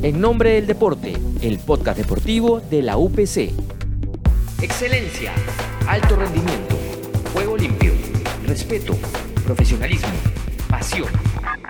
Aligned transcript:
En 0.00 0.20
nombre 0.20 0.50
del 0.50 0.68
deporte, 0.68 1.14
el 1.42 1.58
podcast 1.58 1.98
deportivo 1.98 2.60
de 2.60 2.82
la 2.82 2.96
UPC. 2.96 3.50
Excelencia, 4.62 5.34
alto 5.88 6.14
rendimiento, 6.14 6.76
juego 7.32 7.56
limpio, 7.56 7.92
respeto, 8.46 8.94
profesionalismo, 9.44 10.12
pasión. 10.70 11.08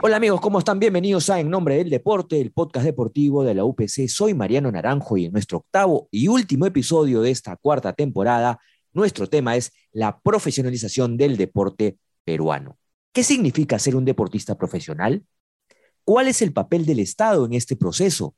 Hola 0.02 0.16
amigos, 0.16 0.42
¿cómo 0.42 0.58
están? 0.58 0.78
Bienvenidos 0.78 1.30
a 1.30 1.40
En 1.40 1.48
Nombre 1.48 1.76
del 1.76 1.88
Deporte, 1.88 2.38
el 2.38 2.52
podcast 2.52 2.84
deportivo 2.84 3.44
de 3.44 3.54
la 3.54 3.64
UPC. 3.64 4.08
Soy 4.08 4.34
Mariano 4.34 4.70
Naranjo 4.70 5.16
y 5.16 5.24
en 5.24 5.32
nuestro 5.32 5.58
octavo 5.58 6.08
y 6.10 6.28
último 6.28 6.66
episodio 6.66 7.22
de 7.22 7.30
esta 7.30 7.56
cuarta 7.56 7.94
temporada, 7.94 8.58
nuestro 8.92 9.26
tema 9.26 9.56
es 9.56 9.72
la 9.90 10.20
profesionalización 10.20 11.16
del 11.16 11.38
deporte 11.38 11.96
peruano. 12.24 12.76
¿Qué 13.10 13.24
significa 13.24 13.78
ser 13.78 13.96
un 13.96 14.04
deportista 14.04 14.54
profesional? 14.54 15.24
¿Cuál 16.08 16.26
es 16.26 16.40
el 16.40 16.54
papel 16.54 16.86
del 16.86 17.00
Estado 17.00 17.44
en 17.44 17.52
este 17.52 17.76
proceso? 17.76 18.34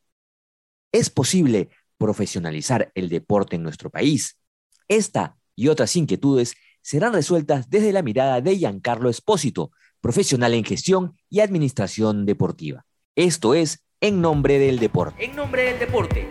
¿Es 0.91 1.09
posible 1.09 1.69
profesionalizar 1.99 2.91
el 2.97 3.09
deporte 3.09 3.55
en 3.55 3.63
nuestro 3.63 3.91
país? 3.91 4.41
Esta 4.89 5.37
y 5.55 5.69
otras 5.69 5.95
inquietudes 5.95 6.55
serán 6.83 7.13
resueltas 7.13 7.71
desde 7.71 7.93
la 7.93 8.03
mirada 8.03 8.41
de 8.41 8.57
Giancarlo 8.57 9.09
Espósito, 9.09 9.71
profesional 10.01 10.55
en 10.55 10.65
gestión 10.65 11.15
y 11.29 11.39
administración 11.39 12.27
deportiva. 12.27 12.87
Esto 13.15 13.55
es 13.55 13.85
En 14.01 14.21
Nombre 14.21 14.59
del 14.59 14.81
Deporte. 14.81 15.25
En 15.25 15.37
Nombre 15.37 15.63
del 15.63 15.79
Deporte. 15.79 16.29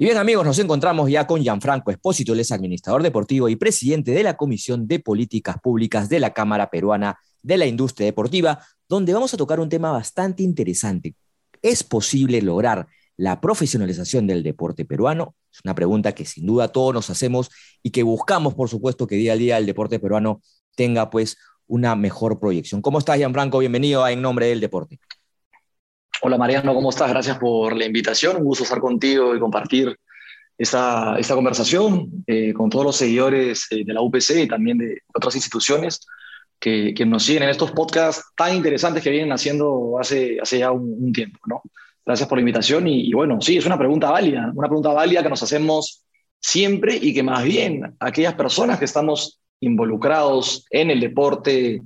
Y 0.00 0.06
bien 0.06 0.16
amigos, 0.16 0.44
nos 0.44 0.58
encontramos 0.58 1.08
ya 1.08 1.28
con 1.28 1.42
Gianfranco 1.42 1.92
Espósito, 1.92 2.32
él 2.32 2.40
es 2.40 2.50
administrador 2.50 3.04
deportivo 3.04 3.48
y 3.48 3.54
presidente 3.54 4.10
de 4.10 4.24
la 4.24 4.36
Comisión 4.36 4.88
de 4.88 4.98
Políticas 4.98 5.58
Públicas 5.62 6.08
de 6.08 6.18
la 6.18 6.34
Cámara 6.34 6.70
Peruana 6.70 7.20
de 7.46 7.56
la 7.56 7.66
Industria 7.66 8.06
Deportiva, 8.06 8.58
donde 8.88 9.14
vamos 9.14 9.32
a 9.32 9.36
tocar 9.36 9.60
un 9.60 9.68
tema 9.68 9.92
bastante 9.92 10.42
interesante. 10.42 11.14
¿Es 11.62 11.84
posible 11.84 12.42
lograr 12.42 12.88
la 13.16 13.40
profesionalización 13.40 14.26
del 14.26 14.42
deporte 14.42 14.84
peruano? 14.84 15.36
Es 15.52 15.60
una 15.64 15.74
pregunta 15.74 16.12
que 16.12 16.24
sin 16.24 16.44
duda 16.44 16.68
todos 16.68 16.92
nos 16.92 17.08
hacemos 17.08 17.48
y 17.84 17.90
que 17.90 18.02
buscamos, 18.02 18.54
por 18.54 18.68
supuesto, 18.68 19.06
que 19.06 19.14
día 19.14 19.34
a 19.34 19.36
día 19.36 19.58
el 19.58 19.66
deporte 19.66 20.00
peruano 20.00 20.42
tenga 20.74 21.08
pues 21.08 21.38
una 21.68 21.94
mejor 21.94 22.40
proyección. 22.40 22.82
¿Cómo 22.82 22.98
estás, 22.98 23.16
Gianfranco? 23.16 23.58
Bienvenido 23.58 24.02
a 24.02 24.10
En 24.10 24.22
Nombre 24.22 24.46
del 24.46 24.60
Deporte. 24.60 24.98
Hola, 26.22 26.38
Mariano, 26.38 26.74
¿cómo 26.74 26.90
estás? 26.90 27.10
Gracias 27.10 27.38
por 27.38 27.76
la 27.76 27.84
invitación. 27.84 28.38
Un 28.38 28.44
gusto 28.44 28.64
estar 28.64 28.80
contigo 28.80 29.36
y 29.36 29.38
compartir 29.38 29.96
esta, 30.58 31.16
esta 31.16 31.36
conversación 31.36 32.24
eh, 32.26 32.52
con 32.52 32.70
todos 32.70 32.86
los 32.86 32.96
seguidores 32.96 33.68
eh, 33.70 33.84
de 33.84 33.94
la 33.94 34.00
UPC 34.00 34.30
y 34.42 34.48
también 34.48 34.78
de 34.78 35.02
otras 35.14 35.36
instituciones 35.36 36.00
que, 36.58 36.94
que, 36.94 37.06
nos 37.06 37.24
siguen 37.24 37.44
en 37.44 37.50
estos 37.50 37.72
podcasts 37.72 38.32
tan 38.36 38.54
interesantes 38.54 39.02
que 39.02 39.10
vienen 39.10 39.32
haciendo 39.32 39.98
hace, 40.00 40.38
hace 40.40 40.58
ya 40.58 40.72
un, 40.72 41.12
tiempo, 41.12 41.38
¿no? 41.46 41.62
Gracias 42.04 42.28
por 42.28 42.38
la 42.38 42.42
invitación 42.42 42.86
y, 42.86 43.08
y, 43.08 43.12
bueno, 43.12 43.40
sí, 43.40 43.56
es 43.56 43.66
una 43.66 43.78
pregunta 43.78 44.10
válida, 44.10 44.50
una 44.54 44.68
pregunta 44.68 44.92
válida 44.92 45.22
que 45.22 45.28
nos 45.28 45.42
hacemos 45.42 46.04
siempre 46.40 46.96
y 47.00 47.12
que 47.12 47.22
más 47.22 47.42
bien 47.44 47.96
aquellas 47.98 48.34
personas 48.34 48.78
que 48.78 48.84
estamos 48.84 49.40
involucrados 49.60 50.66
en 50.70 50.90
el 50.90 51.00
deporte, 51.00 51.82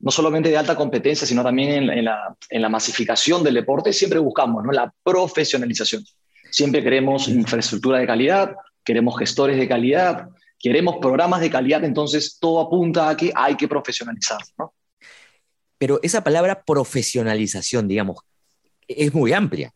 no 0.00 0.10
solamente 0.10 0.50
de 0.50 0.56
alta 0.56 0.76
competencia, 0.76 1.26
sino 1.26 1.42
también 1.42 1.90
en, 1.90 2.04
la, 2.04 2.36
en 2.50 2.62
la, 2.62 2.68
masificación 2.68 3.42
del 3.42 3.54
deporte, 3.54 3.92
siempre 3.92 4.18
buscamos 4.18 4.64
¿no? 4.64 4.72
la 4.72 4.92
profesionalización. 5.02 6.04
Siempre 6.50 6.82
queremos 6.82 7.28
infraestructura 7.28 7.98
de 7.98 8.06
calidad, 8.06 8.54
queremos 8.84 9.18
gestores 9.18 9.58
de 9.58 9.68
calidad, 9.68 10.28
queremos 10.58 10.96
programas 11.00 11.40
de 11.40 11.50
calidad, 11.50 11.84
entonces 11.84 12.38
todo 12.40 12.60
apunta 12.60 13.08
a 13.08 13.16
que 13.16 13.32
hay 13.34 13.56
que 13.56 13.68
profesionalizar. 13.68 14.40
¿no? 14.58 14.74
Pero 15.78 16.00
esa 16.02 16.24
palabra 16.24 16.62
profesionalización, 16.64 17.86
digamos, 17.86 18.18
es 18.86 19.14
muy 19.14 19.32
amplia. 19.32 19.72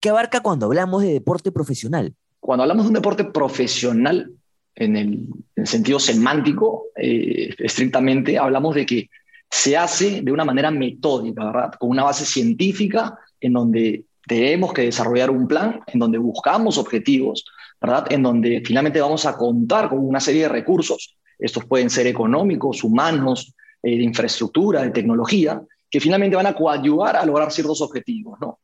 ¿Qué 0.00 0.10
abarca 0.10 0.40
cuando 0.40 0.66
hablamos 0.66 1.02
de 1.02 1.12
deporte 1.12 1.50
profesional? 1.50 2.14
Cuando 2.40 2.62
hablamos 2.62 2.84
de 2.84 2.88
un 2.88 2.94
deporte 2.94 3.24
profesional, 3.24 4.30
en 4.74 4.96
el, 4.96 5.28
sentido 5.64 5.98
semántico, 5.98 6.88
eh, 6.96 7.54
estrictamente, 7.58 8.38
hablamos 8.38 8.74
de 8.74 8.86
que 8.86 9.10
se 9.50 9.76
hace 9.76 10.20
de 10.20 10.30
una 10.30 10.44
manera 10.44 10.70
metódica, 10.70 11.46
¿verdad? 11.46 11.72
Con 11.78 11.90
una 11.90 12.04
base 12.04 12.26
científica 12.26 13.18
en 13.40 13.54
donde 13.54 14.04
tenemos 14.26 14.72
que 14.72 14.82
desarrollar 14.82 15.30
un 15.30 15.48
plan, 15.48 15.80
en 15.86 15.98
donde 15.98 16.18
buscamos 16.18 16.78
objetivos, 16.78 17.44
¿verdad? 17.80 18.06
En 18.10 18.22
donde 18.22 18.62
finalmente 18.64 19.00
vamos 19.00 19.26
a 19.26 19.36
contar 19.36 19.88
con 19.88 19.98
una 19.98 20.20
serie 20.20 20.42
de 20.42 20.48
recursos, 20.48 21.16
estos 21.38 21.64
pueden 21.64 21.90
ser 21.90 22.06
económicos, 22.06 22.82
humanos, 22.82 23.54
eh, 23.82 23.96
de 23.96 24.02
infraestructura, 24.02 24.82
de 24.82 24.90
tecnología, 24.90 25.60
que 25.90 26.00
finalmente 26.00 26.36
van 26.36 26.46
a 26.46 26.54
coadyuvar 26.54 27.16
a 27.16 27.26
lograr 27.26 27.52
ciertos 27.52 27.80
objetivos, 27.80 28.38
¿no? 28.40 28.60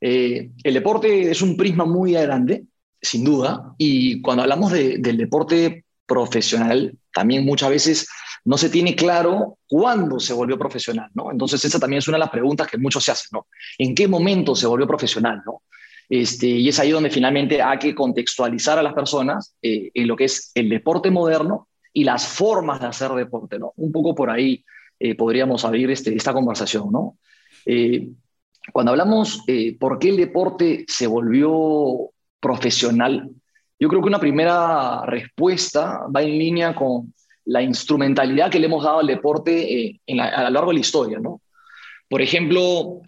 Eh, 0.00 0.50
el 0.62 0.74
deporte 0.74 1.30
es 1.30 1.40
un 1.40 1.56
prisma 1.56 1.84
muy 1.84 2.12
grande, 2.12 2.64
sin 3.00 3.24
duda. 3.24 3.74
Y 3.78 4.20
cuando 4.20 4.42
hablamos 4.42 4.72
del 4.72 5.16
deporte 5.16 5.84
profesional, 6.04 6.96
también 7.12 7.44
muchas 7.44 7.70
veces 7.70 8.08
no 8.44 8.58
se 8.58 8.70
tiene 8.70 8.94
claro 8.94 9.58
cuándo 9.66 10.20
se 10.20 10.32
volvió 10.32 10.58
profesional, 10.58 11.10
¿no? 11.14 11.32
Entonces 11.32 11.64
esa 11.64 11.80
también 11.80 11.98
es 11.98 12.08
una 12.08 12.16
de 12.16 12.20
las 12.20 12.30
preguntas 12.30 12.68
que 12.68 12.78
muchos 12.78 13.04
se 13.04 13.10
hacen, 13.10 13.28
¿no? 13.32 13.46
¿En 13.78 13.94
qué 13.94 14.06
momento 14.06 14.54
se 14.54 14.66
volvió 14.66 14.86
profesional, 14.86 15.42
¿no? 15.44 15.62
Este, 16.08 16.46
y 16.46 16.68
es 16.68 16.78
ahí 16.78 16.90
donde 16.90 17.10
finalmente 17.10 17.60
hay 17.60 17.78
que 17.78 17.94
contextualizar 17.94 18.78
a 18.78 18.82
las 18.82 18.94
personas 18.94 19.56
eh, 19.60 19.90
en 19.92 20.06
lo 20.06 20.16
que 20.16 20.24
es 20.24 20.52
el 20.54 20.68
deporte 20.68 21.10
moderno 21.10 21.68
y 21.92 22.04
las 22.04 22.28
formas 22.28 22.80
de 22.80 22.86
hacer 22.86 23.10
deporte, 23.12 23.58
¿no? 23.58 23.72
Un 23.76 23.90
poco 23.90 24.14
por 24.14 24.30
ahí 24.30 24.64
eh, 25.00 25.14
podríamos 25.14 25.64
abrir 25.64 25.90
este, 25.90 26.14
esta 26.14 26.32
conversación, 26.32 26.92
¿no? 26.92 27.18
Eh, 27.64 28.08
cuando 28.72 28.90
hablamos 28.90 29.44
por 29.78 29.98
qué 29.98 30.08
el 30.08 30.16
deporte 30.16 30.84
se 30.88 31.06
volvió 31.06 32.10
profesional, 32.40 33.30
yo 33.78 33.88
creo 33.88 34.00
que 34.00 34.08
una 34.08 34.18
primera 34.18 35.04
respuesta 35.06 36.06
va 36.14 36.22
en 36.22 36.38
línea 36.38 36.74
con 36.74 37.12
la 37.44 37.62
instrumentalidad 37.62 38.50
que 38.50 38.58
le 38.58 38.66
hemos 38.66 38.82
dado 38.84 39.00
al 39.00 39.06
deporte 39.06 39.86
eh, 39.86 40.00
a 40.18 40.44
lo 40.44 40.50
largo 40.50 40.70
de 40.70 40.74
la 40.74 40.80
historia. 40.80 41.18
¿no? 41.18 41.42
Por 42.08 42.22
ejemplo, 42.22 43.00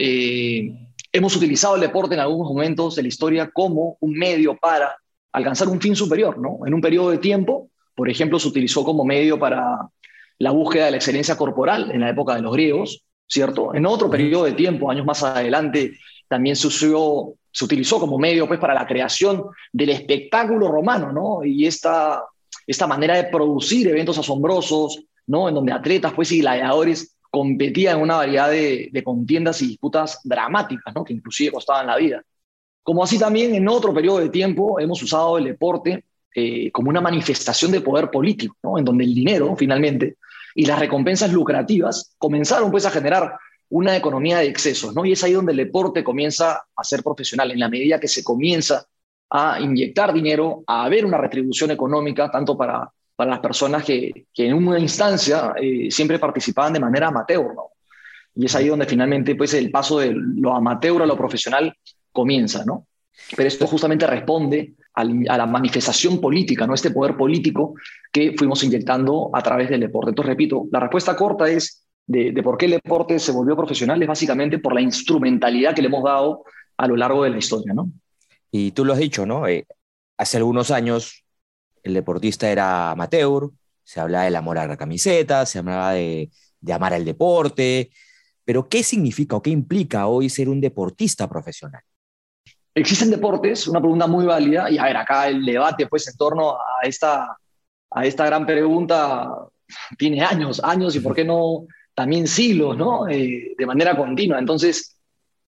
hemos 1.19 1.37
utilizado 1.37 1.75
el 1.75 1.81
deporte 1.81 2.15
en 2.15 2.21
algunos 2.21 2.49
momentos 2.49 2.97
de 2.97 3.03
la 3.03 3.09
historia 3.09 3.51
como 3.53 3.97
un 4.01 4.12
medio 4.12 4.56
para 4.56 4.97
alcanzar 5.33 5.69
un 5.69 5.81
fin 5.81 5.95
superior. 5.95 6.39
¿no? 6.39 6.67
En 6.67 6.75
un 6.75 6.81
periodo 6.81 7.11
de 7.11 7.19
tiempo, 7.19 7.71
por 7.95 8.09
ejemplo, 8.09 8.39
se 8.39 8.49
utilizó 8.49 8.84
como 8.84 9.05
medio 9.05 9.39
para 9.39 9.89
la 10.39 10.51
búsqueda 10.51 10.87
de 10.87 10.93
la 10.93 10.97
excelencia 10.97 11.37
corporal 11.37 11.91
en 11.91 12.01
la 12.01 12.11
época 12.11 12.34
de 12.34 12.43
los 12.43 12.53
griegos, 12.53 13.05
¿cierto? 13.27 13.75
En 13.75 13.87
otro 13.87 14.09
periodo 14.09 14.45
de 14.45 14.53
tiempo, 14.53 14.91
años 14.91 15.05
más 15.05 15.23
adelante, 15.25 15.99
también 16.29 16.55
se 16.55 16.69
usó 16.69 17.35
se 17.50 17.65
utilizó 17.65 17.99
como 17.99 18.19
medio 18.19 18.47
pues, 18.47 18.61
para 18.61 18.73
la 18.73 18.87
creación 18.87 19.43
del 19.73 19.91
espectáculo 19.91 20.69
romano, 20.69 21.12
¿no? 21.12 21.45
Y 21.45 21.67
esta, 21.67 22.23
esta 22.65 22.87
manera 22.87 23.17
de 23.17 23.25
producir 23.25 23.89
eventos 23.89 24.17
asombrosos, 24.17 25.00
¿no? 25.27 25.49
En 25.49 25.56
donde 25.56 25.73
atletas 25.73 26.12
pues, 26.15 26.31
y 26.31 26.39
gladiadores 26.39 27.17
competían 27.31 27.97
en 27.97 28.03
una 28.03 28.16
variedad 28.16 28.50
de, 28.50 28.89
de 28.93 29.05
contiendas 29.05 29.61
y 29.62 29.69
disputas 29.69 30.21
dramáticas, 30.25 30.94
¿no? 30.94 31.05
Que 31.05 31.12
inclusive 31.12 31.53
costaban 31.53 31.87
la 31.87 31.97
vida. 31.97 32.22
Como 32.83 33.05
así 33.05 33.19
también 33.19 33.55
en 33.55 33.69
otro 33.69 33.93
periodo 33.93 34.19
de 34.19 34.31
tiempo 34.31 34.81
hemos 34.81 35.03
usado 35.03 35.38
el 35.38 35.44
deporte 35.44 36.05
eh, 36.34 36.71
como 36.71 36.91
una 36.91 37.00
manifestación 37.00 37.72
de 37.72 37.81
poder 37.81 38.11
político, 38.11 38.56
¿no? 38.62 38.78
En 38.78 38.84
donde 38.84 39.05
el 39.05 39.15
dinero, 39.15 39.56
finalmente, 39.56 40.17
y 40.55 40.67
las 40.67 40.78
recompensas 40.78 41.33
lucrativas 41.33 42.15
comenzaron 42.19 42.71
pues 42.71 42.87
a 42.87 42.91
generar 42.91 43.34
una 43.71 43.97
economía 43.97 44.38
de 44.38 44.47
excesos, 44.47 44.94
¿no? 44.94 45.05
Y 45.05 45.12
es 45.12 45.25
ahí 45.25 45.33
donde 45.33 45.53
el 45.53 45.59
deporte 45.59 46.05
comienza 46.05 46.62
a 46.77 46.84
ser 46.84 47.03
profesional, 47.03 47.50
en 47.50 47.59
la 47.59 47.69
medida 47.69 47.99
que 48.00 48.09
se 48.09 48.25
comienza 48.25 48.87
a 49.31 49.61
inyectar 49.61 50.12
dinero, 50.12 50.62
a 50.67 50.84
haber 50.84 51.05
una 51.05 51.19
retribución 51.19 51.71
económica, 51.71 52.31
tanto 52.31 52.56
para, 52.56 52.91
para 53.19 53.33
las 53.33 53.41
personas 53.41 53.84
que, 53.84 54.27
en 54.37 54.55
una 54.55 54.79
instancia 54.79 55.53
eh, 55.61 55.91
siempre 55.91 56.21
participaban 56.21 56.73
de 56.73 56.79
manera 56.79 57.09
amateur, 57.09 57.53
¿no? 57.53 57.71
Y 58.37 58.47
es 58.47 58.55
ahí 58.55 58.69
donde 58.69 58.87
finalmente 58.87 59.34
pues, 59.34 59.55
el 59.55 59.73
paso 59.73 59.99
de 59.99 60.12
lo 60.15 60.55
amateur 60.55 61.03
a 61.03 61.06
lo 61.06 61.17
profesional 61.17 61.77
comienza, 62.12 62.65
¿no? 62.65 62.87
Pero 63.37 63.49
esto 63.49 63.67
justamente 63.67 64.06
responde 64.06 64.75
a 64.94 65.05
la 65.05 65.47
manifestación 65.47 66.20
política, 66.20 66.65
¿no? 66.65 66.75
Este 66.75 66.93
poder 66.93 67.17
político 67.17 67.75
que 68.12 68.37
fuimos 68.38 68.62
inyectando 68.62 69.31
a 69.32 69.43
través 69.43 69.69
del 69.69 69.81
deporte. 69.81 70.11
Entonces, 70.11 70.29
repito, 70.29 70.69
la 70.70 70.79
respuesta 70.79 71.17
corta 71.17 71.49
es 71.49 71.88
de, 72.06 72.41
por 72.44 72.56
qué 72.56 72.67
el 72.67 72.73
deporte 72.73 73.19
se 73.19 73.32
volvió 73.32 73.56
profesional 73.56 74.00
es 74.00 74.06
básicamente 74.06 74.61
por 74.61 74.75
la 74.75 74.81
instrumentalidad 74.81 75.75
que 75.75 75.82
le 75.82 75.88
hemos 75.88 76.05
dado 76.05 76.44
a 76.76 76.87
lo 76.87 76.94
largo 76.94 77.25
de 77.25 77.31
la 77.31 77.38
historia, 77.38 77.75
¿no? 77.75 77.91
Y 78.53 78.70
tú 78.70 78.85
lo 78.85 78.93
has 78.93 79.00
dicho, 79.00 79.26
¿no? 79.26 79.49
Eh, 79.49 79.67
hace 80.17 80.37
algunos 80.37 80.70
años 80.70 81.25
el 81.88 81.94
deportista 81.94 82.50
era 82.50 82.90
amateur, 82.90 83.50
se 83.82 84.00
hablaba 84.00 84.25
del 84.25 84.37
amor 84.37 84.58
a 84.58 84.67
la 84.67 84.76
camiseta, 84.76 85.44
se 85.46 85.58
hablaba 85.58 85.93
de, 85.93 86.31
de 86.61 86.73
amar 86.73 86.94
al 86.94 87.05
deporte, 87.05 87.90
pero 88.44 88.69
¿qué 88.69 88.82
significa 88.82 89.37
o 89.37 89.43
qué 89.43 89.50
implica 89.50 90.06
hoy 90.06 90.29
ser 90.29 90.49
un 90.49 90.61
deportista 90.61 91.29
profesional? 91.29 91.82
Existen 92.75 93.11
deportes, 93.11 93.67
una 93.67 93.81
pregunta 93.81 94.06
muy 94.06 94.25
válida, 94.25 94.70
y 94.70 94.79
a 94.79 94.85
ver, 94.85 94.96
acá 94.96 95.29
el 95.29 95.44
debate 95.44 95.87
pues 95.87 96.06
en 96.08 96.17
torno 96.17 96.52
a 96.52 96.87
esta, 96.87 97.37
a 97.91 98.06
esta 98.06 98.26
gran 98.26 98.46
pregunta 98.46 99.29
tiene 99.99 100.23
años, 100.23 100.61
años, 100.62 100.94
y 100.94 101.00
por 101.00 101.14
qué 101.14 101.25
no 101.25 101.67
también 101.94 102.29
siglos, 102.29 102.76
¿no? 102.76 103.08
Eh, 103.08 103.55
de 103.58 103.67
manera 103.67 103.96
continua. 103.96 104.38
Entonces, 104.38 104.98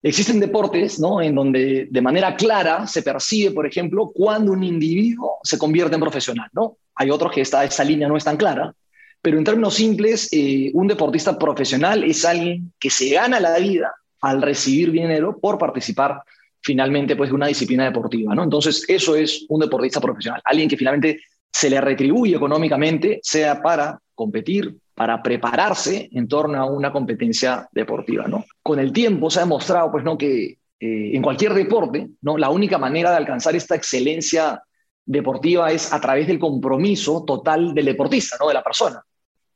existen 0.02 0.40
deportes 0.40 1.00
¿no? 1.00 1.22
en 1.22 1.36
donde 1.36 1.88
de 1.90 2.02
manera 2.02 2.36
clara 2.36 2.88
se 2.88 3.02
percibe, 3.02 3.52
por 3.52 3.66
ejemplo, 3.66 4.12
cuando 4.14 4.52
un 4.52 4.64
individuo 4.64 5.38
se 5.44 5.58
convierte 5.58 5.96
en 5.96 6.02
profesional. 6.02 6.50
¿no? 6.54 6.78
Hay 6.96 7.10
otros 7.10 7.32
que 7.32 7.42
esta, 7.42 7.64
esta 7.64 7.84
línea 7.84 8.08
no 8.08 8.18
es 8.18 8.24
tan 8.24 8.38
clara, 8.38 8.74
pero 9.22 9.38
en 9.38 9.44
términos 9.44 9.74
simples, 9.74 10.30
eh, 10.32 10.72
un 10.74 10.88
deportista 10.88 11.38
profesional 11.38 12.04
es 12.04 12.24
alguien 12.24 12.72
que 12.80 12.90
se 12.90 13.10
gana 13.10 13.40
la 13.40 13.58
vida 13.58 13.94
al 14.22 14.42
recibir 14.42 14.92
dinero 14.92 15.38
por 15.40 15.58
participar 15.58 16.22
finalmente 16.62 17.16
pues, 17.16 17.30
de 17.30 17.36
una 17.36 17.48
disciplina 17.48 17.86
deportiva. 17.86 18.36
¿no? 18.36 18.44
Entonces, 18.44 18.84
eso 18.88 19.16
es 19.16 19.46
un 19.50 19.62
deportista 19.62 20.00
profesional, 20.00 20.42
alguien 20.46 20.70
que 20.70 20.78
finalmente 20.78 21.22
se 21.52 21.70
le 21.70 21.82
retribuye 21.82 22.36
económicamente, 22.36 23.20
sea 23.24 23.62
para 23.62 24.00
competir, 24.14 24.76
para 24.98 25.22
prepararse 25.22 26.10
en 26.12 26.28
torno 26.28 26.60
a 26.60 26.66
una 26.66 26.92
competencia 26.92 27.70
deportiva. 27.72 28.28
¿no? 28.28 28.46
Con 28.64 28.80
el 28.80 28.92
tiempo 28.92 29.30
se 29.30 29.38
ha 29.40 29.44
demostrado 29.44 29.92
pues, 29.92 30.04
¿no? 30.04 30.18
que 30.18 30.58
eh, 30.80 31.12
en 31.14 31.22
cualquier 31.22 31.54
deporte, 31.54 32.08
¿no? 32.24 32.36
la 32.36 32.50
única 32.50 32.80
manera 32.80 33.12
de 33.12 33.18
alcanzar 33.18 33.56
esta 33.56 33.76
excelencia 33.76 34.60
deportiva 35.06 35.72
es 35.72 35.94
a 35.94 36.02
través 36.02 36.26
del 36.26 36.40
compromiso 36.40 37.24
total 37.26 37.76
del 37.76 37.86
deportista, 37.86 38.38
¿no? 38.40 38.48
de 38.48 38.56
la 38.56 38.64
persona. 38.64 39.00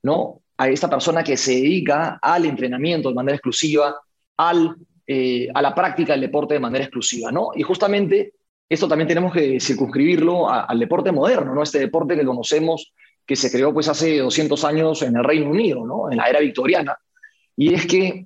¿no? 0.03 0.41
A 0.57 0.69
esta 0.69 0.87
persona 0.87 1.23
que 1.23 1.35
se 1.35 1.53
dedica 1.53 2.19
al 2.21 2.45
entrenamiento 2.45 3.09
de 3.09 3.15
manera 3.15 3.35
exclusiva, 3.35 3.95
al, 4.37 4.75
eh, 5.07 5.47
a 5.51 5.59
la 5.63 5.73
práctica 5.73 6.13
del 6.13 6.21
deporte 6.21 6.53
de 6.53 6.59
manera 6.59 6.83
exclusiva. 6.83 7.31
¿no? 7.31 7.49
Y 7.55 7.63
justamente 7.63 8.33
esto 8.69 8.87
también 8.87 9.07
tenemos 9.07 9.33
que 9.33 9.59
circunscribirlo 9.59 10.51
al 10.51 10.77
deporte 10.77 11.11
moderno, 11.11 11.55
¿no? 11.55 11.63
este 11.63 11.79
deporte 11.79 12.15
que 12.15 12.25
conocemos 12.25 12.93
que 13.25 13.35
se 13.35 13.51
creó 13.51 13.73
pues 13.73 13.87
hace 13.87 14.17
200 14.17 14.63
años 14.65 15.01
en 15.01 15.15
el 15.15 15.23
Reino 15.23 15.49
Unido, 15.49 15.85
¿no? 15.85 16.11
en 16.11 16.17
la 16.17 16.25
era 16.25 16.39
victoriana. 16.39 16.97
Y 17.55 17.73
es 17.73 17.85
que 17.85 18.25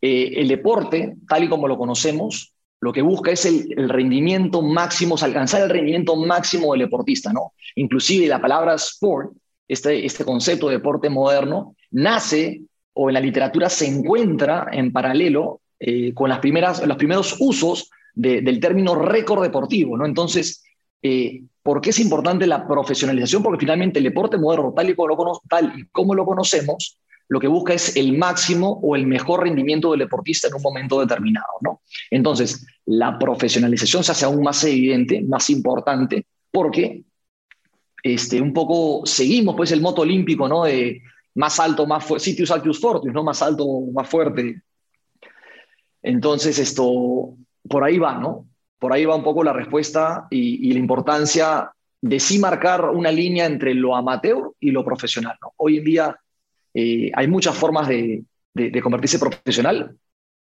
eh, 0.00 0.32
el 0.36 0.48
deporte, 0.48 1.16
tal 1.28 1.44
y 1.44 1.48
como 1.48 1.68
lo 1.68 1.78
conocemos, 1.78 2.54
lo 2.84 2.92
que 2.92 3.00
busca 3.00 3.30
es 3.30 3.46
el, 3.46 3.88
rendimiento 3.88 4.60
máximo, 4.60 5.16
alcanzar 5.18 5.62
el 5.62 5.70
rendimiento 5.70 6.16
máximo 6.16 6.72
del 6.72 6.82
deportista, 6.82 7.32
¿no? 7.32 7.54
Inclusive 7.76 8.26
la 8.26 8.42
palabra 8.42 8.74
sport, 8.74 9.32
este, 9.66 10.04
este 10.04 10.26
concepto 10.26 10.68
de 10.68 10.74
deporte 10.74 11.08
moderno, 11.08 11.74
nace 11.92 12.60
o 12.92 13.08
en 13.08 13.14
la 13.14 13.20
literatura 13.20 13.70
se 13.70 13.86
encuentra 13.86 14.66
en 14.70 14.92
paralelo 14.92 15.62
eh, 15.80 16.12
con 16.12 16.28
las 16.28 16.40
primeras, 16.40 16.86
los 16.86 16.98
primeros 16.98 17.36
usos 17.40 17.90
del 18.14 18.60
término 18.60 18.94
récord 18.94 19.42
deportivo, 19.42 19.96
¿no? 19.96 20.04
Entonces, 20.04 20.62
eh, 21.02 21.42
¿por 21.64 21.80
qué 21.80 21.90
es 21.90 21.98
importante 21.98 22.46
la 22.46 22.68
profesionalización? 22.68 23.42
Porque 23.42 23.60
finalmente 23.60 23.98
el 23.98 24.04
deporte 24.04 24.36
moderno, 24.36 24.74
tal 24.76 24.90
y, 24.90 24.94
como 24.94 25.08
lo, 25.08 25.40
tal 25.48 25.72
y 25.74 25.86
como 25.86 26.14
lo 26.14 26.26
conocemos, 26.26 26.98
lo 27.28 27.40
que 27.40 27.48
busca 27.48 27.72
es 27.72 27.96
el 27.96 28.18
máximo 28.18 28.80
o 28.82 28.94
el 28.94 29.06
mejor 29.06 29.44
rendimiento 29.44 29.90
del 29.90 30.00
deportista 30.00 30.48
en 30.48 30.54
un 30.54 30.62
momento 30.62 31.00
determinado, 31.00 31.54
¿no? 31.62 31.80
Entonces, 32.10 32.66
la 32.84 33.18
profesionalización 33.18 34.04
se 34.04 34.12
hace 34.12 34.26
aún 34.26 34.42
más 34.42 34.62
evidente, 34.64 35.22
más 35.22 35.48
importante, 35.48 36.26
porque 36.52 37.02
este, 38.02 38.42
un 38.42 38.52
poco 38.52 39.06
seguimos 39.06 39.56
pues 39.56 39.72
el 39.72 39.80
moto 39.80 40.02
olímpico, 40.02 40.46
¿no? 40.46 40.64
De 40.64 41.00
más 41.34 41.58
alto, 41.58 41.86
más 41.86 42.04
fuerte, 42.04 42.26
sitius 42.26 42.50
altius 42.50 42.78
fortis, 42.78 43.10
¿no? 43.10 43.24
Más 43.24 43.40
alto, 43.40 43.66
más 43.94 44.06
fuerte. 44.06 44.60
Entonces, 46.02 46.58
esto, 46.58 47.38
por 47.66 47.84
ahí 47.84 47.98
va, 47.98 48.18
¿no? 48.18 48.46
Por 48.78 48.92
ahí 48.92 49.04
va 49.04 49.14
un 49.14 49.24
poco 49.24 49.44
la 49.44 49.52
respuesta 49.52 50.26
y, 50.30 50.72
la 50.72 50.78
importancia 50.78 51.70
de 52.00 52.20
sí 52.20 52.38
marcar 52.38 52.90
una 52.90 53.10
línea 53.10 53.46
entre 53.46 53.74
lo 53.74 53.96
amateur 53.96 54.52
y 54.60 54.70
lo 54.70 54.84
profesional. 54.84 55.36
Hoy 55.56 55.78
en 55.78 55.84
día 55.84 56.16
eh, 56.74 57.10
hay 57.14 57.26
muchas 57.28 57.56
formas 57.56 57.88
de, 57.88 58.24
convertirse 58.82 59.18
profesional 59.18 59.96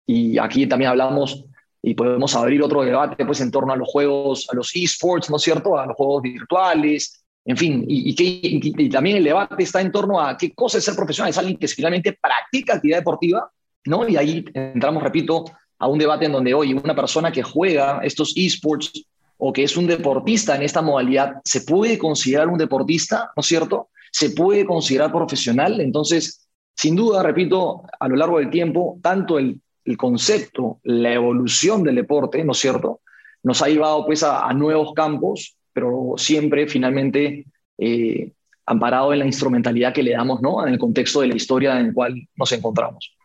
y 0.07 0.39
aquí 0.39 0.67
también 0.67 0.91
hablamos 0.91 1.45
y 1.83 1.95
podemos 1.95 2.35
abrir 2.35 2.63
otro 2.63 2.83
debate 2.83 3.25
pues 3.27 3.41
en 3.41 3.51
torno 3.51 3.73
a 3.73 3.77
los 3.77 3.89
juegos, 3.89 4.49
a 4.51 4.55
los 4.55 4.75
esports, 4.75 5.31
¿no 5.31 5.37
es 5.37 5.43
cierto? 5.43 5.79
A 5.79 5.87
los 5.87 5.97
juegos 5.97 6.23
virtuales, 6.23 7.25
en 7.49 7.57
fin, 7.57 7.85
y, 7.89 8.15
y, 8.15 8.89
también 8.91 9.17
el 9.17 9.25
debate 9.25 9.63
está 9.63 9.81
en 9.81 9.91
torno 9.91 10.21
a 10.21 10.37
qué 10.37 10.53
cosa 10.53 10.77
es 10.77 10.85
ser 10.85 10.95
profesional, 10.95 11.31
es 11.31 11.39
alguien 11.39 11.57
que 11.57 11.67
finalmente 11.67 12.19
practica 12.21 12.75
actividad 12.75 12.99
deportiva, 12.99 13.51
¿no? 13.87 14.07
Y 14.07 14.19
ahí 14.19 14.45
entramos, 14.53 15.03
repito, 15.03 15.47
a 15.79 15.87
un 15.87 15.99
debate 15.99 16.27
en 16.27 16.33
donde 16.33 16.55
hoy 16.55 16.75
una 16.75 16.95
persona 16.95 17.31
que 17.33 17.43
juega 17.43 18.01
estos 18.03 18.35
esports 18.37 19.05
o 19.37 19.53
que 19.53 19.63
es 19.63 19.77
un 19.77 19.87
deportista 19.87 20.57
en 20.57 20.63
esta 20.63 20.83
modalidad, 20.83 21.37
¿se 21.45 21.61
puede 21.61 21.99
considerar 21.99 22.49
un 22.49 22.59
deportista, 22.59 23.31
¿no 23.37 23.41
es 23.41 23.47
cierto? 23.47 23.89
¿Se 24.11 24.31
puede 24.31 24.67
considerar 24.67 25.13
profesional? 25.13 25.81
Entonces, 25.81 26.49
sin 26.75 26.97
duda, 26.97 27.23
repito, 27.23 27.83
a 28.01 28.09
lo 28.09 28.17
largo 28.17 28.39
del 28.39 28.51
tiempo, 28.51 28.99
tanto 29.03 29.39
el, 29.39 29.61
el 29.85 29.97
concepto, 29.97 30.81
la 30.83 31.13
evolución 31.13 31.83
del 31.85 31.95
deporte, 31.95 32.43
¿no 32.45 32.53
es 32.53 32.59
cierto? 32.59 33.01
Nos 33.45 33.63
ha 33.63 33.69
llevado 33.69 34.05
pues 34.05 34.23
a, 34.25 34.47
a 34.47 34.53
nuevos 34.53 34.93
campos 34.95 35.59
pero 35.79 36.15
siempre 36.17 36.67
finalmente 36.67 37.47
eh, 37.79 38.33
amparado 38.67 39.13
en 39.13 39.21
la 39.21 39.27
instrumentalidad 39.27 39.95
que 39.95 40.03
le 40.03 40.11
damos 40.11 40.43
¿no? 40.43 40.67
en 40.67 40.73
el 40.73 40.79
contexto 40.79 41.21
de 41.21 41.29
la 41.29 41.37
historia 41.37 41.79
en 41.79 41.87
el 41.87 41.95
cual 41.95 42.29
nos 42.35 42.51
encontramos. 42.51 43.17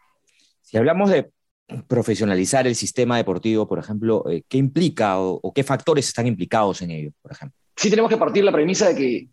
Si 0.61 0.77
hablamos 0.77 1.09
de 1.09 1.31
profesionalizar 1.88 2.68
el 2.68 2.75
sistema 2.75 3.18
deportivo, 3.18 3.68
por 3.68 3.80
ejemplo, 3.80 4.24
eh, 4.30 4.44
¿qué 4.48 4.57
implica 4.57 5.19
o, 5.19 5.54
qué 5.54 5.63
factores 5.63 6.07
están 6.07 6.27
implicados 6.27 6.81
en 6.81 6.92
ello, 6.92 7.12
por 7.21 7.31
ejemplo? 7.31 7.57
Sí 7.75 7.89
tenemos 7.89 8.10
que 8.10 8.18
partir 8.18 8.42
de 8.42 8.45
la 8.45 8.51
premisa 8.51 8.89
de 8.89 8.95
que 8.95 9.27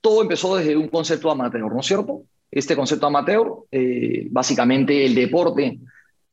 todo 0.00 0.22
empezó 0.22 0.56
desde 0.56 0.76
un 0.76 0.88
concepto 0.88 1.30
amateur, 1.30 1.72
¿no 1.72 1.80
es 1.80 1.86
cierto? 1.86 2.22
Este 2.50 2.76
concepto 2.76 3.06
amateur, 3.06 3.50
eh, 3.70 4.26
básicamente 4.30 5.04
el 5.06 5.14
deporte 5.14 5.78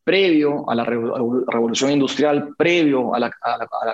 previo 0.04 0.70
a 0.70 0.76
la 0.76 0.84
revolución 0.84 1.92
industrial, 1.92 2.56
previo 2.58 3.14
a 3.14 3.20
la, 3.20 3.32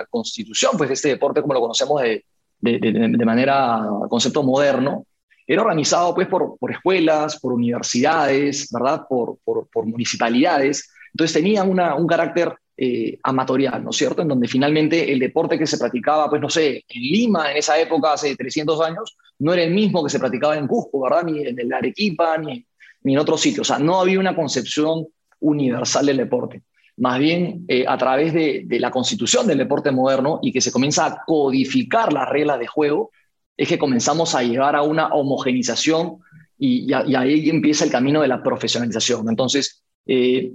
constitución, 0.08 0.72
pues 0.76 0.90
este 0.90 1.10
deporte 1.10 1.42
como 1.42 1.54
lo 1.54 1.60
conocemos 1.60 2.00
de, 2.00 2.24
de, 2.60 3.24
manera, 3.26 3.86
concepto 4.08 4.42
moderno, 4.42 5.04
era 5.46 5.62
organizado 5.62 6.14
pues 6.14 6.26
por, 6.28 6.58
por 6.58 6.72
escuelas, 6.72 7.38
por 7.38 7.52
universidades, 7.52 8.68
¿verdad? 8.70 9.06
Por, 9.08 9.38
por, 9.44 9.86
municipalidades. 9.86 10.90
Entonces 11.12 11.34
tenía 11.34 11.62
una, 11.62 11.94
un 11.94 12.06
carácter 12.06 12.54
eh, 12.76 13.18
amatorial, 13.22 13.82
¿no 13.84 13.90
es 13.90 13.96
cierto? 13.96 14.22
En 14.22 14.28
donde 14.28 14.48
finalmente 14.48 15.12
el 15.12 15.18
deporte 15.18 15.58
que 15.58 15.66
se 15.66 15.78
practicaba, 15.78 16.28
pues 16.28 16.42
no 16.42 16.50
sé, 16.50 16.84
en 16.88 17.02
Lima 17.02 17.50
en 17.50 17.58
esa 17.58 17.78
época, 17.78 18.14
hace 18.14 18.34
300 18.34 18.80
años, 18.80 19.16
no 19.38 19.52
era 19.52 19.62
el 19.62 19.72
mismo 19.72 20.02
que 20.02 20.10
se 20.10 20.18
practicaba 20.18 20.56
en 20.56 20.66
Cusco, 20.66 21.02
¿verdad? 21.02 21.24
Ni 21.24 21.46
en 21.46 21.58
el 21.58 21.72
Arequipa, 21.72 22.36
ni, 22.38 22.66
ni 23.02 23.12
en 23.12 23.18
otros 23.18 23.40
sitios. 23.40 23.70
O 23.70 23.74
sea, 23.74 23.82
no 23.82 24.00
había 24.00 24.18
una 24.18 24.34
concepción 24.34 25.06
universal 25.40 26.06
del 26.06 26.16
deporte. 26.16 26.62
Más 26.98 27.18
bien, 27.18 27.64
eh, 27.68 27.84
a 27.86 27.98
través 27.98 28.32
de, 28.32 28.66
la 28.80 28.90
constitución 28.90 29.46
del 29.46 29.58
deporte 29.58 29.90
moderno 29.90 30.38
y 30.42 30.50
que 30.50 30.62
se 30.62 30.72
comienza 30.72 31.06
a 31.06 31.24
codificar 31.26 32.12
las 32.12 32.28
reglas 32.28 32.58
de 32.58 32.66
juego, 32.66 33.10
es 33.56 33.68
que 33.68 33.78
comenzamos 33.78 34.34
a 34.34 34.42
llevar 34.42 34.76
a 34.76 34.82
una 34.82 35.08
homogenización 35.08 36.18
y, 36.58 36.92
ahí 36.92 37.50
empieza 37.50 37.84
el 37.84 37.90
camino 37.90 38.22
de 38.22 38.28
la 38.28 38.42
profesionalización. 38.42 39.28
Entonces, 39.28 39.82
eh, 40.06 40.52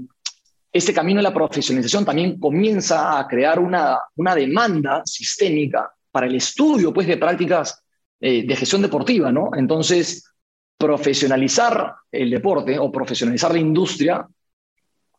este 0.72 0.94
camino 0.94 1.18
de 1.18 1.24
la 1.24 1.34
profesionalización 1.34 2.06
también 2.06 2.40
comienza 2.40 3.20
a 3.20 3.28
crear 3.28 3.60
una, 3.60 4.00
una 4.16 4.36
demanda 4.36 5.02
sistémica 5.06 5.92
para 6.12 6.28
el 6.28 6.36
estudio 6.36 6.94
pues, 6.94 7.08
de 7.08 7.18
prácticas 7.18 7.84
eh, 8.20 8.46
de 8.46 8.56
gestión 8.56 8.82
deportiva. 8.82 9.32
¿no? 9.32 9.52
Entonces, 9.56 10.32
profesionalizar 10.78 11.96
el 12.12 12.30
deporte 12.30 12.78
o 12.80 12.92
profesionalizar 12.92 13.52
la 13.52 13.60
industria 13.60 14.28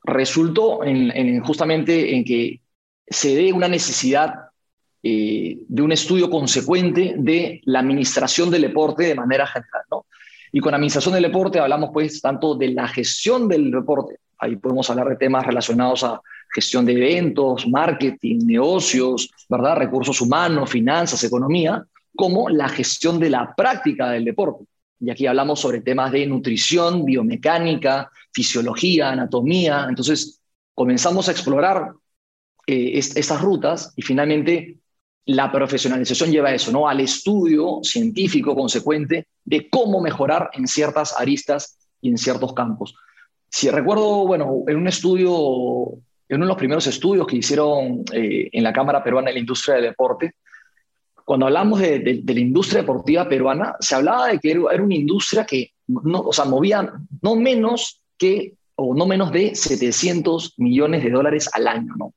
resultó 0.05 0.85
en, 0.85 1.41
justamente 1.41 2.15
en 2.15 2.25
que 2.25 2.61
se 3.07 3.35
dé 3.35 3.53
una 3.53 3.69
necesidad 3.69 4.35
eh, 5.03 5.59
de 5.67 5.83
un 5.83 5.93
estudio 5.93 6.31
consecuente 6.31 7.15
de 7.19 7.61
la 7.65 7.81
administración 7.81 8.51
del 8.51 8.63
deporte 8.63 9.05
de 9.05 9.15
manera 9.15 9.47
general. 9.47 9.83
¿no? 9.91 10.07
Y 10.53 10.61
con 10.61 10.75
administración 10.75 11.15
del 11.15 11.25
deporte 11.25 11.59
hablamos 11.59 11.91
pues 11.93 12.21
tanto 12.21 12.55
de 12.55 12.69
la 12.69 12.87
gestión 12.87 13.49
del 13.49 13.71
deporte, 13.71 14.21
ahí 14.39 14.57
podemos 14.57 14.89
hablar 14.91 15.09
de 15.09 15.17
temas 15.17 15.47
relacionados 15.47 16.05
a 16.05 16.21
gestión 16.55 16.85
de 16.85 16.93
eventos, 16.93 17.67
marketing, 17.67 18.41
negocios, 18.45 19.31
¿verdad? 19.49 19.77
recursos 19.77 20.21
humanos, 20.21 20.71
finanzas, 20.71 21.25
economía, 21.25 21.85
como 22.15 22.49
la 22.49 22.69
gestión 22.69 23.19
de 23.19 23.31
la 23.31 23.55
práctica 23.57 24.11
del 24.11 24.25
deporte. 24.25 24.65
Y 25.01 25.11
aquí 25.11 25.27
hablamos 25.27 25.61
sobre 25.61 25.81
temas 25.81 26.13
de 26.13 26.27
nutrición, 26.27 27.05
biomecánica, 27.05 28.11
fisiología, 28.33 29.11
anatomía. 29.11 29.87
Entonces, 29.89 30.41
comenzamos 30.75 31.29
a 31.29 31.33
explorar 31.33 31.93
eh, 32.67 32.93
estas 32.95 33.41
rutas 33.41 33.93
y 33.97 34.03
finalmente 34.03 34.77
la 35.27 35.53
profesionalización 35.53 36.31
lleva 36.31 36.49
a 36.49 36.55
eso, 36.55 36.73
¿no? 36.73 36.89
Al 36.89 37.01
estudio 37.01 37.81
científico 37.83 38.55
consecuente 38.55 39.29
de 39.45 39.69
cómo 39.71 40.01
mejorar 40.01 40.51
en 40.53 40.67
ciertas 40.67 41.15
aristas 41.19 41.79
y 42.01 42.11
en 42.11 42.19
ciertos 42.19 42.53
campos. 42.55 42.95
Si 43.49 43.71
recuerdo, 43.71 44.27
bueno, 44.27 44.65
en 44.67 44.77
un 44.77 44.89
estudio, 44.89 45.93
en 46.29 46.37
uno 46.37 46.47
de 46.47 46.49
los 46.49 46.57
primeros 46.57 46.87
estudios 46.87 47.27
que 47.27 47.37
hicieron 47.37 48.05
eh, 48.13 48.49
en 48.51 48.65
la 48.65 48.73
Cámara 48.73 49.05
Peruana 49.05 49.29
de 49.29 49.35
la 49.35 49.41
Industria 49.41 49.77
del 49.77 49.85
Deporte, 49.85 50.35
cuando 51.25 51.47
hablamos 51.47 51.81
de, 51.81 52.23
la 52.27 52.41
industria 52.41 52.81
deportiva 52.81 53.29
peruana, 53.29 53.77
se 53.79 53.95
hablaba 53.95 54.29
de 54.29 54.39
que 54.41 54.51
era, 54.51 54.83
una 54.83 54.95
industria 54.95 55.47
que 55.47 55.73
no, 55.87 56.21
o 56.21 56.33
sea, 56.33 56.45
movía 56.47 56.93
no 57.21 57.37
menos 57.37 58.03
que 58.19 58.55
o 58.75 58.95
no 58.95 59.07
menos 59.07 59.31
de 59.31 59.55
700 59.55 60.55
millones 60.59 61.05
de 61.05 61.11
dólares 61.11 61.49
al 61.53 61.69
año, 61.69 61.95
¿no? 61.97 62.15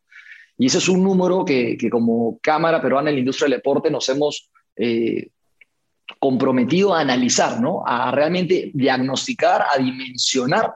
Y 0.58 0.68
ese 0.68 0.78
es 0.78 0.88
un 0.88 1.04
número 1.04 1.44
que, 1.44 1.78
como 1.92 2.40
Cámara 2.42 2.82
Peruana 2.82 3.10
en 3.10 3.16
la 3.16 3.20
Industria 3.20 3.46
del 3.46 3.58
Deporte 3.60 3.92
nos 3.92 4.08
hemos 4.10 4.50
eh, 4.78 5.30
comprometido 6.20 6.94
a 6.94 7.02
analizar, 7.02 7.60
¿no? 7.60 7.84
A 7.86 8.12
realmente 8.12 8.72
diagnosticar, 8.74 9.66
a 9.74 9.78
dimensionar 9.78 10.74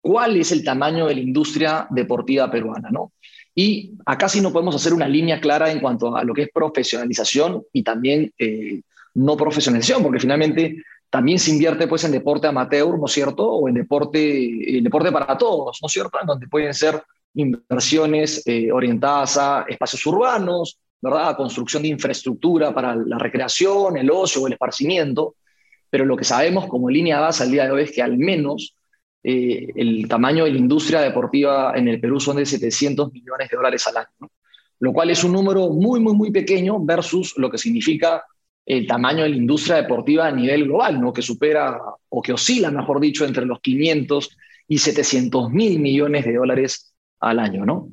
cuál 0.00 0.36
es 0.36 0.52
el 0.52 0.62
tamaño 0.62 1.06
de 1.06 1.16
la 1.16 1.20
industria 1.20 1.86
deportiva 1.90 2.50
peruana, 2.50 2.90
¿no? 2.90 3.12
Y 3.54 3.92
acá 4.04 4.28
sí 4.28 4.40
no 4.40 4.52
podemos 4.52 4.76
hacer 4.76 4.92
una 4.92 5.08
línea 5.08 5.40
clara 5.40 5.72
en 5.72 5.80
cuanto 5.80 6.14
a 6.14 6.22
lo 6.22 6.34
que 6.34 6.42
es 6.42 6.50
profesionalización 6.52 7.64
y 7.72 7.82
también 7.82 8.32
eh, 8.38 8.82
no 9.14 9.36
profesionalización, 9.36 10.02
porque 10.02 10.20
finalmente 10.20 10.76
también 11.08 11.38
se 11.38 11.50
invierte 11.50 11.88
pues 11.88 12.04
en 12.04 12.12
deporte 12.12 12.46
amateur, 12.46 12.98
¿no 12.98 13.06
es 13.06 13.12
cierto? 13.12 13.50
O 13.50 13.68
en 13.68 13.74
deporte, 13.74 14.78
en 14.78 14.84
deporte 14.84 15.10
para 15.10 15.38
todos, 15.38 15.78
¿no 15.80 15.86
es 15.86 15.92
cierto? 15.92 16.18
En 16.20 16.26
donde 16.26 16.46
pueden 16.48 16.74
ser 16.74 17.02
inversiones 17.36 18.42
eh, 18.46 18.72
orientadas 18.72 19.36
a 19.36 19.64
espacios 19.68 20.04
urbanos, 20.06 20.78
¿verdad? 21.00 21.28
A 21.30 21.36
construcción 21.36 21.82
de 21.82 21.90
infraestructura 21.90 22.74
para 22.74 22.96
la 22.96 23.18
recreación, 23.18 23.96
el 23.96 24.10
ocio 24.10 24.46
el 24.46 24.54
esparcimiento. 24.54 25.36
Pero 25.88 26.04
lo 26.04 26.16
que 26.16 26.24
sabemos 26.24 26.66
como 26.66 26.90
línea 26.90 27.20
base 27.20 27.44
al 27.44 27.50
día 27.50 27.64
de 27.64 27.70
hoy 27.70 27.82
es 27.82 27.92
que 27.92 28.02
al 28.02 28.16
menos 28.16 28.74
eh, 29.22 29.68
el 29.76 30.08
tamaño 30.08 30.44
de 30.44 30.52
la 30.52 30.58
industria 30.58 31.00
deportiva 31.00 31.72
en 31.76 31.88
el 31.88 32.00
Perú 32.00 32.18
son 32.18 32.36
de 32.36 32.46
700 32.46 33.12
millones 33.12 33.48
de 33.50 33.56
dólares 33.56 33.86
al 33.86 33.98
año, 33.98 34.30
lo 34.80 34.92
cual 34.92 35.10
es 35.10 35.22
un 35.22 35.32
número 35.32 35.68
muy, 35.68 36.00
muy, 36.00 36.14
muy 36.14 36.30
pequeño 36.30 36.80
versus 36.80 37.34
lo 37.36 37.50
que 37.50 37.58
significa 37.58 38.24
el 38.64 38.86
tamaño 38.86 39.22
de 39.22 39.30
la 39.30 39.36
industria 39.36 39.76
deportiva 39.76 40.26
a 40.26 40.32
nivel 40.32 40.64
global, 40.64 41.00
¿no? 41.00 41.12
que 41.12 41.22
supera 41.22 41.78
o 42.08 42.22
que 42.22 42.32
oscila, 42.32 42.70
mejor 42.70 42.98
dicho, 42.98 43.24
entre 43.24 43.44
los 43.46 43.60
500 43.60 44.36
y 44.68 44.78
700 44.78 45.50
mil 45.50 45.78
millones 45.78 46.24
de 46.24 46.34
dólares 46.34 46.95
al 47.20 47.38
año. 47.38 47.64
¿no? 47.64 47.88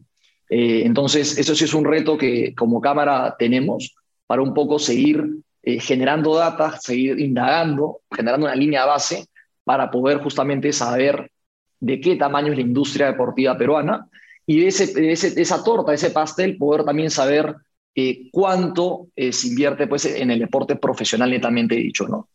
Eh, 0.50 0.84
entonces, 0.86 1.38
eso 1.38 1.56
sí 1.56 1.66
es 1.66 1.74
un 1.74 1.86
reto 1.86 2.18
que 2.18 2.54
como 2.56 2.82
Cámara 2.82 3.36
tenemos 3.38 3.96
para 4.28 4.42
un 4.42 4.54
poco 4.54 4.80
seguir 4.80 5.26
eh, 5.62 5.80
generando 5.80 6.36
data, 6.36 6.78
seguir 6.80 7.20
indagando, 7.20 8.02
generando 8.12 8.46
una 8.46 8.56
línea 8.56 8.86
base 8.86 9.26
para 9.64 9.90
poder 9.90 10.20
justamente 10.20 10.74
saber 10.74 11.32
de 11.80 12.00
qué 12.00 12.16
tamaño 12.16 12.52
es 12.52 12.58
la 12.58 12.64
industria 12.64 13.08
deportiva 13.08 13.58
peruana 13.58 14.08
y 14.46 14.60
de, 14.60 14.68
esa 14.68 15.64
torta, 15.64 15.94
ese 15.94 16.12
pastel, 16.12 16.58
poder 16.58 16.84
también 16.84 17.10
saber 17.10 17.56
eh, 17.96 18.30
cuánto 18.32 19.08
se 19.16 19.48
invierte 19.48 19.88
pues, 19.88 20.06
en 20.06 20.32
el 20.32 20.40
deporte 20.40 20.76
profesional 20.76 21.30
netamente 21.30 21.76
dicho, 21.76 22.08
¿no? 22.08 22.30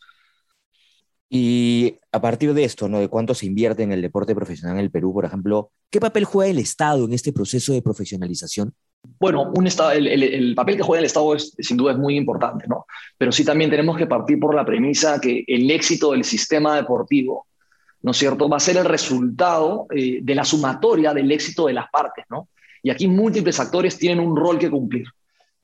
Y 1.31 1.97
a 2.11 2.21
partir 2.21 2.55
de 2.55 2.65
esto, 2.65 2.89
¿no? 2.89 3.01
De 3.01 3.09
cuánto 3.09 3.35
se 3.35 3.47
invierte 3.47 3.83
en 3.83 3.93
el 3.93 4.01
deporte 4.01 4.35
profesional 4.35 4.79
en 4.79 4.85
el 4.85 4.91
Perú, 4.91 5.13
por 5.13 5.25
ejemplo, 5.25 5.71
¿qué 5.91 6.01
papel 6.01 6.25
juega 6.25 6.51
el 6.51 6.59
Estado 6.59 7.05
en 7.05 7.13
este 7.13 7.33
proceso 7.33 7.73
de 7.73 7.83
profesionalización? 7.83 8.73
Bueno, 9.21 9.53
un 9.55 9.67
estado, 9.67 9.93
el, 9.93 10.55
papel 10.57 10.77
que 10.77 10.83
juega 10.83 11.01
el 11.01 11.07
Estado 11.07 11.35
es, 11.35 11.55
sin 11.59 11.77
duda 11.77 11.93
es 11.93 11.99
muy 11.99 12.17
importante, 12.17 12.67
¿no? 12.67 12.87
Pero 13.17 13.31
sí 13.31 13.45
también 13.45 13.71
tenemos 13.71 13.97
que 13.97 14.07
partir 14.07 14.41
por 14.41 14.55
la 14.55 14.65
premisa 14.65 15.21
que 15.21 15.45
el 15.47 15.71
éxito 15.71 16.13
del 16.13 16.25
sistema 16.25 16.77
deportivo, 16.77 17.47
¿no 18.03 18.11
es 18.11 18.17
cierto?, 18.17 18.49
va 18.49 18.57
a 18.57 18.61
ser 18.61 18.77
el 18.79 18.85
resultado 18.85 19.87
eh, 19.95 20.21
de 20.23 20.35
la 20.35 20.45
sumatoria 20.45 21.15
del 21.15 21.31
éxito 21.31 21.67
de 21.67 21.75
las 21.75 21.89
partes, 21.91 22.25
¿no? 22.31 22.49
Y 22.83 22.91
aquí 22.91 23.07
múltiples 23.07 23.61
actores 23.61 23.99
tienen 23.99 24.21
un 24.21 24.37
rol 24.37 24.59
que 24.59 24.71
cumplir 24.71 25.07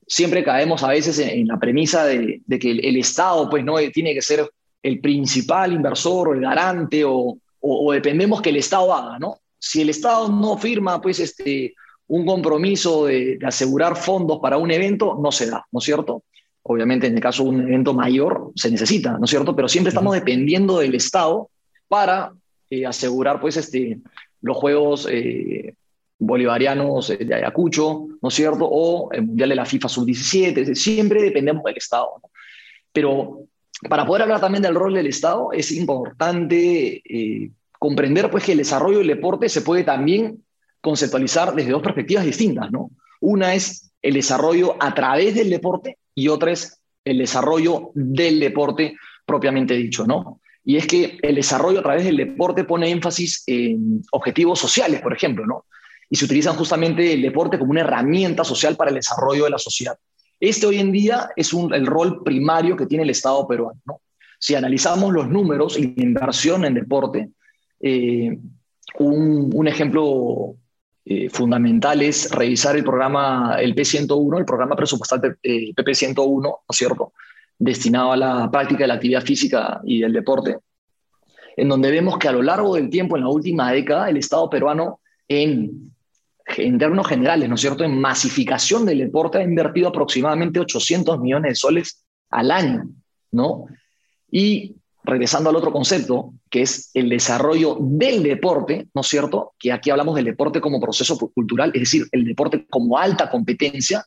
siempre 0.06 0.44
caemos 0.44 0.82
a 0.82 0.88
veces 0.88 1.18
en, 1.18 1.46
la 1.46 1.58
premisa 1.58 2.04
de, 2.04 2.42
que 2.60 2.70
el, 2.70 2.96
Estado 2.96 3.48
pues, 3.48 3.64
¿no? 3.64 3.76
tiene 3.92 4.14
que 4.14 4.22
ser 4.22 4.48
el 4.84 5.00
principal 5.00 5.72
inversor 5.72 6.28
o 6.28 6.34
el 6.34 6.42
garante 6.42 7.02
o, 7.06 7.38
dependemos 7.92 8.42
que 8.42 8.50
el 8.50 8.56
Estado 8.56 8.92
haga, 8.92 9.18
¿no? 9.18 9.38
Si 9.58 9.80
el 9.80 9.88
Estado 9.88 10.28
no 10.28 10.58
firma 10.58 11.00
pues, 11.00 11.18
este, 11.18 11.74
un 12.08 12.26
compromiso 12.26 13.06
de, 13.06 13.38
asegurar 13.42 13.96
fondos 13.96 14.38
para 14.42 14.58
un 14.58 14.70
evento, 14.70 15.18
no 15.18 15.32
se 15.32 15.46
da, 15.46 15.64
¿no 15.72 15.78
es 15.78 15.84
cierto? 15.86 16.24
Obviamente 16.64 17.06
en 17.06 17.14
el 17.14 17.20
caso 17.20 17.44
de 17.44 17.48
un 17.48 17.60
evento 17.62 17.94
mayor 17.94 18.52
se 18.54 18.70
necesita, 18.70 19.16
¿no 19.16 19.24
es 19.24 19.30
cierto? 19.30 19.56
Pero 19.56 19.68
siempre 19.68 19.88
estamos 19.88 20.14
dependiendo 20.14 20.78
del 20.78 20.94
Estado 20.94 21.48
para 21.88 22.34
eh, 22.68 22.84
asegurar 22.84 23.40
pues, 23.40 23.56
este, 23.56 24.00
los 24.42 24.58
Juegos 24.58 25.08
eh, 25.10 25.74
bolivarianos 26.18 27.08
de 27.18 27.34
Ayacucho, 27.34 28.08
¿no 28.20 28.28
es 28.28 28.34
cierto? 28.34 28.68
O 28.70 29.10
el 29.12 29.22
Mundial 29.22 29.48
de 29.48 29.54
la 29.54 29.64
FIFA 29.64 29.88
Sub-17, 29.88 30.74
siempre 30.74 31.22
dependemos 31.22 31.64
del 31.64 31.78
Estado. 31.78 32.20
Pero 32.92 33.46
para 33.88 34.06
poder 34.06 34.22
hablar 34.22 34.40
también 34.40 34.62
del 34.62 34.74
rol 34.74 34.94
del 34.94 35.06
Estado, 35.06 35.52
es 35.52 35.72
importante 35.72 37.02
eh, 37.04 37.50
comprender 37.78 38.30
pues, 38.30 38.44
que 38.44 38.52
el 38.52 38.58
desarrollo 38.58 38.98
del 38.98 39.08
deporte 39.08 39.48
se 39.48 39.62
puede 39.62 39.84
también 39.84 40.44
conceptualizar 40.80 41.54
desde 41.54 41.70
dos 41.70 41.82
perspectivas 41.82 42.24
distintas, 42.24 42.70
¿no? 42.70 42.90
Una 43.20 43.54
es 43.54 43.92
el 44.02 44.14
desarrollo 44.14 44.76
a 44.80 44.94
través 44.94 45.34
del 45.34 45.50
deporte 45.50 45.98
y 46.14 46.28
otra 46.28 46.52
es 46.52 46.80
el 47.04 47.18
desarrollo 47.18 47.90
del 47.94 48.40
deporte 48.40 48.96
propiamente 49.24 49.74
dicho, 49.74 50.06
¿no? 50.06 50.40
Y 50.64 50.76
es 50.76 50.86
que 50.86 51.18
el 51.22 51.34
desarrollo 51.34 51.80
a 51.80 51.82
través 51.82 52.04
del 52.04 52.16
deporte 52.16 52.64
pone 52.64 52.90
énfasis 52.90 53.44
en 53.46 54.02
objetivos 54.12 54.58
sociales, 54.58 55.00
por 55.00 55.14
ejemplo, 55.14 55.46
¿no? 55.46 55.64
y 56.14 56.16
se 56.16 56.24
utilizan 56.26 56.56
justamente 56.56 57.12
el 57.12 57.22
deporte 57.22 57.58
como 57.58 57.70
una 57.70 57.80
herramienta 57.80 58.44
social 58.44 58.76
para 58.76 58.90
el 58.90 58.96
desarrollo 58.96 59.44
de 59.44 59.50
la 59.50 59.58
sociedad. 59.58 59.98
Este 60.40 60.66
hoy 60.66 60.78
en 60.78 60.92
día 60.92 61.30
es 61.36 61.52
el 61.52 61.86
rol 61.86 62.22
primario 62.22 62.76
que 62.76 62.86
tiene 62.86 63.04
el 63.04 63.10
Estado 63.10 63.46
peruano. 63.46 64.00
Si 64.38 64.54
analizamos 64.54 65.12
los 65.12 65.28
números 65.28 65.78
y 65.78 65.94
la 65.94 66.02
inversión 66.02 66.64
en 66.64 66.74
deporte, 66.74 67.30
eh, 67.80 68.38
un, 68.98 69.68
ejemplo 69.68 70.56
eh, 71.04 71.28
fundamental 71.30 72.02
es 72.02 72.30
revisar 72.30 72.76
el 72.76 72.84
programa, 72.84 73.56
el 73.58 73.74
P101, 73.74 74.38
el 74.38 74.44
programa 74.44 74.76
presupuestal 74.76 75.38
eh, 75.42 75.72
PP101, 75.74 76.42
¿no 76.42 76.58
es 76.68 76.76
cierto?, 76.76 77.12
destinado 77.58 78.12
a 78.12 78.16
la 78.16 78.50
práctica 78.50 78.84
de 78.84 78.88
la 78.88 78.94
actividad 78.94 79.22
física 79.22 79.80
y 79.84 80.00
del 80.00 80.12
deporte, 80.12 80.58
en 81.56 81.68
donde 81.68 81.90
vemos 81.90 82.18
que 82.18 82.28
a 82.28 82.32
lo 82.32 82.42
largo 82.42 82.74
del 82.74 82.90
tiempo, 82.90 83.16
en 83.16 83.22
la 83.22 83.28
última 83.28 83.70
década, 83.72 84.10
el 84.10 84.16
Estado 84.16 84.50
peruano 84.50 85.00
en 85.28 85.93
en 86.56 86.78
términos 86.78 87.06
generales, 87.06 87.48
¿no 87.48 87.54
es 87.54 87.60
cierto?, 87.60 87.84
en 87.84 87.98
masificación 87.98 88.84
del 88.84 88.98
deporte 88.98 89.38
ha 89.38 89.42
invertido 89.42 89.88
aproximadamente 89.88 90.60
800 90.60 91.20
millones 91.20 91.52
de 91.52 91.56
soles 91.56 92.04
al 92.30 92.50
año, 92.50 92.88
¿no? 93.32 93.66
Y 94.30 94.76
regresando 95.04 95.50
al 95.50 95.56
otro 95.56 95.72
concepto, 95.72 96.34
que 96.50 96.62
es 96.62 96.90
el 96.94 97.08
desarrollo 97.08 97.76
del 97.80 98.22
deporte, 98.22 98.88
¿no 98.94 99.02
es 99.02 99.06
cierto? 99.06 99.52
Que 99.58 99.72
aquí 99.72 99.90
hablamos 99.90 100.14
del 100.14 100.24
deporte 100.24 100.60
como 100.60 100.80
proceso 100.80 101.18
cultural, 101.18 101.70
es 101.74 101.80
decir, 101.80 102.06
el 102.10 102.24
deporte 102.24 102.66
como 102.68 102.98
alta 102.98 103.30
competencia, 103.30 104.04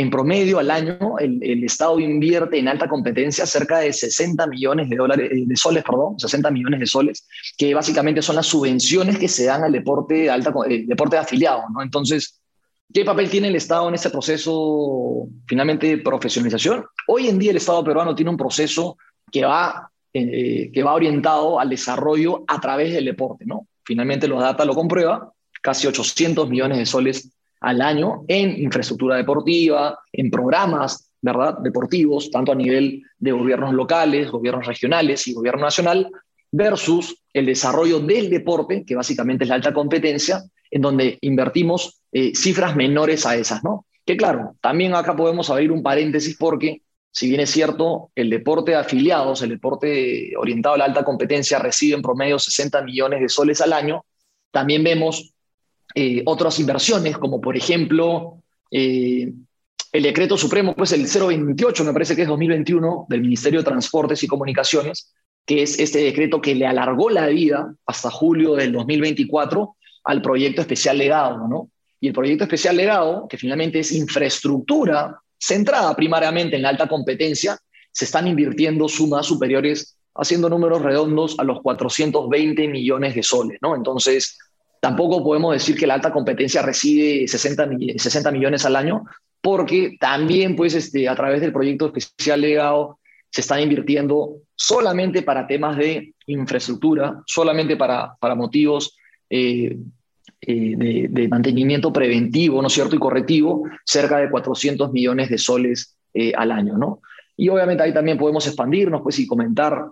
en 0.00 0.08
promedio 0.08 0.58
al 0.58 0.70
año, 0.70 1.18
el, 1.18 1.62
Estado 1.62 2.00
invierte 2.00 2.58
en 2.58 2.68
alta 2.68 2.88
competencia 2.88 3.44
cerca 3.44 3.80
de 3.80 3.92
60 3.92 4.46
millones 4.46 4.88
de, 4.88 4.96
dólares, 4.96 5.30
eh, 5.30 5.44
de 5.46 5.56
soles, 5.56 5.84
perdón, 5.84 6.18
60 6.18 6.50
millones 6.50 6.80
de 6.80 6.86
soles, 6.86 7.28
que 7.58 7.74
básicamente 7.74 8.22
son 8.22 8.36
las 8.36 8.46
subvenciones 8.46 9.18
que 9.18 9.28
se 9.28 9.44
dan 9.44 9.62
al 9.62 9.72
deporte, 9.72 10.30
alta, 10.30 10.54
eh, 10.68 10.84
deporte 10.86 11.18
afiliado. 11.18 11.64
Entonces, 11.82 12.40
¿qué 12.92 13.04
papel 13.04 13.28
tiene 13.28 13.48
el 13.48 13.56
Estado 13.56 13.88
en 13.88 13.94
este 13.94 14.08
proceso 14.08 15.28
finalmente 15.46 15.88
de 15.88 15.98
profesionalización? 15.98 16.86
Hoy 17.06 17.28
en 17.28 17.38
día 17.38 17.50
el 17.50 17.58
Estado 17.58 17.84
peruano 17.84 18.14
tiene 18.14 18.30
un 18.30 18.38
proceso 18.38 18.96
que 19.30 19.44
va, 19.44 19.90
eh, 20.14 20.70
que 20.72 20.82
va 20.82 20.94
orientado 20.94 21.60
al 21.60 21.68
desarrollo 21.68 22.42
a 22.48 22.58
través 22.58 22.94
del 22.94 23.04
deporte. 23.04 23.44
¿no? 23.44 23.66
Finalmente 23.84 24.26
los 24.26 24.40
data 24.40 24.64
lo 24.64 24.74
comprueba, 24.74 25.30
casi 25.60 25.86
800 25.86 26.48
millones 26.48 26.78
de 26.78 26.86
soles 26.86 27.30
al 27.60 27.82
año 27.82 28.24
en 28.28 28.60
infraestructura 28.62 29.16
deportiva, 29.16 29.98
en 30.12 30.30
programas 30.30 31.10
¿verdad? 31.20 31.58
deportivos, 31.58 32.30
tanto 32.30 32.52
a 32.52 32.54
nivel 32.54 33.02
de 33.18 33.32
gobiernos 33.32 33.74
locales, 33.74 34.30
gobiernos 34.30 34.66
regionales 34.66 35.26
y 35.28 35.34
gobierno 35.34 35.62
nacional, 35.62 36.10
versus 36.50 37.22
el 37.32 37.46
desarrollo 37.46 38.00
del 38.00 38.30
deporte, 38.30 38.84
que 38.84 38.96
básicamente 38.96 39.44
es 39.44 39.48
la 39.48 39.56
alta 39.56 39.72
competencia, 39.72 40.42
en 40.70 40.82
donde 40.82 41.18
invertimos 41.20 42.00
eh, 42.12 42.32
cifras 42.34 42.74
menores 42.74 43.26
a 43.26 43.36
esas, 43.36 43.62
¿no? 43.62 43.86
Que 44.04 44.16
claro, 44.16 44.56
también 44.60 44.94
acá 44.94 45.14
podemos 45.14 45.50
abrir 45.50 45.70
un 45.70 45.82
paréntesis 45.82 46.36
porque, 46.36 46.82
si 47.12 47.28
bien 47.28 47.40
es 47.40 47.50
cierto, 47.50 48.10
el 48.14 48.30
deporte 48.30 48.72
de 48.72 48.78
afiliados, 48.78 49.42
el 49.42 49.50
deporte 49.50 50.32
orientado 50.36 50.74
a 50.74 50.78
la 50.78 50.84
alta 50.86 51.04
competencia, 51.04 51.58
recibe 51.58 51.96
en 51.96 52.02
promedio 52.02 52.38
60 52.38 52.82
millones 52.82 53.20
de 53.20 53.28
soles 53.28 53.60
al 53.60 53.72
año, 53.72 54.04
también 54.50 54.82
vemos 54.82 55.34
eh, 55.94 56.22
otras 56.26 56.58
inversiones, 56.58 57.18
como 57.18 57.40
por 57.40 57.56
ejemplo 57.56 58.42
eh, 58.70 59.32
el 59.92 60.02
decreto 60.02 60.36
supremo, 60.36 60.74
pues 60.76 60.92
el 60.92 61.06
028, 61.06 61.84
me 61.84 61.92
parece 61.92 62.14
que 62.14 62.22
es 62.22 62.28
2021, 62.28 63.06
del 63.08 63.20
Ministerio 63.20 63.60
de 63.60 63.64
Transportes 63.64 64.22
y 64.22 64.28
Comunicaciones, 64.28 65.12
que 65.44 65.62
es 65.62 65.80
este 65.80 65.98
decreto 65.98 66.40
que 66.40 66.54
le 66.54 66.66
alargó 66.66 67.10
la 67.10 67.26
vida 67.26 67.74
hasta 67.86 68.10
julio 68.10 68.54
del 68.54 68.72
2024 68.72 69.76
al 70.04 70.22
proyecto 70.22 70.60
especial 70.60 70.98
legado, 70.98 71.48
¿no? 71.48 71.70
Y 72.00 72.08
el 72.08 72.14
proyecto 72.14 72.44
especial 72.44 72.76
legado, 72.76 73.26
que 73.28 73.36
finalmente 73.36 73.80
es 73.80 73.92
infraestructura 73.92 75.20
centrada 75.38 75.94
primariamente 75.96 76.56
en 76.56 76.62
la 76.62 76.68
alta 76.68 76.86
competencia, 76.86 77.58
se 77.90 78.04
están 78.04 78.28
invirtiendo 78.28 78.88
sumas 78.88 79.26
superiores, 79.26 79.98
haciendo 80.14 80.48
números 80.48 80.82
redondos 80.82 81.38
a 81.38 81.44
los 81.44 81.60
420 81.62 82.68
millones 82.68 83.14
de 83.14 83.22
soles, 83.22 83.58
¿no? 83.60 83.74
Entonces, 83.74 84.38
tampoco 84.80 85.22
podemos 85.22 85.52
decir 85.52 85.76
que 85.76 85.86
la 85.86 85.94
alta 85.94 86.12
competencia 86.12 86.62
recibe 86.62 87.28
60, 87.28 87.68
60 87.96 88.30
millones 88.32 88.64
al 88.64 88.76
año, 88.76 89.04
porque 89.40 89.96
también 90.00 90.56
pues 90.56 90.74
este, 90.74 91.08
a 91.08 91.14
través 91.14 91.40
del 91.40 91.52
proyecto 91.52 91.92
especial 91.94 92.40
legado 92.40 92.98
se 93.30 93.42
están 93.42 93.60
invirtiendo 93.60 94.38
solamente 94.56 95.22
para 95.22 95.46
temas 95.46 95.76
de 95.76 96.14
infraestructura, 96.26 97.22
solamente 97.26 97.76
para, 97.76 98.14
para 98.18 98.34
motivos 98.34 98.96
eh, 99.28 99.76
eh, 100.42 101.06
de, 101.08 101.28
mantenimiento 101.28 101.92
preventivo, 101.92 102.60
¿no 102.60 102.68
es 102.68 102.72
cierto?, 102.72 102.96
y 102.96 102.98
correctivo, 102.98 103.64
cerca 103.84 104.18
de 104.18 104.30
400 104.30 104.90
millones 104.92 105.28
de 105.28 105.38
soles 105.38 105.96
eh, 106.14 106.32
al 106.34 106.50
año, 106.50 106.76
¿no? 106.76 107.00
Y 107.36 107.48
obviamente 107.48 107.82
ahí 107.82 107.94
también 107.94 108.18
podemos 108.18 108.46
expandirnos, 108.46 109.02
pues, 109.02 109.18
y 109.18 109.26
comentar, 109.26 109.86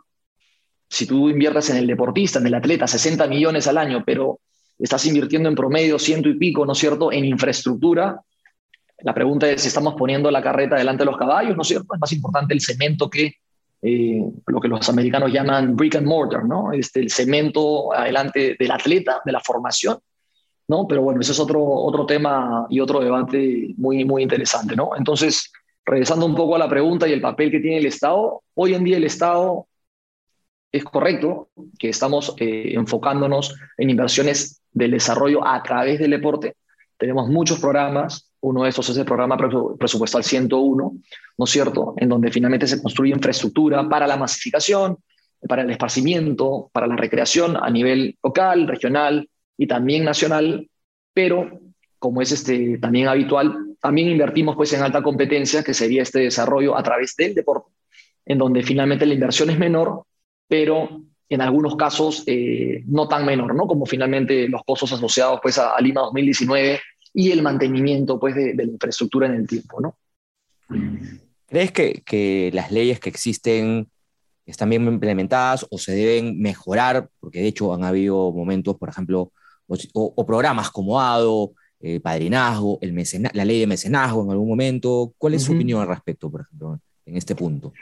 si 0.88 1.06
tú 1.06 1.28
inviertes 1.28 1.70
en 1.70 1.76
el 1.76 1.86
deportista, 1.86 2.38
en 2.38 2.46
el 2.46 2.54
atleta, 2.54 2.86
60 2.86 3.26
millones 3.26 3.66
al 3.66 3.78
año, 3.78 4.02
pero 4.04 4.40
estás 4.78 5.04
invirtiendo 5.06 5.48
en 5.48 5.54
promedio 5.54 5.98
ciento 5.98 6.28
y 6.28 6.38
pico, 6.38 6.64
¿no 6.64 6.72
es 6.72 6.78
cierto?, 6.78 7.12
en 7.12 7.24
infraestructura, 7.24 8.20
la 9.00 9.14
pregunta 9.14 9.48
es 9.48 9.62
si 9.62 9.68
estamos 9.68 9.94
poniendo 9.94 10.30
la 10.30 10.42
carreta 10.42 10.76
delante 10.76 11.02
de 11.02 11.10
los 11.10 11.16
caballos, 11.16 11.56
¿no 11.56 11.62
es 11.62 11.68
cierto? 11.68 11.94
Es 11.94 12.00
más 12.00 12.12
importante 12.12 12.52
el 12.52 12.60
cemento 12.60 13.08
que 13.08 13.34
eh, 13.80 14.20
lo 14.46 14.60
que 14.60 14.66
los 14.66 14.88
americanos 14.88 15.32
llaman 15.32 15.76
brick 15.76 15.94
and 15.94 16.06
mortar, 16.06 16.44
¿no? 16.44 16.72
Este, 16.72 16.98
el 16.98 17.10
cemento 17.10 17.92
adelante 17.92 18.56
del 18.58 18.70
atleta, 18.72 19.22
de 19.24 19.30
la 19.30 19.40
formación, 19.40 19.98
¿no? 20.66 20.86
Pero 20.88 21.02
bueno, 21.02 21.20
ese 21.20 21.30
es 21.30 21.38
otro, 21.38 21.62
otro 21.62 22.06
tema 22.06 22.66
y 22.68 22.80
otro 22.80 22.98
debate 22.98 23.72
muy, 23.76 24.04
muy 24.04 24.24
interesante, 24.24 24.74
¿no? 24.74 24.90
Entonces, 24.96 25.52
regresando 25.84 26.26
un 26.26 26.34
poco 26.34 26.56
a 26.56 26.58
la 26.58 26.68
pregunta 26.68 27.06
y 27.06 27.12
el 27.12 27.20
papel 27.20 27.52
que 27.52 27.60
tiene 27.60 27.78
el 27.78 27.86
Estado, 27.86 28.42
hoy 28.54 28.74
en 28.74 28.82
día 28.82 28.96
el 28.96 29.04
Estado 29.04 29.68
es 30.72 30.82
correcto 30.82 31.50
que 31.78 31.88
estamos 31.88 32.34
eh, 32.38 32.72
enfocándonos 32.74 33.54
en 33.76 33.90
inversiones 33.90 34.57
del 34.72 34.92
desarrollo 34.92 35.46
a 35.46 35.62
través 35.62 35.98
del 35.98 36.10
deporte. 36.10 36.56
Tenemos 36.96 37.28
muchos 37.28 37.60
programas, 37.60 38.32
uno 38.40 38.64
de 38.64 38.70
esos 38.70 38.88
es 38.88 38.96
el 38.96 39.04
programa 39.04 39.36
presupuestal 39.78 40.24
101, 40.24 40.92
¿no 41.38 41.44
es 41.44 41.50
cierto? 41.50 41.94
En 41.96 42.08
donde 42.08 42.30
finalmente 42.30 42.66
se 42.66 42.80
construye 42.80 43.12
infraestructura 43.12 43.88
para 43.88 44.06
la 44.06 44.16
masificación, 44.16 44.98
para 45.48 45.62
el 45.62 45.70
esparcimiento, 45.70 46.70
para 46.72 46.86
la 46.86 46.96
recreación 46.96 47.56
a 47.56 47.70
nivel 47.70 48.16
local, 48.22 48.66
regional 48.66 49.28
y 49.56 49.66
también 49.66 50.04
nacional, 50.04 50.68
pero 51.12 51.60
como 51.98 52.22
es 52.22 52.32
este, 52.32 52.78
también 52.78 53.08
habitual, 53.08 53.76
también 53.80 54.08
invertimos 54.08 54.56
pues 54.56 54.72
en 54.72 54.82
alta 54.82 55.02
competencia, 55.02 55.62
que 55.62 55.74
sería 55.74 56.02
este 56.02 56.20
desarrollo 56.20 56.76
a 56.76 56.82
través 56.82 57.14
del 57.16 57.34
deporte, 57.34 57.70
en 58.24 58.38
donde 58.38 58.62
finalmente 58.62 59.06
la 59.06 59.14
inversión 59.14 59.50
es 59.50 59.58
menor, 59.58 60.04
pero 60.48 61.02
en 61.28 61.40
algunos 61.40 61.76
casos 61.76 62.24
eh, 62.26 62.82
no 62.86 63.06
tan 63.06 63.26
menor, 63.26 63.54
¿no? 63.54 63.66
Como 63.66 63.86
finalmente 63.86 64.48
los 64.48 64.62
costos 64.64 64.92
asociados 64.92 65.40
pues 65.42 65.58
a, 65.58 65.74
a 65.74 65.80
Lima 65.80 66.00
2019 66.02 66.80
y 67.12 67.32
el 67.32 67.42
mantenimiento 67.42 68.18
pues, 68.18 68.34
de, 68.34 68.54
la 68.54 68.62
infraestructura 68.64 69.26
en 69.26 69.34
el 69.34 69.46
tiempo. 69.46 69.80
¿no? 69.80 69.96
¿Crees 71.46 71.72
que, 71.72 72.02
que, 72.04 72.50
las 72.52 72.70
leyes 72.70 73.00
que 73.00 73.08
existen 73.08 73.88
están 74.46 74.70
bien 74.70 74.84
implementadas 74.86 75.66
o 75.70 75.78
se 75.78 75.92
deben 75.94 76.40
mejorar? 76.40 77.08
Porque 77.20 77.40
de 77.40 77.48
hecho 77.48 77.74
han 77.74 77.84
habido 77.84 78.32
momentos, 78.32 78.76
por 78.76 78.88
ejemplo, 78.88 79.32
o, 79.92 80.26
programas 80.26 80.70
como 80.70 81.00
ADO, 81.00 81.52
eh, 81.80 82.00
padrinazgo, 82.00 82.78
el 82.80 82.94
la 83.32 83.44
ley 83.44 83.60
de 83.60 83.66
mecenazgo 83.66 84.24
en 84.24 84.30
algún 84.30 84.48
momento. 84.48 85.12
¿Cuál 85.18 85.34
es 85.34 85.42
su 85.42 85.52
opinión 85.52 85.80
al 85.80 85.88
respecto, 85.88 86.30
por 86.30 86.42
ejemplo, 86.42 86.80
en 87.04 87.16
este 87.16 87.34
punto? 87.34 87.72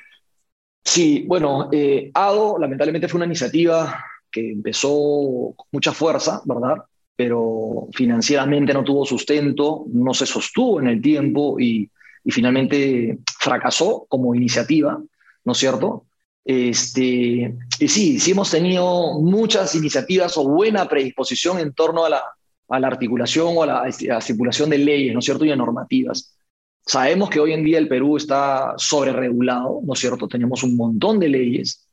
Sí, 0.87 1.25
bueno, 1.26 1.69
eh, 1.73 2.11
ADO 2.14 2.59
lamentablemente 2.59 3.09
fue 3.09 3.19
una 3.19 3.26
iniciativa 3.26 4.02
que 4.31 4.52
empezó 4.52 5.55
con 5.57 5.66
mucha 5.73 5.93
fuerza, 5.93 6.40
¿verdad? 6.45 6.85
pero 7.16 7.88
financieramente 7.95 8.75
no 8.75 8.85
tuvo 8.85 9.07
sustento, 9.07 9.87
no 9.88 10.12
se 10.12 10.26
sostuvo 10.26 10.81
en 10.81 10.88
el 10.88 11.00
tiempo 11.00 11.59
y, 11.59 11.90
finalmente 12.28 13.21
fracasó 13.38 14.05
como 14.09 14.35
iniciativa, 14.35 15.01
¿no 15.44 15.53
es 15.53 15.59
cierto? 15.59 16.07
Este, 16.44 17.57
y 17.79 17.88
sí, 17.88 18.18
sí 18.18 18.33
hemos 18.33 18.51
tenido 18.51 19.20
muchas 19.20 19.77
iniciativas 19.77 20.37
o 20.37 20.42
buena 20.42 20.88
predisposición 20.88 21.61
en 21.61 21.72
torno 21.72 22.05
a 22.05 22.11
la, 22.11 22.22
a 22.68 22.81
la 22.81 22.88
articulación 22.88 23.55
o 23.57 23.62
a 23.62 23.66
la, 23.66 23.88
estipulación 23.88 24.70
de 24.70 24.79
leyes, 24.79 25.12
¿no 25.12 25.20
es 25.20 25.25
cierto? 25.25 25.44
Y 25.44 25.51
de 25.51 25.57
normativas. 25.57 26.37
Sabemos 26.87 27.31
que 27.31 27.40
hoy 27.40 27.53
en 27.53 27.64
día 27.64 27.79
el 27.79 27.88
Perú 27.88 28.16
está 28.16 28.75
sobreregulado, 28.77 29.81
¿no 29.85 29.92
es 29.94 29.99
cierto? 29.99 30.29
Tenemos 30.29 30.62
un 30.62 30.77
montón 30.77 31.18
de 31.18 31.29
leyes. 31.29 31.85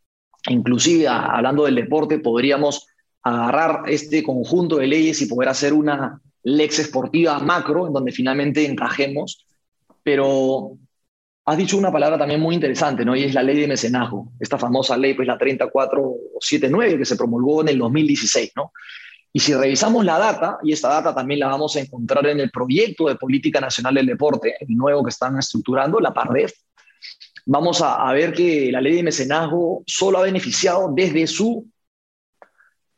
Inclusive, 0.48 1.08
hablando 1.08 1.66
del 1.66 1.76
deporte, 1.76 2.20
podríamos 2.20 2.86
agarrar 3.24 3.90
este 3.90 4.22
conjunto 4.22 4.78
de 4.78 4.86
leyes 4.86 5.20
y 5.22 5.26
poder 5.26 5.50
hacer 5.50 5.74
una 5.74 6.22
lex 6.44 6.78
esportiva 6.78 7.40
macro 7.40 7.88
en 7.88 7.94
donde 7.94 8.12
finalmente 8.12 8.68
encajemos. 8.68 9.48
Pero 10.04 10.78
has 11.46 11.58
dicho 11.58 11.76
una 11.76 11.92
palabra 11.92 12.20
también 12.20 12.40
muy 12.40 12.54
interesante, 12.54 13.04
¿no? 13.04 13.16
Y 13.16 13.24
es 13.24 13.34
la 13.34 13.42
ley 13.42 13.60
de 13.62 13.68
mecenazgo, 13.68 14.34
esta 14.40 14.60
famosa 14.60 14.96
ley, 14.96 15.16
pues 15.16 15.28
la 15.28 15.40
3479 15.40 17.00
que 17.00 17.06
se 17.06 17.16
promulgó 17.16 17.62
en 17.62 17.70
el 17.70 17.80
2016, 17.80 18.52
¿no? 18.56 18.72
Y 19.36 19.40
si 19.40 19.54
revisamos 19.56 20.06
la 20.06 20.20
data, 20.20 20.60
y 20.64 20.72
esta 20.74 20.90
data 20.90 21.16
también 21.16 21.40
la 21.40 21.48
vamos 21.48 21.76
a 21.76 21.80
encontrar 21.80 22.28
en 22.28 22.40
el 22.40 22.52
proyecto 22.52 23.08
de 23.08 23.16
política 23.16 23.60
nacional 23.60 23.96
del 23.96 24.06
deporte, 24.06 24.56
el 24.60 24.78
nuevo 24.78 25.04
que 25.04 25.10
están 25.10 25.40
estructurando, 25.40 26.00
la 26.00 26.14
PARDEF, 26.14 26.54
vamos 27.48 27.82
a, 27.82 28.12
ver 28.14 28.32
que 28.32 28.72
la 28.72 28.80
ley 28.80 28.94
de 28.94 29.04
mecenazgo 29.04 29.84
solo 29.88 30.20
ha 30.20 30.22
beneficiado 30.22 30.92
desde 30.96 31.26
su 31.26 31.68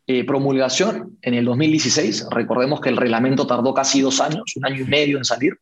eh, 0.07 0.25
promulgación 0.25 1.17
en 1.21 1.35
el 1.35 1.45
2016. 1.45 2.27
Recordemos 2.29 2.81
que 2.81 2.89
el 2.89 2.97
reglamento 2.97 3.47
tardó 3.47 3.73
casi 3.73 4.01
dos 4.01 4.19
años, 4.19 4.43
un 4.57 4.65
año 4.65 4.83
y 4.83 4.87
medio 4.87 5.17
en 5.17 5.23
salir, 5.23 5.57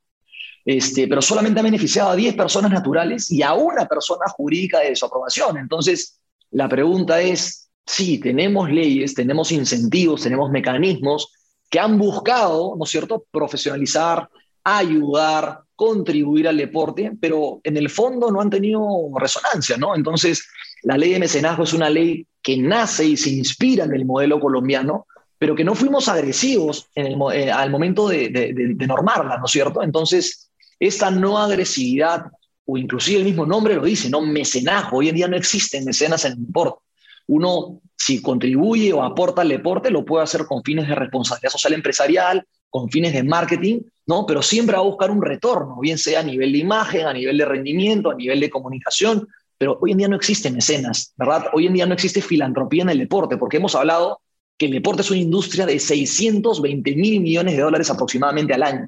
este, 0.65 1.07
pero 1.07 1.21
solamente 1.21 1.59
ha 1.59 1.63
beneficiado 1.63 2.09
a 2.09 2.15
10 2.15 2.35
personas 2.35 2.71
naturales 2.71 3.31
y 3.31 3.43
a 3.43 3.53
una 3.53 3.85
persona 3.85 4.25
jurídica 4.27 4.79
de 4.79 4.95
su 4.95 5.05
aprobación. 5.05 5.57
Entonces, 5.57 6.19
la 6.51 6.67
pregunta 6.67 7.21
es, 7.21 7.62
sí, 7.85 8.19
tenemos 8.19 8.69
leyes, 8.69 9.13
tenemos 9.13 9.51
incentivos, 9.51 10.23
tenemos 10.23 10.49
mecanismos 10.51 11.31
que 11.69 11.79
han 11.79 11.97
buscado, 11.97 12.75
¿no 12.77 12.85
es 12.85 12.91
cierto?, 12.91 13.25
profesionalizar, 13.31 14.29
ayudar, 14.63 15.61
contribuir 15.75 16.47
al 16.47 16.57
deporte, 16.57 17.11
pero 17.19 17.59
en 17.63 17.77
el 17.77 17.89
fondo 17.89 18.31
no 18.31 18.41
han 18.41 18.49
tenido 18.49 19.09
resonancia, 19.17 19.77
¿no? 19.77 19.95
Entonces, 19.95 20.47
la 20.83 20.97
ley 20.97 21.13
de 21.13 21.19
mecenazgo 21.19 21.63
es 21.63 21.73
una 21.73 21.89
ley 21.89 22.25
que 22.41 22.57
nace 22.57 23.05
y 23.05 23.17
se 23.17 23.31
inspira 23.31 23.85
en 23.85 23.93
el 23.93 24.05
modelo 24.05 24.39
colombiano, 24.39 25.07
pero 25.37 25.55
que 25.55 25.63
no 25.63 25.75
fuimos 25.75 26.07
agresivos 26.07 26.89
eh, 26.95 27.51
al 27.51 27.69
momento 27.69 28.07
de, 28.07 28.29
de, 28.29 28.87
normarla, 28.87 29.37
¿no 29.37 29.45
es 29.45 29.51
cierto? 29.51 29.81
Entonces, 29.81 30.51
esta 30.79 31.11
no 31.11 31.37
agresividad, 31.37 32.25
o 32.65 32.77
inclusive 32.77 33.19
el 33.19 33.25
mismo 33.25 33.45
nombre 33.45 33.75
lo 33.75 33.83
dice, 33.83 34.09
¿no? 34.09 34.21
Mecenazgo, 34.21 34.97
hoy 34.97 35.09
en 35.09 35.15
día 35.15 35.27
no 35.27 35.35
existen 35.35 35.85
mecenas 35.85 36.23
en 36.25 36.33
el 36.33 36.45
deporte. 36.45 36.79
Uno, 37.27 37.81
si 37.95 38.21
contribuye 38.21 38.91
o 38.93 39.03
aporta 39.03 39.41
al 39.41 39.49
deporte, 39.49 39.89
lo 39.89 40.03
puede 40.03 40.23
hacer 40.23 40.45
con 40.45 40.63
fines 40.63 40.87
de 40.87 40.95
responsabilidad 40.95 41.51
social 41.51 41.73
empresarial, 41.73 42.45
con 42.69 42.89
fines 42.89 43.13
de 43.13 43.23
marketing, 43.23 43.81
¿no? 44.07 44.25
Pero 44.25 44.41
siempre 44.41 44.75
va 44.75 44.81
a 44.81 44.85
buscar 44.85 45.11
un 45.11 45.21
retorno, 45.21 45.79
bien 45.79 45.97
sea 45.97 46.21
a 46.21 46.23
nivel 46.23 46.51
de 46.51 46.57
imagen, 46.57 47.05
a 47.05 47.13
nivel 47.13 47.37
de 47.37 47.45
rendimiento, 47.45 48.11
a 48.11 48.15
nivel 48.15 48.39
de 48.39 48.49
comunicación, 48.49 49.27
pero 49.57 49.77
hoy 49.81 49.91
en 49.91 49.99
día 49.99 50.07
no 50.07 50.15
existen 50.15 50.57
escenas, 50.57 51.13
¿verdad? 51.15 51.45
Hoy 51.53 51.67
en 51.67 51.73
día 51.73 51.85
no 51.85 51.93
existe 51.93 52.21
filantropía 52.21 52.83
en 52.83 52.89
el 52.89 52.99
deporte, 52.99 53.37
porque 53.37 53.57
hemos 53.57 53.75
hablado 53.75 54.21
que 54.57 54.65
el 54.65 54.71
deporte 54.71 55.03
es 55.03 55.11
una 55.11 55.19
industria 55.19 55.65
de 55.65 55.79
620 55.79 56.95
mil 56.95 57.21
millones 57.21 57.55
de 57.55 57.61
dólares 57.61 57.89
aproximadamente 57.89 58.53
al 58.53 58.63
año. 58.63 58.87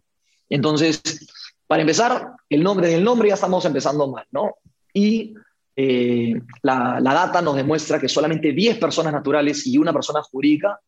Entonces, 0.50 1.02
para 1.68 1.82
empezar, 1.82 2.32
el 2.50 2.64
nombre 2.64 2.88
del 2.88 3.04
nombre 3.04 3.30
ya 3.30 3.36
estamos 3.36 3.66
empezando 3.66 4.08
mal, 4.08 4.26
¿no? 4.32 4.56
Y 4.94 5.36
eh, 5.76 6.34
la, 6.62 7.00
la, 7.02 7.14
data 7.14 7.42
nos 7.42 7.56
demuestra 7.56 8.00
que 8.00 8.08
solamente 8.08 8.54
10 8.54 8.78
personas 8.78 9.12
naturales 9.12 9.68
y 9.68 9.78
una 9.78 9.92
persona 9.92 10.22
jurídica 10.22 10.80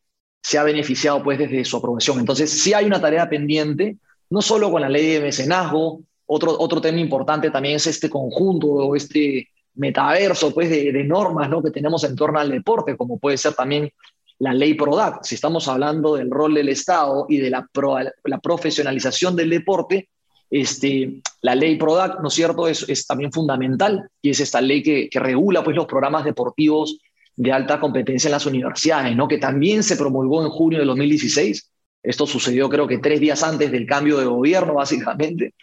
se 0.42 0.58
ha 0.58 0.64
beneficiado 0.64 1.22
pues 1.24 1.38
desde 1.38 1.66
su 1.66 1.78
aprobación. 1.78 2.20
Entonces, 2.20 2.50
sí 2.50 2.74
hay 2.74 2.86
una 2.86 3.02
tarea 3.02 3.28
pendiente, 3.28 3.98
no 4.30 4.42
solo 4.42 4.72
con 4.72 4.82
la 4.82 4.90
ley 4.90 5.06
de 5.14 5.22
mecenazgo, 5.22 6.02
otro, 6.26 6.56
otro 6.60 6.80
tema 6.82 7.00
importante 7.00 7.52
también 7.52 7.76
es 7.76 7.88
este 7.88 8.10
conjunto 8.10 8.68
o 8.68 8.96
este 8.96 9.50
metaverso 9.76 10.54
pues, 10.54 10.70
de, 10.70 11.04
normas 11.04 11.50
¿no? 11.50 11.62
que 11.62 11.72
tenemos 11.72 12.04
en 12.04 12.16
torno 12.16 12.40
al 12.40 12.52
deporte, 12.52 12.98
como 12.98 13.20
puede 13.20 13.38
ser 13.38 13.54
también 13.54 13.92
la 14.40 14.54
ley 14.54 14.74
PRODAC. 14.74 15.24
Si 15.24 15.36
estamos 15.36 15.68
hablando 15.68 16.16
del 16.16 16.30
rol 16.30 16.54
del 16.54 16.70
Estado 16.70 17.26
y 17.30 17.38
de 17.38 17.50
la, 17.50 17.68
la 18.24 18.40
profesionalización 18.40 19.36
del 19.36 19.50
deporte, 19.50 20.10
este, 20.50 21.22
la 21.42 21.56
ley 21.56 21.76
PRODAC, 21.76 22.22
¿no 22.22 22.30
es 22.30 22.34
cierto?, 22.34 22.68
es, 22.68 23.06
también 23.08 23.32
fundamental 23.32 24.10
y 24.22 24.30
es 24.30 24.40
esta 24.40 24.62
ley 24.62 24.82
que, 24.82 25.10
regula 25.20 25.64
pues, 25.64 25.76
los 25.76 25.86
programas 25.86 26.24
deportivos 26.24 27.00
de 27.36 27.52
alta 27.52 27.80
competencia 27.80 28.30
en 28.30 28.34
las 28.34 28.46
universidades, 28.46 29.16
¿no? 29.16 29.28
que 29.28 29.38
también 29.38 29.84
se 29.84 29.96
promulgó 29.96 30.44
en 30.44 30.50
junio 30.50 30.80
de 30.80 30.86
2016. 30.86 31.72
Esto 32.02 32.26
sucedió 32.26 32.70
creo 32.70 32.88
que 32.88 32.98
tres 32.98 33.20
días 33.20 33.44
antes 33.44 33.72
del 33.72 33.86
cambio 33.86 34.18
de 34.18 34.26
gobierno, 34.26 34.76
básicamente. 34.76 35.54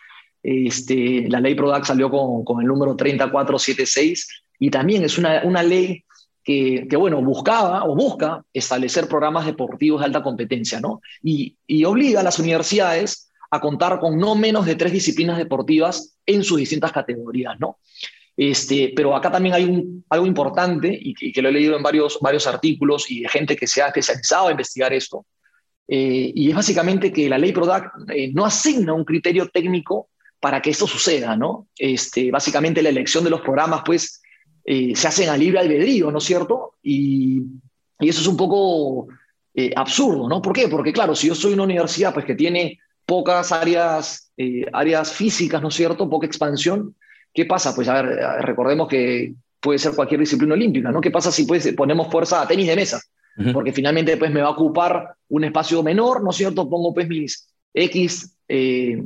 Este, 0.43 1.27
la 1.29 1.41
ley 1.41 1.55
PRODAC 1.55 1.85
salió 1.85 2.11
con, 2.11 2.61
el 2.61 2.67
número 2.67 2.95
3476 2.95 4.29
y 4.61 4.71
también 4.71 5.03
es 5.03 5.19
una, 5.19 5.43
una 5.43 5.63
ley 5.63 6.05
que, 6.45 6.87
bueno, 6.97 7.23
buscaba 7.23 7.85
o 7.87 7.97
busca 7.97 8.45
establecer 8.53 9.09
programas 9.09 9.47
deportivos 9.47 10.01
de 10.01 10.07
alta 10.07 10.23
competencia, 10.23 10.79
¿no? 10.79 11.01
Y 11.23 11.57
obliga 11.85 12.21
a 12.21 12.23
las 12.23 12.39
universidades 12.39 13.33
a 13.55 13.61
contar 13.61 13.99
con 14.01 14.19
no 14.19 14.35
menos 14.35 14.67
de 14.67 14.75
tres 14.75 14.93
disciplinas 14.93 15.39
deportivas 15.39 16.19
en 16.27 16.43
sus 16.43 16.59
distintas 16.59 16.93
categorías, 16.93 17.59
¿no? 17.59 17.79
Este, 18.37 18.93
pero 18.97 19.15
acá 19.15 19.31
también 19.31 19.55
hay 19.55 19.65
un, 19.65 20.05
algo 20.11 20.27
importante 20.27 20.97
y 21.01 21.33
que, 21.33 21.41
lo 21.41 21.49
he 21.49 21.53
leído 21.53 21.77
en 21.77 21.83
varios, 21.83 22.19
varios 22.21 22.47
artículos 22.47 23.09
y 23.11 23.21
de 23.21 23.29
gente 23.29 23.57
que 23.57 23.67
se 23.67 23.81
ha 23.81 23.87
especializado 23.87 24.49
a 24.49 24.51
investigar 24.51 24.93
esto, 24.93 25.25
eh, 25.87 26.33
y 26.35 26.49
es 26.49 26.57
básicamente 26.57 27.13
que 27.13 27.29
la 27.29 27.39
ley 27.39 27.53
PRODAC 27.53 27.93
eh, 28.09 28.33
no 28.33 28.45
asigna 28.45 28.95
un 28.95 29.05
criterio 29.05 29.49
técnico 29.49 30.09
para 30.41 30.61
que 30.61 30.71
esto 30.71 30.87
suceda, 30.87 31.37
¿no? 31.37 31.69
Este, 31.79 32.31
básicamente 32.31 32.83
la 32.83 32.89
elección 32.89 33.23
de 33.23 33.31
los 33.31 33.41
programas, 33.41 33.83
pues, 33.85 34.23
eh, 34.65 34.97
se 34.97 35.09
hacen 35.09 35.29
a 35.29 35.37
libre 35.37 35.61
albedrío, 35.61 36.11
¿no 36.11 36.19
es 36.19 36.25
cierto? 36.25 36.75
Y, 36.83 37.43
y 38.01 38.09
eso 38.09 38.21
es 38.21 38.27
un 38.27 38.37
poco 38.37 39.09
absurdo, 39.77 40.29
¿no? 40.29 40.43
¿Por 40.43 40.53
qué? 40.53 40.67
Porque, 40.67 40.93
claro, 40.93 41.15
si 41.15 41.29
yo 41.29 41.35
soy 41.37 41.53
una 41.53 41.63
universidad, 41.63 42.13
pues, 42.13 42.27
que 42.27 42.35
tiene 42.35 42.81
pocas 43.07 43.53
áreas, 43.53 44.33
áreas 44.73 45.13
físicas, 45.13 45.61
¿no 45.61 45.69
es 45.69 45.75
cierto? 45.75 46.09
Poca 46.09 46.27
expansión, 46.27 46.95
¿Qué 47.35 47.45
pasa? 47.47 47.75
Pues 47.75 47.89
a 47.89 48.01
ver, 48.01 48.17
recordemos 48.43 48.87
que 48.87 49.35
puede 49.61 49.81
ser 49.81 49.93
cualquier 49.95 50.21
disciplina 50.21 50.55
olímpica, 50.55 50.93
¿no? 50.93 51.01
¿Qué 51.01 51.11
pasa 51.11 51.33
si 51.33 51.45
pues, 51.45 51.75
ponemos 51.77 52.07
fuerza 52.09 52.41
a 52.41 52.47
tenis 52.47 52.69
de 52.69 52.77
mesa? 52.77 53.01
Porque 53.53 53.73
finalmente 53.73 54.17
pues 54.17 54.31
me 54.31 54.41
va 54.41 54.47
a 54.47 54.53
ocupar 54.53 55.17
un 55.29 55.43
espacio 55.43 55.83
menor, 55.83 56.23
¿no 56.23 56.31
es 56.31 56.37
cierto? 56.37 56.71
Pongo 56.71 56.95
pues 56.95 57.09
mis 57.09 57.49
X 57.75 58.37
eh, 58.47 59.03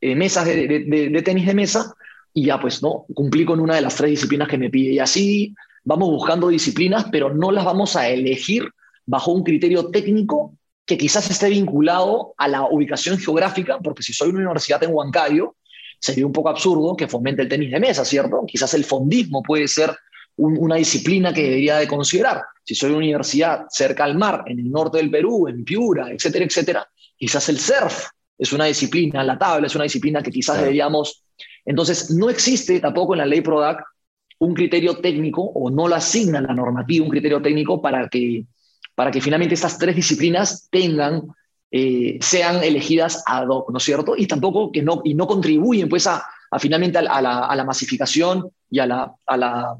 eh, 0.00 0.14
mesas 0.16 0.46
de, 0.46 1.22
tenis 1.22 1.46
de 1.46 1.54
mesa 1.54 1.94
y 2.32 2.46
ya 2.46 2.58
pues, 2.58 2.82
¿no? 2.82 3.04
Cumplí 3.12 3.44
con 3.44 3.60
una 3.60 3.74
de 3.74 3.82
las 3.82 3.94
tres 3.94 4.12
disciplinas 4.12 4.48
que 4.48 4.56
me 4.56 4.70
pide. 4.70 4.92
Y 4.92 4.98
así 4.98 5.54
vamos 5.84 6.08
buscando 6.08 6.48
disciplinas, 6.48 7.04
pero 7.12 7.34
no 7.34 7.52
las 7.52 7.66
vamos 7.66 7.96
a 7.96 8.08
elegir 8.08 8.70
bajo 9.04 9.32
un 9.32 9.44
criterio 9.44 9.90
técnico 9.90 10.54
que 10.86 10.96
quizás 10.96 11.28
esté 11.28 11.50
vinculado 11.50 12.34
a 12.38 12.46
la 12.46 12.62
ubicación 12.62 13.18
geográfica, 13.18 13.78
porque 13.80 14.04
si 14.04 14.12
soy 14.12 14.30
una 14.30 14.38
universidad 14.38 14.82
en 14.84 14.94
Huancayo, 14.94 15.56
sería 15.98 16.24
un 16.24 16.32
poco 16.32 16.48
absurdo 16.48 16.96
que 16.96 17.08
fomente 17.08 17.42
el 17.42 17.48
tenis 17.48 17.72
de 17.72 17.80
mesa, 17.80 18.04
¿cierto? 18.04 18.44
Quizás 18.46 18.72
el 18.74 18.84
fondismo 18.84 19.42
puede 19.42 19.66
ser 19.66 19.94
una 20.36 20.76
disciplina 20.76 21.32
que 21.32 21.42
debería 21.42 21.78
de 21.78 21.88
considerar. 21.88 22.42
Si 22.62 22.74
soy 22.74 22.90
una 22.90 22.98
universidad 22.98 23.66
cerca 23.70 24.04
al 24.04 24.16
mar, 24.16 24.44
en 24.46 24.60
el 24.60 24.70
norte 24.70 24.98
del 24.98 25.10
Perú, 25.10 25.48
en 25.48 25.64
Piura, 25.64 26.10
etcétera, 26.12 26.44
etcétera, 26.44 26.88
quizás 27.16 27.48
el 27.48 27.58
surf 27.58 28.08
es 28.38 28.52
una 28.52 28.66
disciplina, 28.66 29.24
la 29.24 29.38
tabla 29.38 29.66
es 29.66 29.74
una 29.74 29.84
disciplina 29.84 30.22
que 30.22 30.30
quizás 30.30 30.58
deberíamos... 30.58 31.24
Entonces, 31.64 32.10
no 32.10 32.30
existe 32.30 32.78
tampoco 32.80 33.14
en 33.14 33.18
la 33.18 33.26
ley 33.26 33.40
PRODAC 33.40 33.82
un 34.38 34.54
criterio 34.54 34.98
técnico 34.98 35.42
o 35.42 35.70
no 35.70 35.88
lo 35.88 35.94
asigna 35.94 36.40
la 36.40 36.52
normativa 36.52 37.04
un 37.04 37.10
criterio 37.10 37.40
técnico 37.40 37.80
para 37.80 38.08
que, 38.08 38.44
para 38.96 39.12
que 39.12 39.20
finalmente 39.20 39.54
estas 39.54 39.78
tres 39.78 39.94
disciplinas 39.94 40.68
tengan 40.70 41.22
eh, 41.70 42.18
sean 42.20 42.62
elegidas 42.62 43.22
ad 43.26 43.48
hoc, 43.48 43.70
¿no 43.70 43.78
es 43.78 43.84
cierto? 43.84 44.14
Y 44.16 44.26
tampoco 44.26 44.72
que 44.72 44.82
no, 44.82 45.02
y 45.04 45.14
no 45.14 45.26
contribuyen 45.26 45.88
pues 45.88 46.06
a, 46.06 46.24
finalmente 46.58 46.98
a, 46.98 47.20
la, 47.20 47.64
masificación 47.64 48.48
y 48.70 48.78
a 48.78 48.86
la, 48.86 49.12
la 49.36 49.76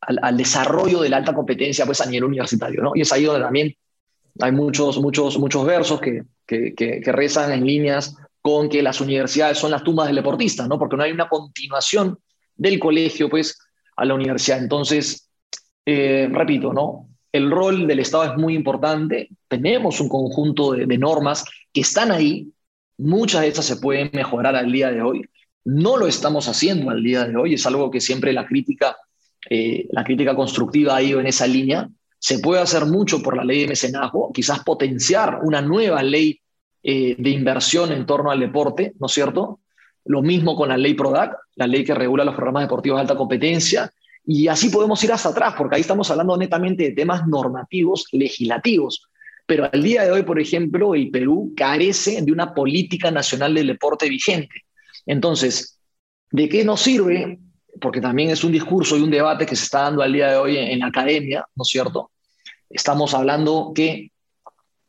al, 0.00 0.36
desarrollo 0.36 1.00
de 1.00 1.08
la 1.08 1.16
alta 1.18 1.34
competencia 1.34 1.86
pues 1.86 2.00
a 2.00 2.06
nivel 2.06 2.24
universitario, 2.24 2.82
¿no? 2.82 2.92
Y 2.94 3.02
es 3.02 3.12
ahí 3.12 3.24
donde 3.24 3.42
también 3.42 3.74
hay 4.40 4.52
muchos, 4.52 4.98
muchos, 4.98 5.38
muchos 5.38 5.64
versos 5.64 6.00
que, 6.00 6.24
que, 6.46 6.74
que, 6.74 7.12
rezan 7.12 7.52
en 7.52 7.66
líneas 7.66 8.16
con 8.42 8.68
que 8.68 8.82
las 8.82 9.00
universidades 9.00 9.58
son 9.58 9.70
las 9.70 9.82
tumbas 9.82 10.08
del 10.08 10.16
deportista, 10.16 10.66
¿no? 10.68 10.78
Porque 10.78 10.96
no 10.96 11.04
hay 11.04 11.12
una 11.12 11.28
continuación 11.28 12.18
del 12.54 12.78
colegio, 12.78 13.28
pues, 13.28 13.58
a 13.96 14.04
la 14.04 14.14
universidad. 14.14 14.58
Entonces, 14.58 15.28
eh, 15.86 16.28
repito, 16.30 16.72
¿no? 16.72 17.07
El 17.32 17.50
rol 17.50 17.86
del 17.86 18.00
Estado 18.00 18.24
es 18.24 18.36
muy 18.36 18.54
importante. 18.54 19.28
Tenemos 19.48 20.00
un 20.00 20.08
conjunto 20.08 20.72
de, 20.72 20.98
normas 20.98 21.44
que 21.72 21.82
están 21.82 22.10
ahí. 22.10 22.48
Muchas 22.96 23.42
de 23.42 23.48
esas 23.48 23.66
se 23.66 23.76
pueden 23.76 24.10
mejorar 24.12 24.56
al 24.56 24.72
día 24.72 24.90
de 24.90 25.02
hoy. 25.02 25.22
No 25.64 25.96
lo 25.96 26.06
estamos 26.06 26.48
haciendo 26.48 26.90
al 26.90 27.02
día 27.02 27.24
de 27.24 27.36
hoy. 27.36 27.54
Es 27.54 27.66
algo 27.66 27.90
que 27.90 28.00
siempre 28.00 28.32
la 28.32 28.46
crítica, 28.46 28.96
eh, 29.50 29.86
la 29.90 30.04
crítica 30.04 30.34
constructiva 30.34 30.96
ha 30.96 31.02
ido 31.02 31.20
en 31.20 31.26
esa 31.26 31.46
línea. 31.46 31.88
Se 32.18 32.38
puede 32.38 32.62
hacer 32.62 32.86
mucho 32.86 33.22
por 33.22 33.36
la 33.36 33.44
ley 33.44 33.60
de 33.60 33.68
mecenazgo, 33.68 34.32
quizás 34.32 34.64
potenciar 34.64 35.40
una 35.42 35.60
nueva 35.60 36.02
ley 36.02 36.40
eh, 36.82 37.14
de 37.18 37.30
inversión 37.30 37.92
en 37.92 38.06
torno 38.06 38.30
al 38.30 38.40
deporte, 38.40 38.94
¿no 38.98 39.06
es 39.06 39.12
cierto? 39.12 39.60
Lo 40.04 40.22
mismo 40.22 40.56
con 40.56 40.70
la 40.70 40.76
ley 40.76 40.94
PRODAC, 40.94 41.36
la 41.56 41.66
ley 41.66 41.84
que 41.84 41.94
regula 41.94 42.24
los 42.24 42.34
programas 42.34 42.62
deportivos 42.62 42.96
de 42.96 43.02
alta 43.02 43.16
competencia, 43.16 43.92
y 44.30 44.46
así 44.46 44.68
podemos 44.68 45.02
ir 45.02 45.10
hasta 45.10 45.30
atrás, 45.30 45.54
porque 45.56 45.76
ahí 45.76 45.80
estamos 45.80 46.10
hablando 46.10 46.36
netamente 46.36 46.82
de 46.82 46.90
temas 46.90 47.26
normativos, 47.26 48.04
legislativos. 48.12 49.08
Pero 49.46 49.70
al 49.72 49.82
día 49.82 50.04
de 50.04 50.10
hoy, 50.10 50.22
por 50.22 50.38
ejemplo, 50.38 50.94
el 50.94 51.10
Perú 51.10 51.54
carece 51.56 52.20
de 52.20 52.30
una 52.30 52.52
política 52.52 53.10
nacional 53.10 53.54
del 53.54 53.68
deporte 53.68 54.06
vigente. 54.06 54.66
Entonces, 55.06 55.80
¿de 56.30 56.46
qué 56.46 56.62
nos 56.62 56.82
sirve? 56.82 57.38
Porque 57.80 58.02
también 58.02 58.28
es 58.28 58.44
un 58.44 58.52
discurso 58.52 58.98
y 58.98 59.00
un 59.00 59.10
debate 59.10 59.46
que 59.46 59.56
se 59.56 59.64
está 59.64 59.84
dando 59.84 60.02
al 60.02 60.12
día 60.12 60.32
de 60.32 60.36
hoy 60.36 60.58
en, 60.58 60.80
la 60.80 60.88
academia, 60.88 61.46
¿no 61.54 61.62
es 61.62 61.68
cierto? 61.68 62.10
Estamos 62.68 63.14
hablando 63.14 63.72
que 63.74 64.12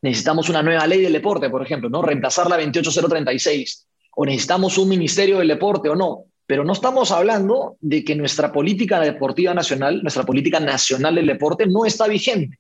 necesitamos 0.02 0.50
una 0.50 0.62
nueva 0.62 0.86
ley 0.86 1.02
del 1.02 1.14
deporte, 1.14 1.50
por 1.50 1.62
ejemplo, 1.62 1.90
¿no? 1.90 2.02
Reemplazar 2.02 2.50
la 2.50 2.58
28036, 2.58 3.88
o 4.18 4.26
necesitamos 4.26 4.78
un 4.78 4.90
ministerio 4.90 5.38
del 5.38 5.48
deporte 5.48 5.88
o 5.88 5.96
no. 5.96 6.26
Pero 6.50 6.64
no 6.64 6.74
estamos 6.74 7.12
hablando 7.12 7.78
de 7.80 8.04
que 8.04 8.16
nuestra 8.16 8.52
política 8.52 9.00
deportiva 9.00 9.54
nacional, 9.54 10.02
nuestra 10.02 10.24
política 10.24 10.60
nacional 10.60 11.14
del 11.14 11.28
deporte 11.28 11.68
no 11.68 11.86
está 11.86 12.08
vigente, 12.08 12.58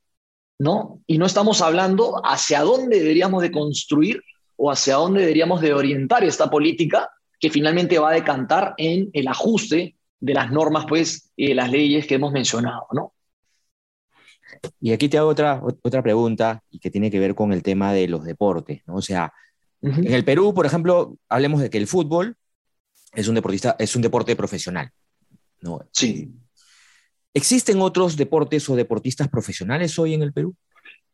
¿no? 0.59 1.01
Y 1.07 1.17
no 1.17 1.25
estamos 1.25 1.59
hablando 1.63 2.21
hacia 2.23 2.61
dónde 2.61 2.99
deberíamos 2.99 3.41
de 3.41 3.49
construir 3.49 4.21
o 4.57 4.69
hacia 4.69 4.97
dónde 4.97 5.21
deberíamos 5.21 5.59
de 5.59 5.73
orientar 5.73 6.23
esta 6.23 6.51
política 6.51 7.09
que 7.39 7.49
finalmente 7.49 7.97
va 7.97 8.11
a 8.11 8.13
decantar 8.13 8.75
en 8.77 9.09
el 9.11 9.27
ajuste 9.27 9.95
de 10.19 10.33
las 10.35 10.51
normas, 10.51 10.85
pues, 10.87 11.31
y 11.35 11.47
de 11.47 11.55
las 11.55 11.71
leyes 11.71 12.05
que 12.05 12.13
hemos 12.13 12.31
mencionado, 12.31 12.85
¿no? 12.93 13.13
Y 14.79 14.91
aquí 14.91 15.09
te 15.09 15.17
hago 15.17 15.29
otra, 15.29 15.63
otra 15.63 16.03
pregunta 16.03 16.61
y 16.69 16.77
que 16.77 16.91
tiene 16.91 17.09
que 17.09 17.19
ver 17.19 17.33
con 17.33 17.53
el 17.53 17.63
tema 17.63 17.91
de 17.91 18.07
los 18.07 18.23
deportes, 18.23 18.83
¿no? 18.85 18.97
O 18.97 19.01
sea, 19.01 19.33
en 19.81 20.13
el 20.13 20.23
Perú, 20.23 20.53
por 20.53 20.67
ejemplo, 20.67 21.17
hablemos 21.27 21.59
de 21.59 21.71
que 21.71 21.79
el 21.79 21.87
fútbol 21.87 22.35
es 23.13 23.27
un 23.27 23.35
deportista, 23.35 23.75
es 23.79 23.95
un 23.95 24.01
deporte 24.01 24.35
profesional. 24.35 24.91
¿no? 25.61 25.81
Sí. 25.91 26.31
¿Existen 27.33 27.81
otros 27.81 28.17
deportes 28.17 28.69
o 28.69 28.75
deportistas 28.75 29.27
profesionales 29.27 29.97
hoy 29.99 30.13
en 30.13 30.23
el 30.23 30.33
Perú? 30.33 30.55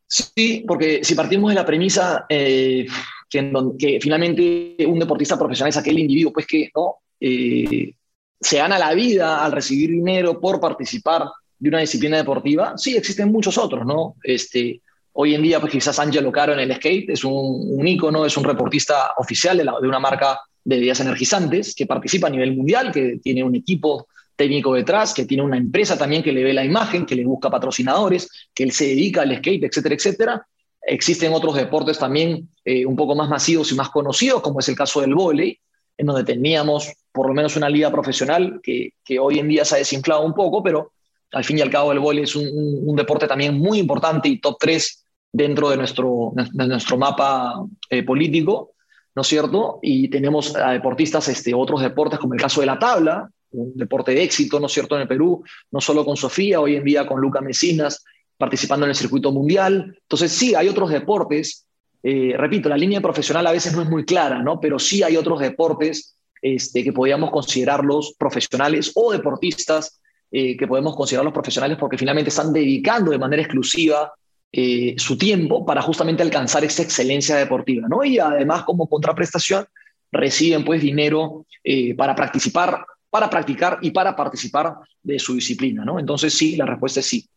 Sí, 0.08 0.64
porque 0.68 1.04
si 1.04 1.16
partimos 1.16 1.50
de 1.50 1.56
la 1.56 1.66
premisa 1.66 2.26
eh, 2.30 2.86
que, 3.30 4.00
finalmente 4.02 4.76
un 4.88 5.00
deportista 5.00 5.38
profesional 5.38 5.70
es 5.70 5.78
aquel 5.78 6.00
individuo 6.00 6.32
pues 6.32 6.46
que 6.46 6.70
¿no? 6.76 6.98
Eh, 7.20 7.94
se 8.40 8.58
gana 8.58 8.78
la 8.78 8.94
vida 8.94 9.44
al 9.44 9.52
recibir 9.52 9.90
dinero 9.90 10.40
por 10.40 10.60
participar 10.60 11.24
de 11.58 11.70
una 11.70 11.80
disciplina 11.80 12.18
deportiva, 12.18 12.78
sí, 12.78 12.96
existen 12.96 13.32
muchos 13.32 13.58
otros, 13.58 13.86
¿no? 13.86 14.16
Este, 14.24 14.82
hoy 15.14 15.34
en 15.34 15.42
día, 15.42 15.60
pues 15.60 15.72
quizás 15.72 15.98
Angelo 16.00 16.32
Caro 16.32 16.54
en 16.54 16.60
el 16.60 16.76
skate 16.76 17.10
es 17.10 17.24
un, 17.24 17.34
un 17.34 17.88
ícono, 17.88 18.26
es 18.26 18.36
un 18.38 18.44
reportista 18.44 19.14
oficial 19.18 19.58
de, 19.58 19.64
la, 19.64 19.76
de 19.82 19.88
una 19.88 20.00
marca 20.00 20.40
de 20.66 20.76
bebidas 20.76 21.00
energizantes, 21.00 21.74
que 21.74 21.86
participa 21.86 22.28
a 22.28 22.32
nivel 22.32 22.56
mundial, 22.56 22.92
que 22.92 23.20
tiene 23.24 23.44
un 23.44 23.56
equipo 23.56 24.08
técnico 24.36 24.74
detrás, 24.74 25.14
que 25.14 25.26
tiene 25.26 25.44
una 25.44 25.58
empresa 25.58 25.98
también 25.98 26.22
que 26.22 26.34
le 26.34 26.44
ve 26.44 26.54
la 26.54 26.66
imagen, 26.66 27.06
que 27.06 27.16
le 27.16 27.26
busca 27.26 27.50
patrocinadores, 27.50 28.30
que 28.54 28.64
él 28.64 28.72
se 28.72 28.88
dedica 28.88 29.22
al 29.22 29.38
skate, 29.38 29.64
etcétera, 29.64 29.96
etcétera. 29.96 30.48
Existen 30.82 31.34
otros 31.34 31.56
deportes 31.56 31.98
también 31.98 32.50
eh, 32.66 32.86
un 32.86 32.96
poco 32.96 33.16
más 33.16 33.30
masivos 33.30 33.72
y 33.72 33.76
más 33.76 33.90
conocidos, 33.90 34.42
como 34.42 34.60
es 34.60 34.68
el 34.68 34.76
caso 34.76 35.02
del 35.02 35.16
vóley, 35.16 35.58
en 35.98 36.06
donde 36.06 36.24
teníamos 36.24 36.92
por 37.12 37.28
lo 37.28 37.34
menos 37.34 37.56
una 37.56 37.70
liga 37.70 37.90
profesional 37.92 38.60
que, 38.62 38.94
que, 39.04 39.18
hoy 39.20 39.40
en 39.40 39.48
día 39.48 39.64
se 39.64 39.76
ha 39.76 39.78
desinflado 39.78 40.26
un 40.26 40.34
poco, 40.34 40.62
pero 40.62 40.92
al 41.32 41.44
fin 41.44 41.58
y 41.58 41.62
al 41.62 41.70
cabo 41.70 41.92
el 41.92 42.00
vóley 42.00 42.24
es 42.24 42.36
un, 42.36 42.96
deporte 42.96 43.28
también 43.28 43.58
muy 43.58 43.80
importante 43.80 44.30
y 44.30 44.40
top 44.40 44.58
3 44.60 45.06
dentro 45.32 45.70
de 45.70 45.78
nuestro, 45.78 46.34
de 46.34 46.68
nuestro 46.68 46.98
mapa 46.98 47.56
eh, 47.90 48.04
político. 48.04 48.75
¿No 49.16 49.22
es 49.22 49.28
cierto? 49.28 49.80
Y 49.82 50.10
tenemos 50.10 50.56
a 50.56 50.72
deportistas, 50.72 51.28
este, 51.30 51.54
otros 51.54 51.82
deportes, 51.82 52.20
como 52.20 52.34
el 52.34 52.42
caso 52.42 52.60
de 52.60 52.68
la 52.68 52.78
tabla, 52.78 53.30
un 53.52 53.74
deporte 53.76 54.12
de 54.14 54.24
éxito, 54.24 54.60
¿no 54.60 54.68
es 54.68 54.74
cierto?, 54.74 54.96
en 54.96 55.04
el 55.04 55.08
Perú, 55.08 55.44
no 55.72 55.80
solo 55.80 56.04
con 56.04 56.18
Sofía, 56.18 56.60
hoy 56.60 56.76
en 56.76 56.84
día 56.84 57.08
con 57.08 57.22
Luca 57.22 57.40
Mesinas, 57.40 58.04
participando 58.38 58.86
en 58.86 58.90
el 58.90 58.96
circuito 58.96 59.32
mundial. 59.32 59.98
Entonces, 60.02 60.32
sí, 60.32 60.54
hay 60.54 60.68
otros 60.68 60.90
deportes. 60.90 61.66
Eh, 62.04 62.34
repito, 62.38 62.68
la 62.68 62.78
línea 62.78 63.00
profesional 63.00 63.48
a 63.48 63.54
veces 63.54 63.74
no 63.74 63.82
es 63.82 63.90
muy 63.90 64.04
clara, 64.04 64.44
¿no? 64.44 64.60
Pero 64.60 64.78
sí 64.78 65.02
hay 65.04 65.16
otros 65.16 65.40
deportes 65.40 66.18
este, 66.42 66.84
que 66.84 66.92
podríamos 66.92 67.32
considerarlos 67.32 68.16
profesionales 68.18 68.92
o 68.96 69.14
deportistas 69.14 70.00
eh, 70.32 70.58
que 70.58 70.68
podemos 70.68 70.96
considerarlos 70.96 71.34
profesionales 71.34 71.78
porque 71.80 71.98
finalmente 71.98 72.30
están 72.30 72.52
dedicando 72.52 73.12
de 73.12 73.18
manera 73.18 73.42
exclusiva 73.42 74.12
eh, 74.58 74.96
su 74.98 75.18
tiempo 75.18 75.66
para 75.66 75.82
justamente 75.82 76.24
alcanzar 76.24 76.64
esa 76.64 76.82
excelencia 76.82 77.36
deportiva, 77.36 77.90
¿no? 77.90 78.06
Y 78.06 78.20
además 78.20 78.64
como 78.64 78.88
contraprestación 78.88 79.66
reciben 80.14 80.64
pues 80.64 80.82
dinero 80.82 81.46
eh, 81.62 81.94
para 81.94 82.16
participar, 82.16 82.86
para 83.10 83.30
practicar 83.30 83.80
y 83.82 83.92
para 83.92 84.16
participar 84.16 84.76
de 85.04 85.20
su 85.20 85.36
disciplina, 85.36 85.84
¿no? 85.84 86.00
Entonces 86.00 86.34
sí, 86.34 86.56
la 86.56 86.66
respuesta 86.66 87.02
es 87.02 87.06
sí. 87.06 87.28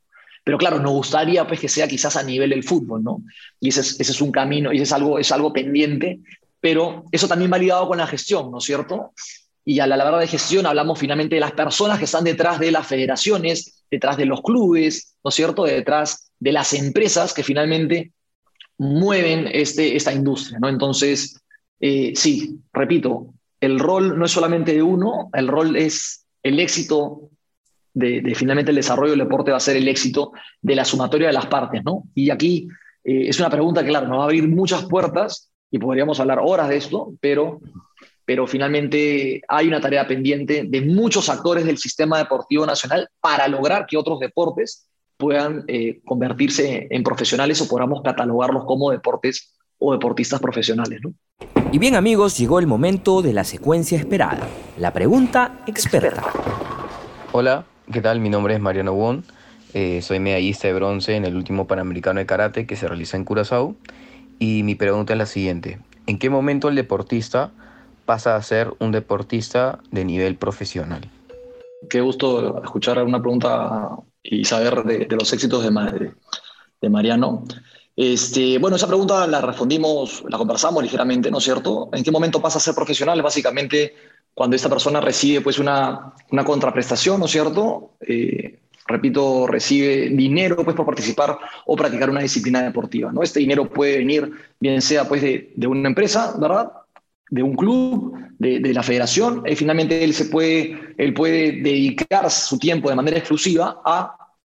Pero 0.45 0.59
claro, 0.59 0.79
nos 0.79 0.93
gustaría 0.93 1.45
pues, 1.45 1.59
que 1.59 1.69
sea 1.69 1.89
quizás 1.89 2.15
a 2.15 2.23
nivel 2.23 2.51
del 2.51 2.63
fútbol, 2.63 3.03
¿no? 3.03 3.25
Y 3.59 3.71
ese 3.71 3.81
es, 3.81 3.99
ese 3.99 4.13
es 4.13 4.21
un 4.21 4.31
camino, 4.31 4.73
y 4.73 4.77
ese 4.77 4.85
es 4.85 4.93
algo, 4.93 5.19
es 5.19 5.33
algo 5.33 5.53
pendiente, 5.53 6.21
pero 6.61 7.03
eso 7.11 7.27
también 7.27 7.53
va 7.53 7.59
ligado 7.59 7.89
con 7.89 7.99
la 7.99 8.07
gestión, 8.07 8.49
¿no 8.53 8.59
es 8.59 8.65
cierto? 8.65 9.13
Y 9.65 9.81
a 9.81 9.89
la 9.89 9.97
hora 10.07 10.19
de 10.19 10.29
gestión 10.29 10.67
hablamos 10.67 11.01
finalmente 11.01 11.35
de 11.35 11.41
las 11.41 11.51
personas 11.51 11.99
que 11.99 12.05
están 12.05 12.23
detrás 12.23 12.61
de 12.61 12.71
las 12.71 12.87
federaciones, 12.87 13.83
detrás 13.91 14.17
de 14.17 14.27
los 14.27 14.41
clubes, 14.41 15.17
¿no 15.25 15.31
es 15.31 15.35
cierto? 15.35 15.65
Detrás 15.65 16.28
de 16.41 16.53
las 16.53 16.73
empresas 16.75 17.35
que 17.35 17.43
finalmente 17.43 18.13
mueven 18.79 19.49
este, 19.53 19.97
esta 19.97 20.13
industria, 20.13 20.59
¿no? 20.61 20.69
Entonces, 20.69 21.41
eh, 21.81 22.13
sí, 22.15 22.61
repito, 22.73 23.35
el 23.61 23.79
rol 23.79 24.19
no 24.19 24.25
es 24.25 24.31
solamente 24.31 24.73
de 24.73 24.83
uno, 24.83 25.31
el 25.33 25.49
rol 25.49 25.77
es 25.77 26.27
el 26.43 26.61
éxito 26.61 27.31
de, 27.95 28.33
finalmente 28.37 28.71
el 28.71 28.77
desarrollo 28.77 29.11
del 29.11 29.21
deporte 29.21 29.51
va 29.51 29.57
a 29.57 29.61
ser 29.61 29.77
el 29.77 29.89
éxito 29.89 30.33
de 30.63 30.77
la 30.77 30.85
sumatoria 30.85 31.27
de 31.27 31.33
las 31.33 31.47
partes, 31.47 31.83
¿no? 31.85 32.05
Y 32.15 32.31
aquí 32.31 32.69
eh, 33.03 33.29
es 33.29 33.41
una 33.41 33.51
pregunta 33.51 33.83
que, 33.83 33.89
claro, 33.89 34.07
nos 34.07 34.19
va 34.19 34.23
a 34.23 34.25
abrir 34.27 34.47
muchas 34.47 34.85
puertas 34.85 35.51
y 35.71 35.79
podríamos 35.79 36.21
hablar 36.21 36.39
horas 36.41 36.69
de 36.69 36.77
esto, 36.77 37.15
pero, 37.21 37.61
pero 38.25 38.47
finalmente 38.47 39.43
hay 39.49 39.67
una 39.67 39.81
tarea 39.81 40.07
pendiente 40.07 40.65
de 40.69 40.81
muchos 40.81 41.29
actores 41.29 41.65
del 41.65 41.79
sistema 41.79 42.19
deportivo 42.19 42.65
nacional 42.65 43.09
para 43.21 43.49
lograr 43.49 43.87
que 43.87 43.97
otros 43.97 44.21
deportes 44.21 44.88
puedan 45.19 45.65
eh, 45.67 46.01
convertirse 46.05 46.87
en 46.91 47.03
profesionales 47.03 47.61
o 47.61 47.69
podamos 47.69 48.03
catalogarlos 48.03 48.65
como 48.65 48.93
deportes 48.93 49.53
o 49.79 49.93
deportistas 49.93 50.41
profesionales. 50.41 51.01
¿no? 51.03 51.13
Y 51.73 51.79
bien 51.79 51.97
amigos, 51.97 52.39
llegó 52.39 52.61
el 52.61 52.67
momento 52.67 53.21
de 53.21 53.33
la 53.33 53.45
secuencia 53.45 53.99
esperada, 53.99 54.49
la 54.79 54.93
pregunta 54.93 55.61
experta. 55.67 56.23
Hola, 57.33 57.67
¿qué 57.93 58.01
tal? 58.01 58.21
Mi 58.21 58.31
nombre 58.31 58.55
es 58.55 58.61
Mariano 58.61 58.93
Won, 58.93 59.25
eh, 59.75 60.01
soy 60.03 60.21
medallista 60.21 60.69
de 60.69 60.75
bronce 60.75 61.17
en 61.17 61.25
el 61.25 61.37
último 61.37 61.67
Panamericano 61.67 62.21
de 62.21 62.27
Karate 62.27 62.67
que 62.67 62.77
se 62.77 62.87
realiza 62.87 63.17
en 63.17 63.25
Curazao 63.25 63.75
y 64.39 64.63
mi 64.63 64.77
pregunta 64.77 65.15
es 65.15 65.19
la 65.19 65.27
siguiente, 65.27 65.81
¿en 66.07 66.19
qué 66.19 66.31
momento 66.31 66.69
el 66.69 66.77
deportista 66.77 67.51
pasa 68.07 68.37
a 68.37 68.43
ser 68.43 68.73
un 68.79 68.93
deportista 68.93 69.81
de 69.91 70.05
nivel 70.05 70.37
profesional? 70.37 71.11
Qué 71.91 72.01
gusto 72.01 72.63
escuchar 72.63 73.03
una 73.05 73.21
pregunta 73.21 73.91
y 74.23 74.45
saber 74.45 74.85
de, 74.85 75.07
los 75.17 75.33
éxitos 75.33 75.63
de, 75.63 76.13
de 76.81 76.89
Mariano. 76.89 77.45
Este, 77.97 78.59
bueno, 78.59 78.77
esa 78.77 78.87
pregunta 78.87 79.27
la 79.27 79.41
respondimos, 79.41 80.23
la 80.29 80.39
conversamos 80.39 80.83
ligeramente, 80.83 81.31
¿no 81.31 81.39
es 81.39 81.45
cierto? 81.45 81.89
¿En 81.93 82.05
qué 82.05 82.13
momento 82.13 82.41
pasa 82.41 82.59
a 82.59 82.61
ser 82.61 82.75
profesional? 82.75 83.21
Básicamente 83.23 83.95
cuando 84.35 84.55
esta 84.55 84.69
persona 84.69 85.01
recibe 85.01 85.41
pues 85.41 85.59
una, 85.59 86.15
una 86.31 86.45
contraprestación, 86.45 87.19
¿no 87.19 87.27
es 87.27 87.33
cierto? 87.33 87.95
Eh, 88.01 88.61
repito, 88.87 89.49
recibe 89.49 90.11
dinero 90.11 90.63
pues 90.63 90.77
por 90.77 90.87
participar 90.87 91.39
o 91.67 91.75
practicar 91.75 92.09
una 92.09 92.21
disciplina 92.21 92.63
deportiva, 92.63 93.11
¿no? 93.11 93.25
Este 93.25 93.41
dinero 93.41 93.69
puede 93.69 93.99
venir 93.99 94.31
bien 94.61 94.81
sea 94.81 95.09
pues 95.09 95.21
de, 95.21 95.53
de 95.57 95.67
una 95.67 95.89
empresa, 95.89 96.37
¿verdad? 96.39 96.71
De 97.31 97.43
un 97.43 97.55
club, 97.55 98.17
de, 98.39 98.61
de 98.61 98.73
la 98.73 98.83
federación, 98.83 99.43
y 99.47 99.57
finalmente 99.57 100.03
él, 100.03 100.15
se 100.15 100.27
puede, 100.27 100.95
él 100.97 101.13
puede 101.15 101.53
dedicar 101.61 102.31
su 102.31 102.59
tiempo 102.59 102.89
de 102.89 102.97
manera 102.97 103.19
exclusiva 103.19 103.81
a 103.85 104.19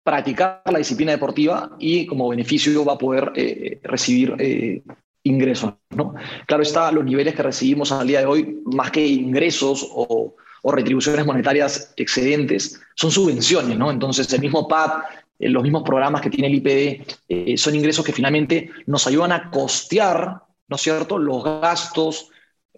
practicar 0.09 0.61
la 0.65 0.79
disciplina 0.79 1.11
deportiva 1.11 1.75
y 1.77 2.05
como 2.07 2.29
beneficio 2.29 2.83
va 2.83 2.93
a 2.93 2.97
poder 2.97 3.31
eh, 3.35 3.79
recibir 3.83 4.35
eh, 4.39 4.81
ingresos. 5.23 5.73
¿no? 5.91 6.15
Claro 6.47 6.63
está, 6.63 6.91
los 6.91 7.05
niveles 7.05 7.35
que 7.35 7.43
recibimos 7.43 7.91
al 7.91 8.07
día 8.07 8.21
de 8.21 8.25
hoy, 8.25 8.61
más 8.65 8.91
que 8.91 9.05
ingresos 9.05 9.87
o, 9.93 10.35
retribuciones 10.61 11.25
monetarias 11.25 11.93
excedentes, 11.95 12.81
son 12.95 13.11
subvenciones. 13.11 13.77
¿no? 13.77 13.91
Entonces, 13.91 14.31
el 14.33 14.41
mismo 14.41 14.67
PAD, 14.67 15.03
eh, 15.39 15.47
los 15.47 15.63
mismos 15.63 15.83
programas 15.83 16.21
que 16.21 16.29
tiene 16.29 16.47
el 16.47 16.55
IPD, 16.55 17.57
son 17.57 17.75
ingresos 17.75 18.03
que 18.03 18.11
finalmente 18.11 18.71
nos 18.85 19.07
ayudan 19.07 19.31
a 19.31 19.51
costear, 19.51 20.41
¿no 20.67 20.75
es 20.75 20.81
cierto?, 20.81 21.17
los 21.17 21.43
gastos 21.43 22.29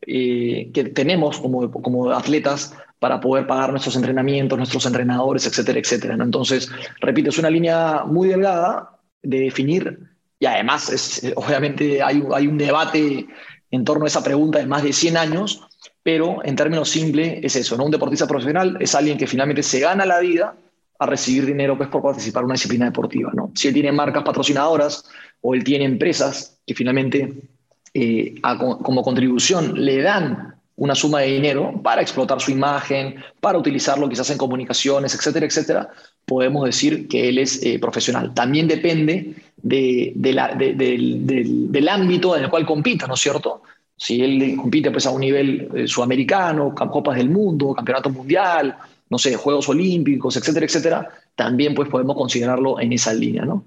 que 0.01 0.91
tenemos 0.93 1.39
como, 1.39 1.71
como 1.71 2.11
atletas 2.11 2.73
para 2.99 3.19
poder 3.19 3.47
pagar 3.47 3.71
nuestros 3.71 3.95
entrenamientos, 3.95 4.57
nuestros 4.57 4.85
entrenadores, 4.85 5.45
etcétera, 5.47 5.79
etcétera. 5.79 6.15
Entonces, 6.15 6.69
repito, 6.99 7.29
es 7.29 7.37
una 7.37 7.49
línea 7.49 8.03
muy 8.05 8.29
delgada 8.29 8.99
de 9.23 9.39
definir 9.39 10.11
y 10.41 10.47
además, 10.47 10.89
es, 10.89 11.33
obviamente, 11.35 12.01
hay, 12.01 12.23
hay 12.33 12.47
un 12.47 12.57
debate 12.57 13.27
en 13.69 13.85
torno 13.85 14.05
a 14.05 14.07
esa 14.07 14.23
pregunta 14.23 14.57
de 14.57 14.65
más 14.65 14.81
de 14.81 14.91
100 14.91 15.15
años, 15.15 15.61
pero 16.01 16.43
en 16.43 16.55
términos 16.55 16.89
simples 16.89 17.39
es 17.43 17.55
eso, 17.55 17.77
¿no? 17.77 17.85
Un 17.85 17.91
deportista 17.91 18.25
profesional 18.25 18.75
es 18.79 18.95
alguien 18.95 19.19
que 19.19 19.27
finalmente 19.27 19.61
se 19.61 19.79
gana 19.79 20.03
la 20.03 20.19
vida 20.19 20.55
a 20.97 21.05
recibir 21.05 21.45
dinero 21.45 21.77
pues, 21.77 21.89
por 21.89 22.01
participar 22.01 22.41
en 22.41 22.45
una 22.45 22.53
disciplina 22.55 22.85
deportiva, 22.85 23.31
¿no? 23.35 23.51
Si 23.53 23.67
él 23.67 23.73
tiene 23.75 23.91
marcas 23.91 24.23
patrocinadoras 24.23 25.05
o 25.41 25.53
él 25.53 25.63
tiene 25.63 25.85
empresas 25.85 26.59
que 26.65 26.73
finalmente 26.73 27.43
eh, 27.93 28.35
como 28.41 29.03
contribución 29.03 29.73
le 29.83 30.01
dan 30.01 30.55
una 30.81 30.95
suma 30.95 31.19
de 31.19 31.27
dinero 31.27 31.79
para 31.83 32.01
explotar 32.01 32.41
su 32.41 32.49
imagen, 32.49 33.15
para 33.39 33.57
utilizarlo 33.57 34.09
quizás 34.09 34.31
en 34.31 34.37
comunicaciones, 34.39 35.13
etcétera, 35.13 35.45
etcétera, 35.45 35.89
podemos 36.25 36.65
decir 36.65 37.07
que 37.07 37.29
él 37.29 37.37
es 37.37 37.61
eh, 37.63 37.77
profesional. 37.77 38.33
También 38.33 38.67
depende 38.67 39.35
de, 39.61 40.11
del, 40.15 41.87
ámbito 41.87 42.35
en 42.35 42.45
el 42.45 42.49
cual 42.49 42.65
compita, 42.65 43.05
¿no 43.05 43.13
es 43.13 43.19
cierto? 43.19 43.61
Si 43.95 44.23
él 44.23 44.55
compite 44.57 44.89
pues, 44.89 45.05
a 45.05 45.11
un 45.11 45.21
nivel 45.21 45.69
eh, 45.75 45.87
sudamericano, 45.87 46.73
Copas 46.73 47.17
del 47.17 47.29
Mundo, 47.29 47.75
Campeonato 47.75 48.09
Mundial, 48.09 48.75
no 49.07 49.19
sé, 49.19 49.35
Juegos 49.35 49.69
Olímpicos, 49.69 50.35
etcétera, 50.37 50.65
etcétera, 50.65 51.09
también 51.35 51.75
pues, 51.75 51.89
podemos 51.89 52.15
considerarlo 52.15 52.79
en 52.79 52.93
esa 52.93 53.13
línea, 53.13 53.45
¿no? 53.45 53.65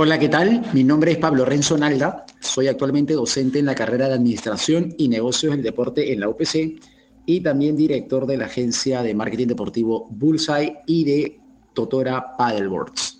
Hola, 0.00 0.16
¿qué 0.16 0.28
tal? 0.28 0.62
Mi 0.74 0.84
nombre 0.84 1.10
es 1.10 1.18
Pablo 1.18 1.44
Renzo 1.44 1.76
Nalda. 1.76 2.24
Soy 2.38 2.68
actualmente 2.68 3.14
docente 3.14 3.58
en 3.58 3.66
la 3.66 3.74
carrera 3.74 4.06
de 4.06 4.14
Administración 4.14 4.94
y 4.96 5.08
Negocios 5.08 5.50
del 5.50 5.64
Deporte 5.64 6.12
en 6.12 6.20
la 6.20 6.28
UPC 6.28 6.80
y 7.26 7.40
también 7.40 7.76
director 7.76 8.24
de 8.24 8.36
la 8.36 8.44
agencia 8.44 9.02
de 9.02 9.12
marketing 9.12 9.48
deportivo 9.48 10.06
Bullseye 10.10 10.82
y 10.86 11.04
de 11.04 11.40
Totora 11.74 12.36
Paddleboards. 12.36 13.18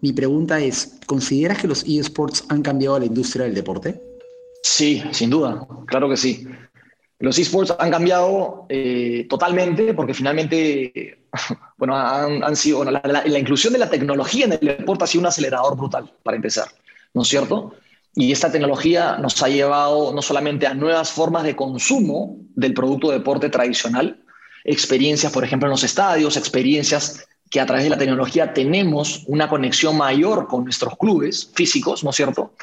Mi 0.00 0.12
pregunta 0.12 0.58
es, 0.58 0.98
¿consideras 1.06 1.60
que 1.60 1.68
los 1.68 1.84
eSports 1.84 2.46
han 2.48 2.62
cambiado 2.62 2.98
la 2.98 3.06
industria 3.06 3.44
del 3.44 3.54
deporte? 3.54 4.02
Sí, 4.64 5.04
sin 5.12 5.30
duda, 5.30 5.68
claro 5.86 6.08
que 6.08 6.16
sí. 6.16 6.44
Los 7.22 7.38
esports 7.38 7.72
han 7.78 7.92
cambiado 7.92 8.66
eh, 8.68 9.26
totalmente 9.28 9.94
porque 9.94 10.12
finalmente, 10.12 11.20
bueno, 11.78 11.96
han, 11.96 12.56
sido, 12.56 12.82
la, 12.82 13.38
inclusión 13.38 13.72
de 13.72 13.78
la 13.78 13.88
tecnología 13.88 14.46
en 14.46 14.52
el 14.54 14.58
deporte 14.58 15.04
ha 15.04 15.06
sido 15.06 15.20
un 15.20 15.26
acelerador 15.26 15.76
brutal, 15.76 16.12
para 16.24 16.34
empezar, 16.34 16.66
¿no 17.14 17.22
es 17.22 17.28
cierto? 17.28 17.76
Y 18.16 18.32
esta 18.32 18.50
tecnología 18.50 19.18
nos 19.18 19.40
ha 19.40 19.48
llevado 19.48 20.12
no 20.12 20.20
solamente 20.20 20.66
a 20.66 20.74
nuevas 20.74 21.12
formas 21.12 21.44
de 21.44 21.54
consumo 21.54 22.38
del 22.56 22.74
producto 22.74 23.10
de 23.10 23.18
deporte 23.18 23.48
tradicional, 23.50 24.18
experiencias, 24.64 25.30
por 25.30 25.44
ejemplo, 25.44 25.68
en 25.68 25.70
los 25.70 25.84
estadios, 25.84 26.36
experiencias 26.36 27.24
que 27.48 27.60
a 27.60 27.66
través 27.66 27.84
de 27.84 27.90
la 27.90 27.98
tecnología 27.98 28.52
tenemos 28.52 29.22
una 29.28 29.48
conexión 29.48 29.96
mayor 29.96 30.48
con 30.48 30.64
nuestros 30.64 30.98
clubes 30.98 31.52
físicos, 31.54 32.02
¿no 32.02 32.10
es 32.10 32.16
cierto? 32.16 32.54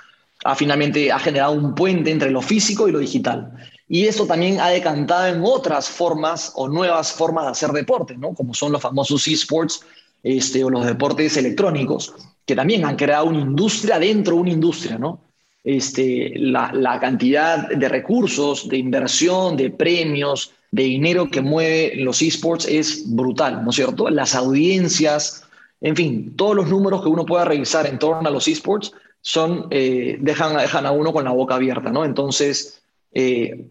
Ha 0.43 0.53
finalmente 0.53 1.13
ha 1.13 1.19
generado 1.19 1.53
un 1.53 1.75
puente 1.75 2.11
entre 2.11 2.29
lo 2.29 2.41
físico 2.41 2.89
y 2.89 2.91
lo 2.91 2.99
digital. 2.99 3.53
Y 3.89 4.05
esto 4.05 4.27
también 4.27 4.61
ha 4.61 4.69
decantado 4.69 5.27
en 5.27 5.41
otras 5.43 5.89
formas 5.89 6.53
o 6.55 6.69
nuevas 6.69 7.11
formas 7.11 7.45
de 7.45 7.51
hacer 7.51 7.71
deporte, 7.71 8.15
¿no? 8.15 8.35
como 8.35 8.53
son 8.53 8.71
los 8.71 8.81
famosos 8.81 9.27
esports 9.27 9.81
este, 10.21 10.63
o 10.63 10.69
los 10.69 10.85
deportes 10.85 11.35
electrónicos, 11.37 12.13
que 12.45 12.55
también 12.55 12.85
han 12.85 12.95
creado 12.95 13.25
una 13.25 13.39
industria 13.39 13.97
dentro 13.97 14.35
de 14.35 14.41
una 14.41 14.51
industria. 14.51 14.99
¿no? 14.99 15.19
Este, 15.63 16.33
la, 16.35 16.71
la 16.71 16.99
cantidad 16.99 17.67
de 17.67 17.89
recursos, 17.89 18.69
de 18.69 18.77
inversión, 18.77 19.57
de 19.57 19.71
premios, 19.71 20.53
de 20.71 20.83
dinero 20.83 21.29
que 21.29 21.41
mueve 21.41 21.93
los 21.95 22.21
esports 22.21 22.67
es 22.67 23.03
brutal, 23.13 23.63
¿no 23.63 23.71
es 23.71 23.75
cierto? 23.75 24.07
Las 24.09 24.35
audiencias, 24.35 25.43
en 25.81 25.95
fin, 25.95 26.35
todos 26.35 26.55
los 26.55 26.67
números 26.69 27.01
que 27.01 27.09
uno 27.09 27.25
pueda 27.25 27.45
revisar 27.45 27.87
en 27.87 27.97
torno 27.97 28.29
a 28.29 28.31
los 28.31 28.47
esports 28.47 28.93
son, 29.21 29.67
eh, 29.71 30.17
dejan, 30.21 30.57
dejan 30.57 30.85
a 30.85 30.91
uno 30.91 31.11
con 31.11 31.23
la 31.23 31.31
boca 31.31 31.55
abierta, 31.55 31.91
¿no? 31.91 32.05
Entonces, 32.05 32.81
eh, 33.11 33.67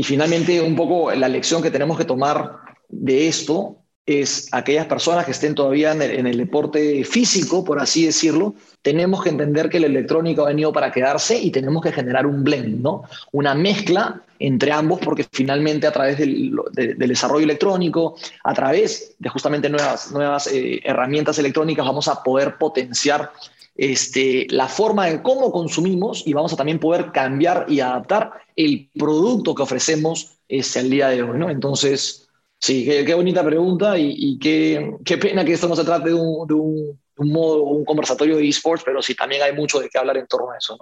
y 0.00 0.02
finalmente, 0.02 0.62
un 0.62 0.76
poco 0.76 1.12
la 1.12 1.28
lección 1.28 1.60
que 1.60 1.70
tenemos 1.70 1.98
que 1.98 2.06
tomar 2.06 2.56
de 2.88 3.28
esto 3.28 3.76
es 4.06 4.48
aquellas 4.50 4.86
personas 4.86 5.26
que 5.26 5.32
estén 5.32 5.54
todavía 5.54 5.92
en 5.92 6.26
el, 6.26 6.38
deporte 6.38 7.04
físico, 7.04 7.62
por 7.62 7.78
así 7.78 8.06
decirlo, 8.06 8.54
tenemos 8.80 9.22
que 9.22 9.28
entender 9.28 9.68
que 9.68 9.76
el 9.76 9.84
electrónico 9.84 10.44
ha 10.44 10.48
venido 10.48 10.72
para 10.72 10.90
quedarse 10.90 11.36
y 11.36 11.50
tenemos 11.50 11.82
que 11.82 11.92
generar 11.92 12.26
un 12.26 12.42
blend, 12.42 12.80
¿no? 12.80 13.02
Una 13.32 13.54
mezcla 13.54 14.22
entre 14.38 14.72
ambos, 14.72 15.00
porque 15.00 15.26
finalmente 15.30 15.86
a 15.86 15.92
través 15.92 16.16
del, 16.16 16.58
desarrollo 16.96 17.44
electrónico, 17.44 18.16
a 18.42 18.54
través 18.54 19.16
de 19.18 19.28
justamente 19.28 19.68
nuevas, 19.68 20.12
nuevas 20.12 20.46
eh, 20.46 20.80
herramientas 20.82 21.38
electrónicas, 21.38 21.84
vamos 21.84 22.08
a 22.08 22.22
poder 22.22 22.56
potenciar 22.56 23.32
este, 23.74 24.46
la 24.50 24.68
forma 24.68 25.06
de 25.06 25.22
cómo 25.22 25.50
consumimos 25.52 26.26
y 26.26 26.32
vamos 26.32 26.52
a 26.52 26.56
también 26.56 26.78
poder 26.78 27.12
cambiar 27.12 27.66
y 27.68 27.80
adaptar 27.80 28.32
el 28.56 28.90
producto 28.98 29.54
que 29.54 29.62
ofrecemos 29.62 30.38
este, 30.48 30.80
al 30.80 30.90
día 30.90 31.08
de 31.08 31.22
hoy. 31.22 31.38
¿no? 31.38 31.50
Entonces, 31.50 32.28
sí, 32.58 32.84
qué, 32.84 33.14
bonita 33.14 33.44
pregunta 33.44 33.98
y, 33.98 34.38
qué, 34.38 34.96
qué, 35.04 35.18
pena 35.18 35.44
que 35.44 35.52
esto 35.52 35.68
no 35.68 35.76
se 35.76 35.84
trate 35.84 36.10
de 36.10 36.14
un, 36.14 36.98
un, 37.16 37.32
modo, 37.32 37.62
un 37.64 37.84
conversatorio 37.84 38.36
de 38.36 38.48
esports, 38.48 38.82
pero 38.84 39.00
sí 39.02 39.14
también 39.14 39.42
hay 39.42 39.54
mucho 39.54 39.80
de 39.80 39.88
qué 39.88 39.98
hablar 39.98 40.16
en 40.16 40.26
torno 40.26 40.50
a 40.50 40.58
eso. 40.58 40.76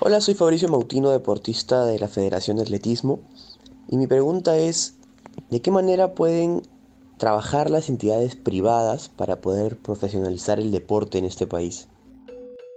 Hola, 0.00 0.20
soy 0.20 0.34
Fabricio 0.34 0.68
Mautino, 0.68 1.10
deportista 1.10 1.84
de 1.84 1.98
la 1.98 2.08
Federación 2.08 2.56
de 2.56 2.62
Atletismo, 2.62 3.20
y 3.88 3.96
mi 3.96 4.06
pregunta 4.06 4.56
es, 4.56 4.96
¿de 5.50 5.60
qué 5.60 5.70
manera 5.70 6.14
pueden 6.14 6.62
trabajar 7.20 7.70
las 7.70 7.90
entidades 7.90 8.34
privadas 8.34 9.10
para 9.10 9.42
poder 9.42 9.76
profesionalizar 9.76 10.58
el 10.58 10.72
deporte 10.72 11.18
en 11.18 11.26
este 11.26 11.46
país? 11.46 11.86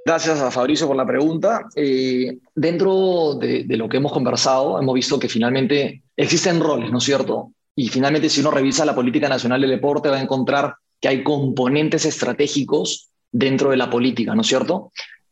Gracias 0.06 0.42
a 0.42 0.52
Fabricio 0.52 0.86
por 0.86 0.98
la 0.98 1.08
pregunta. 1.08 1.66
Eh, 1.78 2.40
dentro 2.54 3.36
de, 3.36 3.66
lo 3.70 3.88
que 3.88 3.98
hemos 3.98 4.12
conversado, 4.12 4.80
hemos 4.80 4.94
visto 4.94 5.18
que 5.18 5.30
finalmente 5.30 6.04
existen 6.18 6.60
roles, 6.60 6.92
¿no 6.92 6.98
es 6.98 7.06
cierto? 7.06 7.54
Y 7.74 7.88
finalmente, 7.88 8.30
si 8.30 8.42
uno 8.42 8.52
revisa 8.52 8.84
la 8.84 8.94
política 8.94 9.30
nacional 9.30 9.62
del 9.62 9.70
deporte, 9.70 10.10
va 10.10 10.18
a 10.18 10.22
encontrar 10.22 10.76
que 11.00 11.08
hay 11.08 11.24
componentes 11.24 12.04
estratégicos 12.06 13.10
dentro 13.32 13.70
de 13.70 13.78
la 13.78 13.90
política, 13.90 14.36
¿no 14.36 14.42
es 14.42 14.48
cierto? 14.48 14.92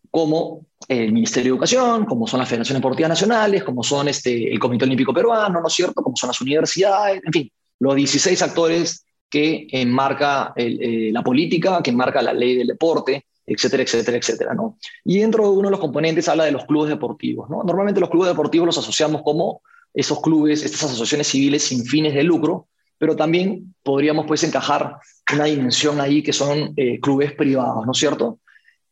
Como 0.10 0.66
el 0.88 1.12
Ministerio 1.12 1.52
de 1.52 1.56
Educación, 1.56 2.06
como 2.06 2.28
son 2.28 2.40
las 2.40 2.48
Federaciones 2.48 2.82
Deportivas 2.82 3.10
Nacionales, 3.10 3.66
como 3.66 3.84
son 3.84 4.08
este, 4.08 4.54
el 4.54 4.58
Comité 4.58 4.86
Olímpico 4.86 5.14
Peruano, 5.14 5.60
¿no 5.60 5.68
es 5.68 5.74
cierto? 5.74 6.02
Como 6.02 6.16
son 6.16 6.30
las 6.30 6.40
universidades, 6.40 7.22
en 7.26 7.34
fin, 7.34 7.52
los 7.82 7.96
16 7.96 8.40
actores 8.44 9.06
que 9.28 9.68
enmarca 9.72 10.54
eh, 10.56 11.10
la 11.12 11.24
política, 11.24 11.82
que 11.82 11.90
enmarca 11.90 12.22
la 12.22 12.32
ley 12.32 12.56
del 12.56 12.68
deporte, 12.68 13.26
etcétera, 13.46 13.82
etcétera, 13.82 14.18
etcétera, 14.18 14.54
¿no? 14.54 14.78
Y 15.04 15.20
dentro 15.20 15.44
de 15.44 15.50
uno 15.50 15.68
de 15.68 15.72
los 15.72 15.80
componentes 15.80 16.30
habla 16.30 16.46
de 16.46 16.52
los 16.52 16.66
clubes 16.66 16.90
deportivos, 16.90 17.50
¿no? 17.50 17.64
Normalmente 17.64 18.00
los 18.00 18.12
clubes 18.12 18.30
deportivos 18.30 18.68
los 18.68 18.78
asociamos 18.78 19.24
como 19.24 19.62
esos 19.96 20.22
clubes, 20.22 20.64
estas 20.64 20.84
asociaciones 20.84 21.28
civiles 21.28 21.64
sin 21.64 21.84
fines 21.84 22.14
de 22.14 22.22
lucro, 22.22 22.68
pero 23.00 23.16
también 23.16 23.74
podríamos 23.82 24.28
pues 24.28 24.44
encajar 24.44 24.98
una 25.34 25.46
dimensión 25.46 26.00
ahí 26.00 26.22
que 26.22 26.34
son 26.34 26.74
eh, 26.76 27.00
clubes 27.00 27.34
privados, 27.34 27.84
¿no 27.84 27.94
es 27.94 27.98
cierto? 27.98 28.40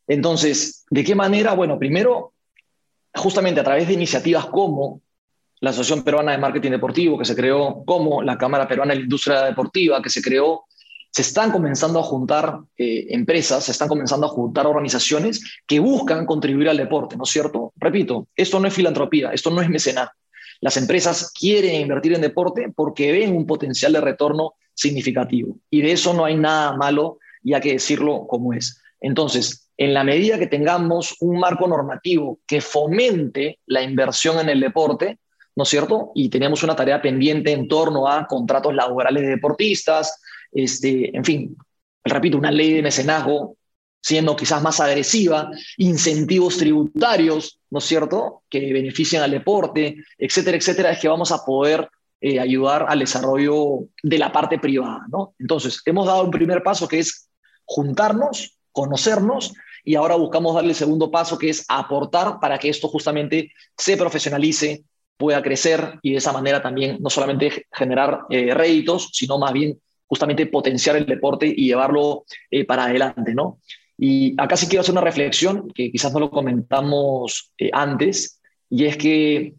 Entonces, 0.08 0.84
¿de 0.90 1.04
qué 1.04 1.14
manera? 1.14 1.54
Bueno, 1.54 1.78
primero, 1.78 2.32
justamente 3.14 3.60
a 3.60 3.64
través 3.64 3.86
de 3.86 3.94
iniciativas 3.94 4.46
como 4.46 5.00
la 5.60 5.70
Asociación 5.70 6.04
Peruana 6.04 6.32
de 6.32 6.38
Marketing 6.38 6.70
Deportivo, 6.70 7.18
que 7.18 7.24
se 7.24 7.36
creó, 7.36 7.82
como 7.84 8.22
la 8.22 8.38
Cámara 8.38 8.66
Peruana 8.66 8.92
de 8.92 9.00
la 9.00 9.04
Industria 9.04 9.42
Deportiva, 9.42 10.00
que 10.02 10.10
se 10.10 10.22
creó 10.22 10.64
se 11.10 11.22
están 11.22 11.50
comenzando 11.50 11.98
a 11.98 12.02
juntar 12.02 12.60
eh, 12.78 13.06
empresas, 13.10 13.64
se 13.64 13.72
están 13.72 13.88
comenzando 13.88 14.26
a 14.26 14.30
juntar 14.30 14.66
organizaciones 14.66 15.42
que 15.66 15.80
buscan 15.80 16.24
contribuir 16.24 16.68
al 16.68 16.76
deporte, 16.76 17.16
¿no 17.16 17.24
es 17.24 17.30
cierto? 17.30 17.72
Repito, 17.76 18.28
esto 18.36 18.60
no 18.60 18.68
es 18.68 18.74
filantropía, 18.74 19.30
esto 19.30 19.50
no 19.50 19.60
es 19.60 19.68
mecenato. 19.68 20.12
Las 20.60 20.76
empresas 20.76 21.32
quieren 21.32 21.80
invertir 21.80 22.12
en 22.12 22.20
deporte 22.20 22.72
porque 22.74 23.10
ven 23.12 23.34
un 23.34 23.46
potencial 23.46 23.92
de 23.92 24.00
retorno 24.00 24.54
significativo 24.74 25.56
y 25.68 25.82
de 25.82 25.92
eso 25.92 26.14
no 26.14 26.24
hay 26.24 26.36
nada 26.36 26.76
malo 26.76 27.18
y 27.42 27.54
hay 27.54 27.60
que 27.60 27.72
decirlo 27.72 28.26
como 28.28 28.52
es. 28.52 28.80
Entonces, 29.00 29.68
en 29.78 29.94
la 29.94 30.04
medida 30.04 30.38
que 30.38 30.46
tengamos 30.46 31.16
un 31.20 31.40
marco 31.40 31.66
normativo 31.66 32.38
que 32.46 32.60
fomente 32.60 33.58
la 33.66 33.82
inversión 33.82 34.38
en 34.38 34.50
el 34.50 34.60
deporte, 34.60 35.18
¿no 35.60 35.64
es 35.64 35.68
cierto? 35.68 36.10
Y 36.14 36.30
tenemos 36.30 36.62
una 36.62 36.74
tarea 36.74 37.02
pendiente 37.02 37.52
en 37.52 37.68
torno 37.68 38.08
a 38.08 38.26
contratos 38.26 38.74
laborales 38.74 39.24
de 39.24 39.28
deportistas, 39.28 40.18
este, 40.50 41.14
en 41.14 41.22
fin, 41.22 41.54
repito, 42.02 42.38
una 42.38 42.50
ley 42.50 42.72
de 42.72 42.82
mecenazgo 42.82 43.58
siendo 44.00 44.34
quizás 44.36 44.62
más 44.62 44.80
agresiva, 44.80 45.50
incentivos 45.76 46.56
tributarios, 46.56 47.60
¿no 47.68 47.80
es 47.80 47.84
cierto?, 47.84 48.42
que 48.48 48.72
benefician 48.72 49.22
al 49.22 49.32
deporte, 49.32 49.96
etcétera, 50.16 50.56
etcétera, 50.56 50.92
es 50.92 50.98
que 50.98 51.08
vamos 51.08 51.30
a 51.30 51.44
poder 51.44 51.90
eh, 52.22 52.40
ayudar 52.40 52.86
al 52.88 53.00
desarrollo 53.00 53.80
de 54.02 54.16
la 54.16 54.32
parte 54.32 54.58
privada, 54.58 55.04
¿no? 55.12 55.34
Entonces, 55.38 55.82
hemos 55.84 56.06
dado 56.06 56.24
un 56.24 56.30
primer 56.30 56.62
paso 56.62 56.88
que 56.88 57.00
es 57.00 57.28
juntarnos, 57.66 58.56
conocernos, 58.72 59.52
y 59.84 59.96
ahora 59.96 60.14
buscamos 60.14 60.54
darle 60.54 60.70
el 60.70 60.76
segundo 60.76 61.10
paso 61.10 61.36
que 61.36 61.50
es 61.50 61.66
aportar 61.68 62.40
para 62.40 62.58
que 62.58 62.70
esto 62.70 62.88
justamente 62.88 63.52
se 63.76 63.98
profesionalice, 63.98 64.84
pueda 65.20 65.42
crecer 65.42 65.98
y 66.00 66.12
de 66.12 66.16
esa 66.16 66.32
manera 66.32 66.62
también 66.62 66.96
no 66.98 67.10
solamente 67.10 67.66
generar 67.70 68.22
eh, 68.30 68.54
réditos, 68.54 69.10
sino 69.12 69.38
más 69.38 69.52
bien 69.52 69.78
justamente 70.06 70.46
potenciar 70.46 70.96
el 70.96 71.04
deporte 71.04 71.46
y 71.46 71.66
llevarlo 71.66 72.24
eh, 72.50 72.64
para 72.64 72.86
adelante, 72.86 73.34
¿no? 73.34 73.60
Y 73.98 74.34
acá 74.38 74.56
sí 74.56 74.66
quiero 74.66 74.80
hacer 74.80 74.92
una 74.92 75.02
reflexión 75.02 75.68
que 75.74 75.92
quizás 75.92 76.10
no 76.14 76.20
lo 76.20 76.30
comentamos 76.30 77.52
eh, 77.58 77.68
antes, 77.72 78.40
y 78.70 78.86
es 78.86 78.96
que 78.96 79.54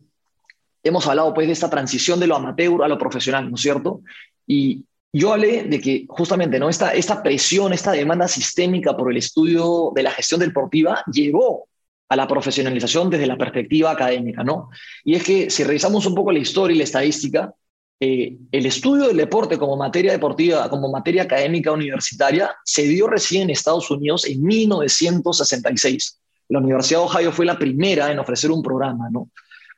hemos 0.84 1.06
hablado 1.08 1.32
pues 1.32 1.46
de 1.46 1.54
esta 1.54 1.70
transición 1.70 2.20
de 2.20 2.26
lo 2.26 2.36
amateur 2.36 2.84
a 2.84 2.88
lo 2.88 2.98
profesional, 2.98 3.48
¿no 3.48 3.56
es 3.56 3.62
cierto? 3.62 4.02
Y 4.48 4.84
yo 5.14 5.32
hablé 5.32 5.66
de 5.66 5.80
que 5.80 6.06
justamente 6.10 6.58
¿no? 6.58 6.70
esta, 6.70 6.94
esta 6.96 7.22
presión, 7.22 7.72
esta 7.72 7.92
demanda 7.92 8.28
sistémica 8.28 8.98
por 8.98 9.12
el 9.12 9.18
estudio 9.18 9.92
de 9.94 10.04
la 10.04 10.12
gestión 10.12 10.40
deportiva 10.40 11.04
llevó 11.12 11.68
a 12.12 12.16
la 12.18 12.28
profesionalización 12.28 13.10
desde 13.10 13.26
la 13.26 13.38
perspectiva 13.38 13.90
académica, 13.90 14.44
¿no? 14.44 14.70
Y 15.06 15.16
es 15.16 15.24
que 15.24 15.50
si 15.50 15.64
revisamos 15.64 16.06
un 16.06 16.14
poco 16.14 16.34
la 16.34 16.40
historia 16.40 16.76
y 16.76 16.78
la 16.78 16.84
estadística, 16.84 17.54
eh, 18.02 18.36
el 18.52 18.66
estudio 18.66 19.08
del 19.08 19.16
deporte 19.16 19.58
como 19.58 19.78
materia 19.78 20.12
deportiva, 20.12 20.70
como 20.70 20.92
materia 20.92 21.24
académica 21.24 21.72
universitaria, 21.72 22.54
se 22.66 22.84
dio 22.84 23.08
recién 23.08 23.44
en 23.44 23.52
Estados 23.52 23.90
Unidos 23.90 24.28
en 24.28 24.44
1966. 24.44 26.20
La 26.50 26.60
Universidad 26.60 27.00
de 27.00 27.06
Ohio 27.06 27.32
fue 27.32 27.46
la 27.46 27.58
primera 27.58 28.12
en 28.12 28.20
ofrecer 28.20 28.52
un 28.52 28.62
programa, 28.62 29.10
¿no? 29.10 29.30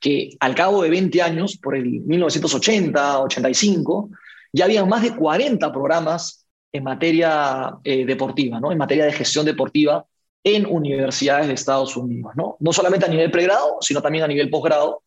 que 0.02 0.36
al 0.40 0.56
cabo 0.56 0.82
de 0.82 0.90
20 0.90 1.22
años, 1.22 1.60
por 1.62 1.76
el 1.76 1.86
1980, 1.86 3.20
85, 3.22 4.10
ya 4.52 4.66
habían 4.66 4.90
más 4.90 5.04
de 5.04 5.16
40 5.16 5.72
programas 5.72 6.48
en 6.72 6.84
materia 6.84 7.76
eh, 7.84 8.08
deportiva, 8.08 8.60
¿no? 8.60 8.72
en 8.72 8.80
materia 8.80 9.06
de 9.06 9.14
gestión 9.14 9.46
deportiva 9.46 10.04
en 10.44 10.66
universidades 10.66 11.48
de 11.48 11.54
Estados 11.54 11.96
Unidos. 11.96 12.34
¿no? 12.36 12.58
no 12.60 12.74
solamente 12.74 13.06
a 13.06 13.10
nivel 13.10 13.32
pregrado, 13.32 13.78
sino 13.82 14.02
también 14.02 14.24
a 14.24 14.28
nivel 14.28 14.50
posgrado. 14.50 15.04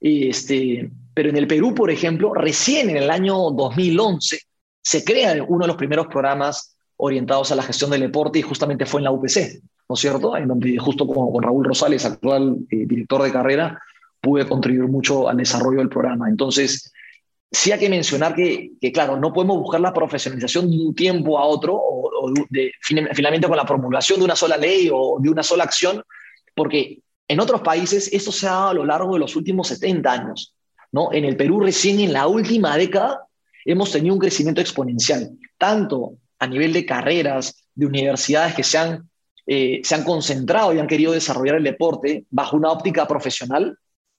Este, 0.00 0.90
pero 1.14 1.30
en 1.30 1.36
el 1.36 1.46
Perú, 1.46 1.74
por 1.74 1.90
ejemplo, 1.90 2.32
recién 2.34 2.90
en 2.90 2.96
el 2.96 3.10
año 3.10 3.50
2011 3.50 4.40
se 4.80 5.04
crea 5.04 5.44
uno 5.46 5.64
de 5.64 5.68
los 5.68 5.76
primeros 5.76 6.06
programas 6.06 6.76
orientados 6.96 7.52
a 7.52 7.56
la 7.56 7.62
gestión 7.62 7.90
del 7.90 8.00
deporte 8.00 8.38
y 8.38 8.42
justamente 8.42 8.86
fue 8.86 9.00
en 9.00 9.04
la 9.04 9.10
UPC, 9.10 9.62
¿no 9.88 9.94
es 9.94 10.00
cierto? 10.00 10.36
En 10.36 10.48
donde 10.48 10.78
justo 10.78 11.06
con, 11.06 11.30
con 11.32 11.42
Raúl 11.42 11.64
Rosales, 11.64 12.04
actual 12.04 12.56
eh, 12.70 12.86
director 12.86 13.22
de 13.22 13.32
carrera, 13.32 13.80
pude 14.20 14.46
contribuir 14.48 14.88
mucho 14.88 15.28
al 15.28 15.36
desarrollo 15.36 15.78
del 15.78 15.88
programa. 15.88 16.28
Entonces, 16.28 16.92
sí 17.50 17.72
hay 17.72 17.78
que 17.78 17.88
mencionar 17.88 18.34
que, 18.34 18.72
claro, 18.92 19.16
no 19.16 19.32
podemos 19.32 19.58
buscar 19.58 19.80
la 19.80 19.92
profesionalización 19.92 20.70
de 20.70 20.78
un 20.78 20.94
tiempo 20.94 21.38
a 21.38 21.46
otro 21.46 21.74
o, 21.76 22.32
de, 22.50 22.72
finalmente 22.82 23.48
con 23.48 23.56
la 23.56 23.64
promulgación 23.64 24.18
de 24.18 24.24
una 24.24 24.36
sola 24.36 24.56
ley 24.56 24.90
o 24.92 25.18
de 25.20 25.30
una 25.30 25.42
sola 25.42 25.64
acción, 25.64 26.02
porque 26.54 26.98
en 27.26 27.40
otros 27.40 27.60
países 27.62 28.12
esto 28.12 28.32
se 28.32 28.46
ha 28.46 28.50
dado 28.50 28.68
a 28.68 28.74
lo 28.74 28.84
largo 28.84 29.14
de 29.14 29.20
los 29.20 29.36
últimos 29.36 29.68
70 29.68 30.12
años. 30.12 30.54
¿no? 30.92 31.12
En 31.12 31.24
el 31.24 31.36
Perú 31.36 31.60
recién 31.60 32.00
en 32.00 32.12
la 32.12 32.26
última 32.26 32.76
década 32.76 33.26
hemos 33.64 33.92
tenido 33.92 34.14
un 34.14 34.20
crecimiento 34.20 34.60
exponencial, 34.60 35.30
tanto 35.58 36.14
a 36.38 36.46
nivel 36.46 36.72
de 36.72 36.86
carreras, 36.86 37.64
de 37.74 37.86
universidades 37.86 38.54
que 38.54 38.64
se 38.64 38.78
han, 38.78 39.08
eh, 39.46 39.80
se 39.82 39.94
han 39.94 40.04
concentrado 40.04 40.72
y 40.72 40.78
han 40.78 40.86
querido 40.86 41.12
desarrollar 41.12 41.56
el 41.56 41.64
deporte 41.64 42.24
bajo 42.30 42.56
una 42.56 42.70
óptica 42.70 43.06
profesional, 43.06 43.76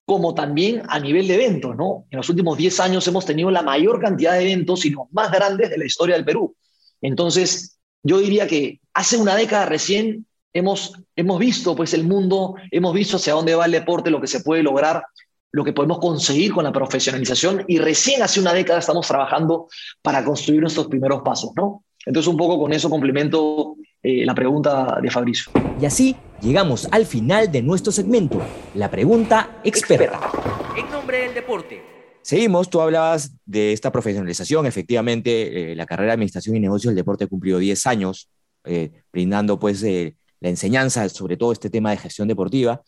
como 0.09 0.33
también 0.33 0.81
a 0.87 0.99
nivel 0.99 1.27
de 1.27 1.35
eventos. 1.35 1.75
¿no? 1.75 2.07
En 2.09 2.17
los 2.17 2.27
últimos 2.29 2.57
10 2.57 2.79
años 2.79 3.07
hemos 3.07 3.27
tenido 3.27 3.51
la 3.51 3.61
mayor 3.61 4.01
cantidad 4.01 4.33
de 4.33 4.41
eventos 4.41 4.83
y 4.83 4.89
los 4.89 5.03
más 5.11 5.31
grandes 5.31 5.69
de 5.69 5.77
la 5.77 5.85
historia 5.85 6.15
del 6.15 6.25
Perú. 6.25 6.55
Entonces, 6.99 7.77
yo 8.01 8.17
diría 8.17 8.47
que 8.47 8.79
hace 8.95 9.17
una 9.17 9.35
década 9.35 9.67
recién 9.67 10.25
hemos, 10.51 10.93
hemos 11.15 11.37
visto 11.37 11.75
pues, 11.75 11.93
el 11.93 12.05
mundo, 12.05 12.55
hemos 12.71 12.91
visto 12.91 13.17
hacia 13.17 13.33
dónde 13.33 13.53
va 13.53 13.67
el 13.67 13.71
deporte, 13.71 14.09
lo 14.09 14.19
que 14.19 14.25
se 14.25 14.39
puede 14.39 14.63
lograr 14.63 15.03
lo 15.51 15.63
que 15.63 15.73
podemos 15.73 15.99
conseguir 15.99 16.53
con 16.53 16.63
la 16.63 16.71
profesionalización 16.71 17.65
y 17.67 17.79
recién 17.79 18.21
hace 18.21 18.39
una 18.39 18.53
década 18.53 18.79
estamos 18.79 19.07
trabajando 19.07 19.67
para 20.01 20.23
construir 20.23 20.61
nuestros 20.61 20.87
primeros 20.87 21.21
pasos, 21.23 21.51
¿no? 21.55 21.83
Entonces 22.05 22.27
un 22.27 22.37
poco 22.37 22.59
con 22.59 22.71
eso 22.71 22.87
complemento 22.87 23.75
eh, 24.01 24.25
la 24.25 24.33
pregunta 24.33 24.97
de 25.01 25.11
Fabricio. 25.11 25.51
Y 25.81 25.85
así 25.85 26.15
llegamos 26.41 26.87
al 26.91 27.05
final 27.05 27.51
de 27.51 27.61
nuestro 27.61 27.91
segmento, 27.91 28.41
la 28.75 28.89
pregunta 28.89 29.59
experta. 29.63 30.19
En 30.77 30.89
nombre 30.89 31.19
del 31.19 31.33
deporte. 31.33 31.81
Seguimos, 32.21 32.69
tú 32.69 32.79
hablabas 32.79 33.33
de 33.45 33.73
esta 33.73 33.91
profesionalización, 33.91 34.65
efectivamente 34.65 35.71
eh, 35.71 35.75
la 35.75 35.85
carrera 35.85 36.11
de 36.11 36.13
Administración 36.13 36.55
y 36.55 36.59
Negocios 36.59 36.91
del 36.91 36.97
Deporte 36.97 37.25
ha 37.25 37.27
cumplido 37.27 37.59
10 37.59 37.87
años, 37.87 38.29
eh, 38.63 38.91
brindando 39.11 39.59
pues 39.59 39.81
la 39.81 40.49
enseñanza 40.49 41.07
sobre 41.09 41.37
todo 41.37 41.51
este 41.51 41.69
tema 41.69 41.91
de 41.91 41.97
gestión 41.97 42.27
deportiva. 42.27 42.81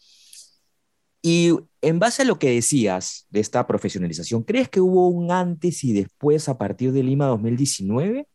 Y 1.21 1.51
en 1.81 1.99
base 1.99 2.21
a 2.21 2.25
lo 2.25 2.39
que 2.39 2.51
decías 2.51 3.27
de 3.29 3.41
esta 3.41 3.67
profesionalización, 3.67 4.43
¿crees 4.43 4.69
que 4.69 4.79
hubo 4.79 5.07
un 5.09 5.31
antes 5.31 5.83
y 5.83 5.93
después 5.93 6.49
a 6.49 6.57
partir 6.57 6.91
de 6.91 7.03
Lima 7.03 7.25
2019? 7.27 8.27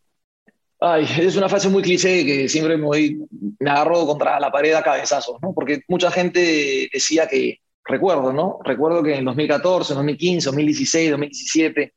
Ay, 0.78 1.06
es 1.18 1.36
una 1.36 1.48
frase 1.48 1.68
muy 1.68 1.82
cliché 1.82 2.24
que 2.24 2.48
siempre 2.48 2.76
me, 2.76 2.84
voy, 2.84 3.18
me 3.58 3.70
agarro 3.70 4.06
contra 4.06 4.38
la 4.38 4.50
pared 4.50 4.74
a 4.74 4.82
cabezazos, 4.82 5.38
¿no? 5.40 5.54
Porque 5.54 5.82
mucha 5.88 6.10
gente 6.10 6.88
decía 6.92 7.26
que, 7.26 7.60
recuerdo, 7.84 8.32
¿no? 8.32 8.58
Recuerdo 8.62 9.02
que 9.02 9.16
en 9.16 9.24
2014, 9.24 9.94
2015, 9.94 10.46
2016, 10.46 11.10
2017, 11.10 11.94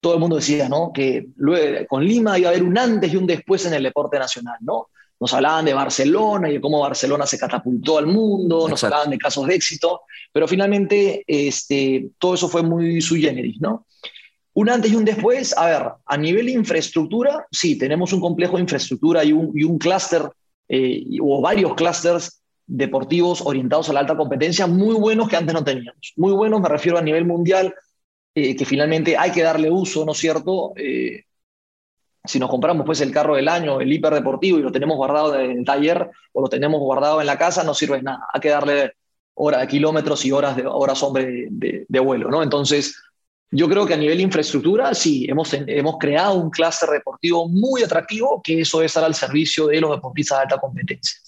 todo 0.00 0.14
el 0.14 0.20
mundo 0.20 0.36
decía, 0.36 0.68
¿no? 0.68 0.92
Que 0.92 1.26
luego, 1.36 1.86
con 1.86 2.04
Lima 2.04 2.38
iba 2.38 2.48
a 2.48 2.52
haber 2.52 2.62
un 2.62 2.78
antes 2.78 3.12
y 3.12 3.16
un 3.16 3.26
después 3.26 3.66
en 3.66 3.74
el 3.74 3.82
deporte 3.82 4.18
nacional, 4.18 4.56
¿no? 4.60 4.88
nos 5.22 5.32
hablaban 5.34 5.64
de 5.64 5.72
Barcelona 5.72 6.50
y 6.50 6.54
de 6.54 6.60
cómo 6.60 6.80
Barcelona 6.80 7.26
se 7.26 7.38
catapultó 7.38 7.96
al 7.96 8.08
mundo, 8.08 8.68
nos 8.68 8.82
hablaban 8.82 9.08
de 9.08 9.18
casos 9.18 9.46
de 9.46 9.54
éxito, 9.54 10.00
pero 10.32 10.48
finalmente 10.48 11.22
este, 11.28 12.10
todo 12.18 12.34
eso 12.34 12.48
fue 12.48 12.64
muy 12.64 13.00
sui 13.00 13.22
generis, 13.22 13.60
¿no? 13.60 13.86
Un 14.54 14.68
antes 14.68 14.92
y 14.92 14.96
un 14.96 15.04
después, 15.04 15.56
a 15.56 15.66
ver, 15.66 15.92
a 16.04 16.16
nivel 16.16 16.48
infraestructura, 16.48 17.46
sí, 17.50 17.78
tenemos 17.78 18.12
un 18.12 18.20
complejo 18.20 18.56
de 18.56 18.62
infraestructura 18.62 19.24
y 19.24 19.32
un, 19.32 19.50
y 19.54 19.64
un 19.64 19.78
clúster 19.78 20.30
eh, 20.68 21.04
o 21.20 21.40
varios 21.40 21.74
clústeres 21.74 22.42
deportivos 22.66 23.42
orientados 23.44 23.88
a 23.88 23.92
la 23.92 24.00
alta 24.00 24.16
competencia 24.16 24.66
muy 24.66 24.94
buenos 24.94 25.28
que 25.28 25.36
antes 25.36 25.54
no 25.54 25.64
teníamos. 25.64 26.12
Muy 26.16 26.32
buenos, 26.32 26.60
me 26.60 26.68
refiero 26.68 26.98
a 26.98 27.02
nivel 27.02 27.24
mundial, 27.24 27.74
eh, 28.34 28.56
que 28.56 28.64
finalmente 28.64 29.16
hay 29.16 29.30
que 29.30 29.42
darle 29.42 29.70
uso, 29.70 30.04
¿no 30.04 30.12
es 30.12 30.18
cierto? 30.18 30.72
Eh, 30.76 31.24
si 32.24 32.38
nos 32.38 32.48
compramos 32.48 32.86
pues 32.86 33.00
el 33.00 33.12
carro 33.12 33.34
del 33.34 33.48
año, 33.48 33.80
el 33.80 33.92
hiperdeportivo, 33.92 34.58
y 34.58 34.62
lo 34.62 34.72
tenemos 34.72 34.96
guardado 34.96 35.38
en 35.38 35.58
el 35.58 35.64
taller 35.64 36.10
o 36.32 36.40
lo 36.40 36.48
tenemos 36.48 36.80
guardado 36.80 37.20
en 37.20 37.26
la 37.26 37.36
casa, 37.36 37.64
no 37.64 37.74
sirve 37.74 38.00
nada. 38.00 38.26
Hay 38.32 38.40
que 38.40 38.48
darle 38.48 38.92
horas, 39.34 39.66
kilómetros 39.66 40.24
y 40.24 40.32
horas, 40.32 40.56
de, 40.56 40.66
horas 40.66 41.02
hombre 41.02 41.48
de, 41.50 42.00
vuelo, 42.00 42.30
¿no? 42.30 42.42
Entonces, 42.42 42.96
yo 43.54 43.68
creo 43.68 43.86
que 43.86 43.92
a 43.92 43.98
nivel 43.98 44.16
de 44.16 44.22
infraestructura, 44.24 44.94
sí, 44.94 45.26
hemos, 45.28 45.52
hemos 45.52 45.98
creado 45.98 46.34
un 46.34 46.50
clúster 46.50 46.88
deportivo 46.88 47.46
muy 47.48 47.82
atractivo, 47.82 48.40
que 48.42 48.62
eso 48.62 48.80
es 48.80 48.86
estar 48.86 49.04
al 49.04 49.14
servicio 49.14 49.66
de 49.66 49.78
los 49.78 49.90
deportistas 49.90 50.38
de 50.38 50.42
alta 50.44 50.58
competencia, 50.58 51.18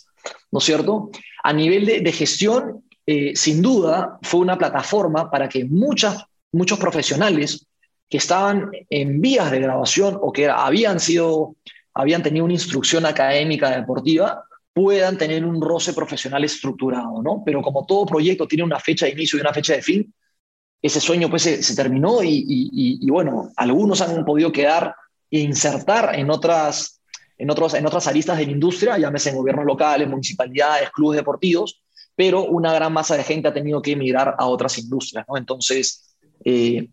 ¿no 0.50 0.58
es 0.58 0.64
cierto? 0.64 1.10
A 1.42 1.52
nivel 1.52 1.84
de, 1.84 2.00
de 2.00 2.12
gestión, 2.12 2.82
eh, 3.06 3.36
sin 3.36 3.60
duda, 3.60 4.18
fue 4.22 4.40
una 4.40 4.56
plataforma 4.56 5.30
para 5.30 5.50
que 5.50 5.66
muchas, 5.66 6.24
muchos 6.50 6.78
profesionales 6.78 7.66
que 8.08 8.16
estaban 8.16 8.70
en 8.88 9.20
vías 9.20 9.50
de 9.50 9.60
grabación 9.60 10.18
o 10.18 10.32
que 10.32 10.48
habían 10.48 11.00
sido, 11.00 11.56
habían 11.92 12.22
tenido 12.22 12.46
una 12.46 12.54
instrucción 12.54 13.04
académica 13.04 13.68
deportiva, 13.68 14.44
puedan 14.72 15.18
tener 15.18 15.44
un 15.44 15.60
roce 15.60 15.92
profesional 15.92 16.42
estructurado, 16.42 17.22
¿no? 17.22 17.42
Pero 17.44 17.60
como 17.60 17.84
todo 17.84 18.06
proyecto 18.06 18.48
tiene 18.48 18.64
una 18.64 18.80
fecha 18.80 19.04
de 19.04 19.12
inicio 19.12 19.36
y 19.36 19.42
una 19.42 19.52
fecha 19.52 19.74
de 19.74 19.82
fin, 19.82 20.14
ese 20.84 21.00
sueño 21.00 21.30
pues 21.30 21.42
se, 21.42 21.74
terminó 21.74 22.18
y, 22.22 23.08
bueno, 23.08 23.50
algunos 23.56 24.02
han 24.02 24.22
podido 24.22 24.52
quedar 24.52 24.94
e 25.30 25.38
insertar 25.38 26.14
en 26.14 26.30
otras, 26.30 27.00
en, 27.38 27.50
otros, 27.50 27.72
en 27.72 27.86
otras 27.86 28.06
aristas 28.06 28.36
de 28.36 28.44
la 28.44 28.52
industria, 28.52 28.98
llámese 28.98 29.30
en 29.30 29.36
gobiernos 29.36 29.64
locales, 29.64 30.06
municipalidades, 30.10 30.90
clubes 30.90 31.16
deportivos, 31.16 31.80
pero 32.14 32.44
una 32.44 32.74
gran 32.74 32.92
masa 32.92 33.16
de 33.16 33.24
gente 33.24 33.48
ha 33.48 33.54
tenido 33.54 33.80
que 33.80 33.92
emigrar 33.92 34.34
a 34.36 34.44
otras 34.44 34.76
industrias. 34.76 35.24
Entonces, 35.34 36.14
eh, 36.44 36.86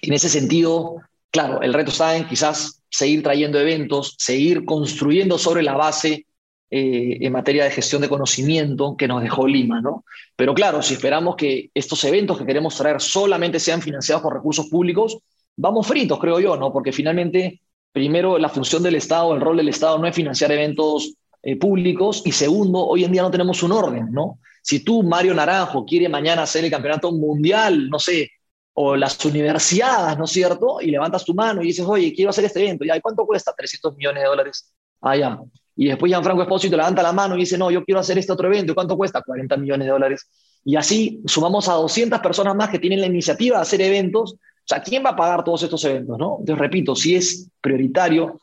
en 0.00 0.12
ese 0.14 0.30
sentido, 0.30 0.96
claro, 1.30 1.60
el 1.60 1.74
reto 1.74 1.90
está 1.90 2.16
en 2.16 2.26
quizás 2.26 2.82
seguir 2.88 3.22
trayendo 3.22 3.60
eventos, 3.60 4.14
seguir 4.16 4.64
construyendo 4.64 5.36
sobre 5.36 5.62
la 5.62 5.74
base 5.74 6.24
eh, 6.70 7.18
en 7.20 7.32
materia 7.32 7.64
de 7.64 7.70
gestión 7.70 8.02
de 8.02 8.08
conocimiento 8.08 8.96
que 8.96 9.08
nos 9.08 9.22
dejó 9.22 9.46
Lima, 9.46 9.80
¿no? 9.80 10.04
Pero 10.36 10.54
claro, 10.54 10.82
si 10.82 10.94
esperamos 10.94 11.36
que 11.36 11.70
estos 11.74 12.02
eventos 12.04 12.38
que 12.38 12.46
queremos 12.46 12.76
traer 12.76 13.00
solamente 13.00 13.58
sean 13.58 13.80
financiados 13.80 14.22
por 14.22 14.34
recursos 14.34 14.66
públicos, 14.66 15.18
vamos 15.56 15.86
fritos, 15.86 16.18
creo 16.18 16.40
yo, 16.40 16.56
¿no? 16.56 16.72
Porque 16.72 16.92
finalmente, 16.92 17.62
primero, 17.92 18.38
la 18.38 18.48
función 18.48 18.82
del 18.82 18.96
Estado, 18.96 19.34
el 19.34 19.40
rol 19.40 19.56
del 19.56 19.68
Estado 19.68 19.98
no 19.98 20.06
es 20.06 20.14
financiar 20.14 20.52
eventos 20.52 21.14
eh, 21.42 21.56
públicos 21.56 22.22
y 22.24 22.32
segundo, 22.32 22.86
hoy 22.86 23.04
en 23.04 23.12
día 23.12 23.22
no 23.22 23.30
tenemos 23.30 23.62
un 23.62 23.72
orden, 23.72 24.12
¿no? 24.12 24.38
Si 24.62 24.80
tú, 24.84 25.02
Mario 25.02 25.34
Naranjo, 25.34 25.86
quiere 25.86 26.08
mañana 26.08 26.42
hacer 26.42 26.64
el 26.64 26.70
campeonato 26.70 27.12
mundial, 27.12 27.88
no 27.88 27.98
sé, 27.98 28.30
o 28.74 28.94
las 28.94 29.24
universidades, 29.24 30.18
¿no 30.18 30.24
es 30.24 30.30
cierto? 30.30 30.80
Y 30.80 30.90
levantas 30.90 31.24
tu 31.24 31.34
mano 31.34 31.62
y 31.62 31.66
dices, 31.66 31.84
oye, 31.84 32.12
quiero 32.14 32.30
hacer 32.30 32.44
este 32.44 32.60
evento. 32.62 32.84
¿Y 32.84 33.00
cuánto 33.00 33.26
cuesta? 33.26 33.52
300 33.56 33.96
millones 33.96 34.22
de 34.22 34.28
dólares. 34.28 34.72
Ah, 35.00 35.16
ya. 35.16 35.40
Y 35.80 35.86
después 35.86 36.10
Gianfranco 36.10 36.42
Espósito 36.42 36.76
levanta 36.76 37.04
la 37.04 37.12
mano 37.12 37.36
y 37.36 37.40
dice, 37.40 37.56
no, 37.56 37.70
yo 37.70 37.84
quiero 37.84 38.00
hacer 38.00 38.18
este 38.18 38.32
otro 38.32 38.48
evento. 38.48 38.72
¿Y 38.72 38.74
cuánto 38.74 38.96
cuesta? 38.96 39.22
40 39.22 39.56
millones 39.58 39.86
de 39.86 39.92
dólares. 39.92 40.28
Y 40.64 40.74
así 40.74 41.22
sumamos 41.24 41.68
a 41.68 41.74
200 41.74 42.18
personas 42.18 42.56
más 42.56 42.68
que 42.68 42.80
tienen 42.80 43.00
la 43.00 43.06
iniciativa 43.06 43.58
de 43.58 43.62
hacer 43.62 43.80
eventos. 43.82 44.32
O 44.32 44.36
sea, 44.64 44.82
¿quién 44.82 45.04
va 45.04 45.10
a 45.10 45.16
pagar 45.16 45.44
todos 45.44 45.62
estos 45.62 45.84
eventos? 45.84 46.18
¿no? 46.18 46.38
Entonces, 46.40 46.58
repito, 46.58 46.96
si 46.96 47.14
es 47.14 47.48
prioritario 47.60 48.40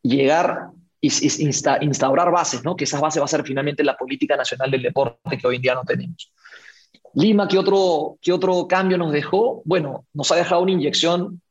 llegar 0.00 0.68
y 1.00 1.08
instaurar 1.84 2.30
bases, 2.30 2.62
¿no? 2.62 2.76
que 2.76 2.84
esas 2.84 3.00
bases 3.00 3.20
va 3.20 3.24
a 3.24 3.28
ser 3.28 3.42
finalmente 3.42 3.82
la 3.82 3.96
política 3.96 4.36
nacional 4.36 4.70
del 4.70 4.82
deporte 4.82 5.38
que 5.38 5.46
hoy 5.48 5.56
en 5.56 5.62
día 5.62 5.74
no 5.74 5.82
tenemos. 5.82 6.32
Lima, 7.14 7.48
¿qué 7.48 7.58
otro, 7.58 8.16
qué 8.22 8.32
otro 8.32 8.68
cambio 8.68 8.96
nos 8.96 9.10
dejó? 9.10 9.60
Bueno, 9.64 10.06
nos 10.14 10.30
ha 10.30 10.36
dejado 10.36 10.62
una 10.62 10.70
inyección 10.70 11.42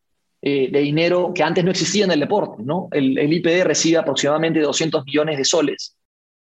eh, 0.42 0.70
de 0.72 0.80
dinero 0.80 1.34
que 1.36 1.44
antes 1.44 1.66
no 1.66 1.72
existía 1.72 2.06
en 2.06 2.12
el 2.12 2.20
deporte. 2.22 2.64
¿no? 2.64 2.88
El, 2.92 3.34
IPD 3.34 3.64
recibe 3.66 3.98
aproximadamente 3.98 4.62
200 4.62 5.06
millones 5.06 5.38
de 5.38 5.44
soles 5.44 5.98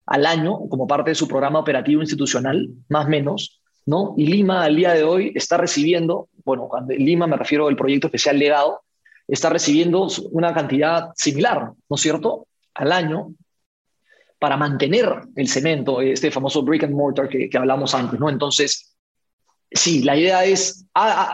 al 0.05 0.25
año 0.25 0.67
como 0.69 0.85
parte 0.85 1.11
de 1.11 1.15
su 1.15 1.27
programa 1.27 1.59
operativo 1.59 2.01
institucional, 2.01 2.69
más 2.89 3.05
o 3.05 3.09
menos, 3.09 3.61
¿no? 3.85 4.13
Y 4.17 4.27
Lima 4.27 4.63
al 4.63 4.75
día 4.75 4.93
de 4.93 5.03
hoy 5.03 5.31
está 5.33 5.57
recibiendo, 5.57 6.29
bueno, 6.43 6.67
cuando 6.67 6.93
Lima 6.93 7.25
me 7.25 7.37
refiero 7.37 7.67
al 7.67 7.75
proyecto 7.75 8.07
especial 8.07 8.37
legado, 8.37 8.81
está 9.27 9.49
recibiendo 9.49 10.07
una 10.31 10.53
cantidad 10.53 11.09
similar, 11.15 11.71
¿no 11.89 11.95
es 11.95 12.01
cierto?, 12.01 12.47
al 12.75 12.91
año 12.91 13.33
para 14.37 14.57
mantener 14.57 15.09
el 15.35 15.47
cemento, 15.47 16.01
este 16.01 16.29
famoso 16.29 16.61
brick 16.61 16.83
and 16.83 16.93
mortar 16.93 17.27
que, 17.29 17.49
que 17.49 17.57
hablamos 17.57 17.95
antes, 17.95 18.19
¿no? 18.19 18.29
Entonces, 18.29 18.95
sí, 19.71 20.03
la 20.03 20.17
idea 20.17 20.45
es, 20.45 20.85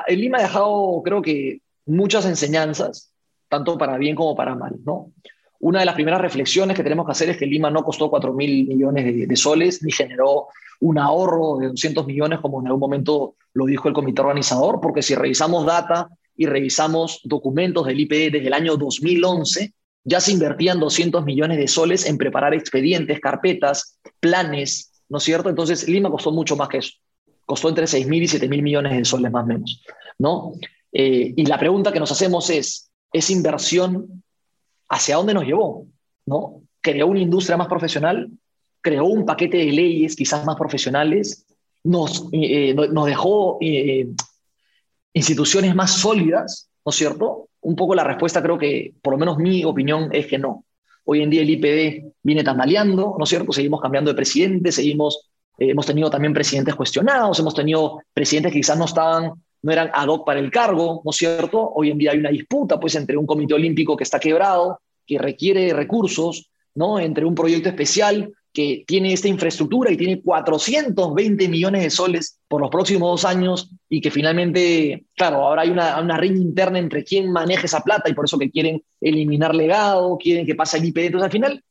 el 0.08 0.22
Lima 0.22 0.38
ha 0.38 0.44
dejado, 0.44 1.02
creo 1.04 1.22
que, 1.22 1.60
muchas 1.86 2.26
enseñanzas, 2.26 3.14
tanto 3.50 3.78
para 3.78 3.98
bien 3.98 4.16
como 4.16 4.36
para 4.36 4.56
mal, 4.56 4.76
¿no? 4.86 5.12
Una 5.60 5.80
de 5.80 5.86
las 5.86 5.96
primeras 5.96 6.22
reflexiones 6.22 6.76
que 6.76 6.84
tenemos 6.84 7.06
que 7.06 7.12
hacer 7.12 7.30
es 7.30 7.38
que 7.38 7.46
Lima 7.46 7.70
no 7.70 7.84
costó 7.84 8.10
4 8.10 8.34
mil 8.34 8.68
millones 8.68 9.28
de, 9.28 9.36
soles, 9.36 9.84
ni 9.84 9.92
generó 9.92 10.48
un 10.80 10.98
ahorro 10.98 11.58
de 11.58 11.68
200 11.68 12.08
millones, 12.08 12.40
como 12.40 12.62
en 12.62 12.68
algún 12.68 12.80
momento 12.80 13.36
lo 13.54 13.66
dijo 13.66 13.88
el 13.88 13.94
comité 13.94 14.22
organizador, 14.22 14.80
porque 14.82 15.04
si 15.04 15.14
revisamos 15.14 15.66
data 15.66 16.10
y 16.36 16.48
revisamos 16.48 17.22
documentos 17.24 17.86
del 17.86 18.00
IPE 18.00 18.32
desde 18.32 18.48
el 18.48 18.54
año 18.54 18.76
2011, 18.76 19.74
ya 20.04 20.20
se 20.20 20.32
invertían 20.32 20.80
200 20.80 21.24
millones 21.24 21.60
de 21.60 21.68
soles 21.68 22.08
en 22.08 22.18
preparar 22.18 22.56
expedientes, 22.56 23.20
carpetas, 23.20 24.00
planes, 24.20 25.04
¿no 25.10 25.20
es 25.20 25.24
cierto? 25.24 25.50
Entonces 25.50 25.88
Lima 25.88 26.10
costó 26.10 26.32
mucho 26.32 26.56
más 26.56 26.70
que 26.70 26.80
eso 26.80 26.94
costó 27.52 27.68
entre 27.68 27.86
6 27.86 28.08
mil 28.08 28.24
y 28.24 28.28
7 28.28 28.48
mil 28.48 28.62
millones 28.62 28.98
de 28.98 29.04
soles 29.04 29.30
más 29.30 29.44
o 29.44 29.48
menos. 29.48 29.84
¿no? 30.18 30.54
Eh, 30.92 31.34
y 31.36 31.46
la 31.46 31.58
pregunta 31.58 31.92
que 31.92 32.00
nos 32.00 32.12
hacemos 32.12 32.50
es, 32.50 32.92
¿esa 33.12 33.34
inversión 33.34 34.24
hacia 34.90 35.16
dónde 35.16 35.34
nos 35.34 35.46
llevó? 35.46 35.88
¿no? 36.26 36.62
¿Creó 36.82 37.08
una 37.08 37.20
industria 37.20 37.58
más 37.58 37.68
profesional? 37.68 38.30
¿Creó 38.82 39.06
un 39.06 39.26
paquete 39.26 39.58
de 39.58 39.72
leyes 39.72 40.16
quizás 40.16 40.46
más 40.46 40.56
profesionales? 40.56 41.46
¿Nos, 41.84 42.28
eh, 42.32 42.74
nos 42.74 43.06
dejó 43.06 43.58
eh, 43.62 44.08
instituciones 45.14 45.76
más 45.76 45.92
sólidas? 45.92 46.70
¿No 46.86 46.90
es 46.90 46.96
cierto? 46.96 47.50
Un 47.62 47.76
poco 47.76 47.96
la 47.96 48.04
respuesta 48.04 48.42
creo 48.42 48.58
que, 48.58 48.94
por 49.02 49.14
lo 49.14 49.20
menos 49.20 49.38
mi 49.38 49.64
opinión, 49.64 50.10
es 50.12 50.28
que 50.28 50.38
no. 50.38 50.66
Hoy 51.06 51.22
en 51.22 51.30
día 51.30 51.42
el 51.42 51.50
IPD 51.50 52.14
viene 52.22 52.44
tambaleando, 52.44 53.16
¿no 53.18 53.24
es 53.24 53.30
cierto? 53.30 53.52
Seguimos 53.52 53.82
cambiando 53.82 54.12
de 54.12 54.16
presidente, 54.16 54.72
seguimos 54.72 55.32
eh, 55.62 55.70
hemos 55.70 55.86
tenido 55.86 56.10
también 56.10 56.34
presidentes 56.34 56.74
cuestionados, 56.74 57.40
hemos 57.40 57.54
tenido 57.54 58.02
presidentes 58.14 58.52
que 58.52 58.60
quizás 58.60 58.78
no 58.78 58.86
estaban, 58.86 59.34
no 59.64 59.72
eran 59.72 59.92
ad 59.94 60.08
hoc 60.08 60.26
para 60.26 60.40
el 60.40 60.52
cargo, 60.52 61.02
¿no 61.04 61.12
es 61.12 61.18
cierto? 61.18 61.72
Hoy 61.76 61.92
en 61.92 61.98
día 61.98 62.12
hay 62.12 62.18
una 62.20 62.30
disputa, 62.30 62.80
pues, 62.80 62.96
entre 62.96 63.18
un 63.18 63.26
comité 63.26 63.54
olímpico 63.54 63.96
que 63.96 64.04
está 64.04 64.20
quebrado, 64.20 64.82
que 65.06 65.18
requiere 65.18 65.74
recursos, 65.74 66.50
¿no? 66.76 67.00
Entre 67.00 67.26
un 67.26 67.36
proyecto 67.36 67.70
especial 67.70 68.34
que 68.54 68.84
tiene 68.86 69.14
esta 69.14 69.30
infraestructura 69.30 69.92
y 69.92 69.98
tiene 69.98 70.22
420 70.22 71.48
millones 71.48 71.84
de 71.84 71.90
soles 71.90 72.40
por 72.48 72.60
los 72.60 72.70
próximos 72.70 73.10
dos 73.10 73.26
años 73.26 73.70
y 73.88 74.02
que 74.02 74.12
finalmente, 74.12 75.06
claro, 75.16 75.38
ahora 75.38 75.62
hay 75.62 75.70
una, 75.70 76.00
una 76.02 76.26
interna 76.26 76.78
entre 76.78 77.04
quién 77.04 77.32
maneja 77.32 77.66
esa 77.66 77.82
plata 77.82 78.10
y 78.10 78.14
por 78.14 78.26
eso 78.26 78.38
que 78.38 78.52
quieren 78.52 78.84
eliminar 79.00 79.56
legado, 79.56 80.18
quieren 80.18 80.46
que 80.46 80.56
pase 80.56 80.78
el 80.78 80.86
IPD. 80.86 81.06
Entonces, 81.06 81.26
al 81.26 81.32
final, 81.32 81.64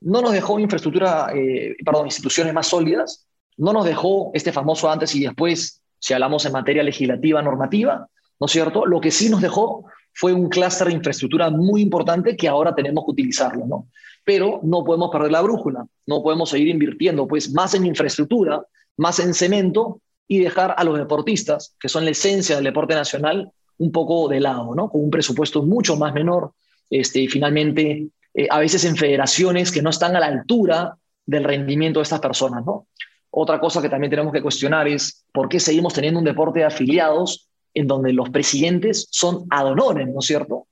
no 0.00 0.20
nos 0.20 0.32
dejó 0.32 0.58
infraestructura, 0.58 1.32
eh, 1.34 1.76
perdón, 1.84 2.06
instituciones 2.06 2.52
más 2.52 2.66
sólidas, 2.66 3.26
no 3.56 3.72
nos 3.72 3.84
dejó 3.84 4.30
este 4.34 4.52
famoso 4.52 4.90
antes 4.90 5.14
y 5.14 5.20
después, 5.20 5.82
si 6.04 6.12
hablamos 6.12 6.44
en 6.44 6.52
materia 6.52 6.82
legislativa, 6.82 7.40
normativa, 7.40 8.06
¿no 8.38 8.44
es 8.44 8.52
cierto? 8.52 8.84
Lo 8.84 9.00
que 9.00 9.10
sí 9.10 9.30
nos 9.30 9.40
dejó 9.40 9.86
fue 10.12 10.34
un 10.34 10.50
clúster 10.50 10.88
de 10.88 10.92
infraestructura 10.92 11.48
muy 11.48 11.80
importante 11.80 12.36
que 12.36 12.46
ahora 12.46 12.74
tenemos 12.74 13.06
que 13.06 13.12
utilizarlo, 13.12 13.64
¿no? 13.66 13.88
Pero 14.22 14.60
no 14.64 14.84
podemos 14.84 15.10
perder 15.10 15.32
la 15.32 15.40
brújula, 15.40 15.86
no 16.06 16.22
podemos 16.22 16.50
seguir 16.50 16.68
invirtiendo 16.68 17.26
pues 17.26 17.54
más 17.54 17.72
en 17.72 17.86
infraestructura, 17.86 18.62
más 18.98 19.18
en 19.18 19.32
cemento 19.32 20.02
y 20.28 20.40
dejar 20.40 20.74
a 20.76 20.84
los 20.84 20.98
deportistas, 20.98 21.74
que 21.80 21.88
son 21.88 22.04
la 22.04 22.10
esencia 22.10 22.56
del 22.56 22.66
deporte 22.66 22.94
nacional, 22.94 23.50
un 23.78 23.90
poco 23.90 24.28
de 24.28 24.40
lado, 24.40 24.74
¿no? 24.74 24.90
Con 24.90 25.04
un 25.04 25.10
presupuesto 25.10 25.62
mucho 25.62 25.96
más 25.96 26.12
menor, 26.12 26.52
este, 26.90 27.20
y 27.20 27.28
finalmente 27.28 28.08
eh, 28.34 28.46
a 28.50 28.58
veces 28.58 28.84
en 28.84 28.96
federaciones 28.96 29.72
que 29.72 29.80
no 29.80 29.88
están 29.88 30.16
a 30.16 30.20
la 30.20 30.26
altura 30.26 30.98
del 31.24 31.44
rendimiento 31.44 32.00
de 32.00 32.02
estas 32.02 32.20
personas, 32.20 32.62
¿no? 32.66 32.88
Otra 33.36 33.58
cosa 33.58 33.82
que 33.82 33.88
también 33.88 34.10
tenemos 34.10 34.32
que 34.32 34.42
cuestionar 34.42 34.86
es 34.86 35.24
por 35.32 35.48
qué 35.48 35.58
seguimos 35.58 35.92
teniendo 35.92 36.20
un 36.20 36.24
deporte 36.24 36.60
de 36.60 36.66
afiliados 36.66 37.48
en 37.74 37.88
donde 37.88 38.12
los 38.12 38.30
presidentes 38.30 39.08
son 39.10 39.46
ad 39.50 39.66
honorem, 39.66 40.12
¿no 40.12 40.20
es 40.20 40.26
cierto? 40.26 40.68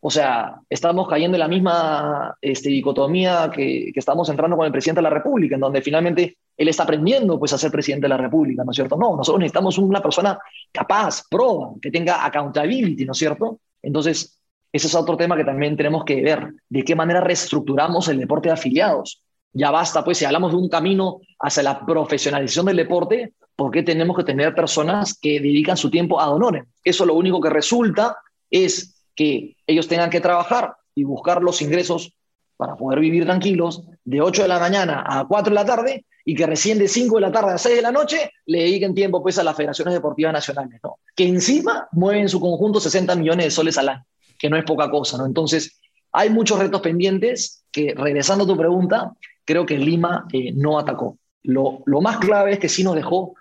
O 0.00 0.10
sea, 0.10 0.60
estamos 0.70 1.06
cayendo 1.06 1.36
en 1.36 1.40
la 1.40 1.48
misma 1.48 2.34
este, 2.40 2.70
dicotomía 2.70 3.50
que, 3.52 3.90
que, 3.92 4.00
estamos 4.00 4.28
entrando 4.30 4.56
con 4.56 4.64
el 4.64 4.72
presidente 4.72 5.00
de 5.00 5.02
la 5.02 5.10
República, 5.10 5.56
en 5.56 5.60
donde 5.60 5.82
finalmente 5.82 6.38
él 6.56 6.68
está 6.68 6.84
aprendiendo 6.84 7.38
pues, 7.38 7.52
a 7.52 7.58
ser 7.58 7.70
presidente 7.70 8.06
de 8.06 8.10
la 8.10 8.16
República, 8.16 8.64
¿no 8.64 8.70
es 8.70 8.76
cierto? 8.76 8.96
No, 8.96 9.14
nosotros 9.14 9.40
necesitamos 9.40 9.76
una 9.76 10.00
persona 10.00 10.38
capaz, 10.72 11.24
proba, 11.28 11.72
que 11.82 11.90
tenga 11.90 12.24
accountability, 12.24 13.04
¿no 13.04 13.12
es 13.12 13.18
cierto? 13.18 13.60
Entonces, 13.82 14.40
ese 14.72 14.86
es 14.86 14.94
otro 14.94 15.16
tema 15.18 15.36
que 15.36 15.44
también 15.44 15.76
tenemos 15.76 16.06
que 16.06 16.22
ver, 16.22 16.54
de 16.70 16.84
qué 16.84 16.94
manera 16.94 17.20
reestructuramos 17.20 18.08
el 18.08 18.18
deporte 18.18 18.48
de 18.48 18.54
afiliados. 18.54 19.22
Ya 19.52 19.70
basta, 19.70 20.04
pues, 20.04 20.18
si 20.18 20.24
hablamos 20.24 20.52
de 20.52 20.58
un 20.58 20.68
camino 20.68 21.20
hacia 21.40 21.62
la 21.62 21.84
profesionalización 21.84 22.66
del 22.66 22.76
deporte, 22.76 23.32
¿por 23.56 23.70
qué 23.70 23.82
tenemos 23.82 24.16
que 24.16 24.24
tener 24.24 24.54
personas 24.54 25.18
que 25.18 25.40
dedican 25.40 25.76
su 25.76 25.90
tiempo 25.90 26.20
a 26.20 26.26
donores? 26.26 26.64
Eso 26.84 27.04
lo 27.04 27.14
único 27.14 27.40
que 27.40 27.50
resulta 27.50 28.16
es 28.50 29.04
que 29.14 29.56
ellos 29.66 29.88
tengan 29.88 30.10
que 30.10 30.20
trabajar 30.20 30.74
y 30.94 31.04
buscar 31.04 31.42
los 31.42 31.60
ingresos 31.62 32.12
para 32.56 32.76
poder 32.76 33.00
vivir 33.00 33.24
tranquilos 33.24 33.84
de 34.04 34.20
8 34.20 34.42
de 34.42 34.48
la 34.48 34.58
mañana 34.58 35.04
a 35.06 35.26
4 35.26 35.50
de 35.50 35.54
la 35.54 35.64
tarde 35.64 36.04
y 36.24 36.34
que 36.34 36.46
recién 36.46 36.78
de 36.78 36.88
5 36.88 37.14
de 37.14 37.20
la 37.20 37.32
tarde 37.32 37.52
a 37.52 37.58
6 37.58 37.76
de 37.76 37.82
la 37.82 37.90
noche 37.90 38.30
le 38.46 38.58
dediquen 38.58 38.94
tiempo 38.94 39.22
pues 39.22 39.38
a 39.38 39.44
las 39.44 39.56
federaciones 39.56 39.94
deportivas 39.94 40.32
nacionales, 40.32 40.80
¿no? 40.82 40.98
Que 41.16 41.26
encima 41.26 41.88
mueven 41.92 42.28
su 42.28 42.40
conjunto 42.40 42.80
60 42.80 43.16
millones 43.16 43.46
de 43.46 43.50
soles 43.50 43.78
al 43.78 43.88
año, 43.88 44.04
que 44.38 44.50
no 44.50 44.56
es 44.56 44.64
poca 44.64 44.90
cosa, 44.90 45.16
¿no? 45.16 45.26
Entonces, 45.26 45.80
hay 46.12 46.30
muchos 46.30 46.58
retos 46.58 46.80
pendientes 46.80 47.64
que, 47.70 47.94
regresando 47.96 48.44
a 48.44 48.46
tu 48.46 48.56
pregunta, 48.56 49.12
creo 49.48 49.64
que 49.64 49.78
Lima 49.78 50.26
eh, 50.30 50.52
no 50.52 50.78
atacó. 50.78 51.16
Lo, 51.42 51.82
más 52.02 52.18
clave 52.18 52.52
es 52.52 52.58
que 52.58 52.68
sí 52.68 52.84
nos 52.84 52.94
dejó 52.94 53.34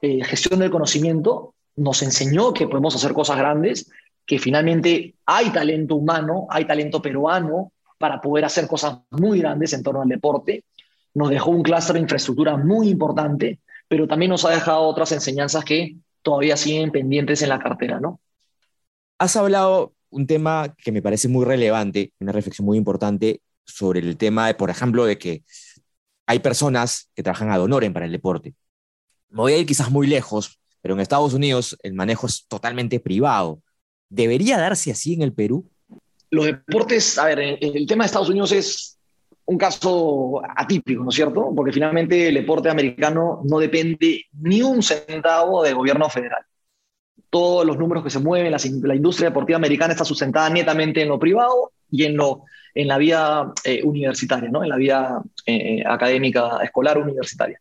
eh, 0.00 0.24
gestión 0.24 0.58
del 0.58 0.72
conocimiento, 0.72 1.54
nos 1.76 2.02
enseñó 2.02 2.52
que 2.52 2.66
podemos 2.66 2.96
hacer 2.96 3.12
cosas 3.12 3.38
grandes 3.38 3.88
que 4.26 4.40
finalmente 4.40 5.14
hay 5.24 5.50
talento 5.50 5.94
humano, 5.94 6.48
hay 6.50 6.64
talento 6.64 7.00
peruano 7.00 7.70
para 7.96 8.20
poder 8.20 8.44
hacer 8.44 8.66
cosas 8.66 8.98
muy 9.10 9.38
grandes 9.38 9.72
en 9.72 9.84
torno 9.84 10.02
al 10.02 10.08
deporte. 10.08 10.64
Nos 11.14 11.30
dejó 11.30 11.52
un 11.52 11.62
clúster 11.62 11.94
de 11.94 12.00
infraestructura 12.00 12.56
muy 12.56 12.88
importante, 12.88 13.60
pero 13.86 14.08
también 14.08 14.30
nos 14.30 14.44
ha 14.44 14.50
dejado 14.50 14.82
otras 14.82 15.12
enseñanzas 15.12 15.64
que 15.64 15.94
todavía 16.22 16.56
siguen 16.56 16.90
pendientes 16.90 17.40
en 17.40 17.50
la 17.50 17.60
cartera, 17.60 18.00
¿no? 18.00 18.18
Has 19.16 19.36
hablado 19.36 19.92
un 20.10 20.26
tema 20.26 20.74
que 20.76 20.90
me 20.90 21.02
parece 21.02 21.28
muy 21.28 21.44
relevante, 21.44 22.12
una 22.18 22.32
reflexión 22.32 22.66
muy 22.66 22.78
importante 22.78 23.40
sobre 23.64 24.00
el 24.00 24.16
tema, 24.16 24.46
de, 24.46 24.54
por 24.54 24.70
ejemplo, 24.70 25.04
de 25.04 25.18
que 25.18 25.44
hay 26.26 26.38
personas 26.38 27.10
que 27.14 27.22
trabajan 27.22 27.50
a 27.50 27.60
honoren 27.60 27.92
para 27.92 28.06
el 28.06 28.12
deporte. 28.12 28.54
Me 29.28 29.38
voy 29.38 29.52
a 29.52 29.58
ir 29.58 29.66
quizás 29.66 29.90
muy 29.90 30.06
lejos, 30.06 30.60
pero 30.80 30.94
en 30.94 31.00
Estados 31.00 31.34
Unidos 31.34 31.76
el 31.82 31.94
manejo 31.94 32.26
es 32.26 32.46
totalmente 32.46 33.00
privado. 33.00 33.62
¿Debería 34.08 34.58
darse 34.58 34.90
así 34.90 35.14
en 35.14 35.22
el 35.22 35.32
Perú? 35.32 35.68
Los 36.30 36.46
deportes, 36.46 37.18
a 37.18 37.26
ver, 37.26 37.58
el 37.60 37.86
tema 37.86 38.04
de 38.04 38.06
Estados 38.06 38.30
Unidos 38.30 38.52
es 38.52 38.98
un 39.44 39.58
caso 39.58 40.40
atípico, 40.56 41.02
¿no 41.02 41.10
es 41.10 41.16
cierto? 41.16 41.52
Porque 41.54 41.72
finalmente 41.72 42.28
el 42.28 42.34
deporte 42.34 42.70
americano 42.70 43.40
no 43.44 43.58
depende 43.58 44.26
ni 44.40 44.62
un 44.62 44.82
centavo 44.82 45.62
del 45.62 45.74
gobierno 45.74 46.08
federal. 46.08 46.42
Todos 47.30 47.66
los 47.66 47.78
números 47.78 48.04
que 48.04 48.10
se 48.10 48.18
mueven, 48.18 48.52
la, 48.52 48.94
industria 48.94 49.30
deportiva 49.30 49.56
americana 49.56 49.92
está 49.92 50.04
sustentada 50.04 50.50
netamente 50.50 51.02
en 51.02 51.08
lo 51.08 51.18
privado 51.18 51.72
y 51.90 52.04
en, 52.04 52.16
lo, 52.16 52.44
en 52.74 52.88
la 52.88 52.98
vía 52.98 53.52
eh, 53.64 53.82
universitaria, 53.84 54.48
¿no? 54.50 54.62
en 54.62 54.68
la 54.68 54.76
vía 54.76 55.18
eh, 55.46 55.82
académica, 55.86 56.58
escolar 56.62 56.98
universitaria. 56.98 57.60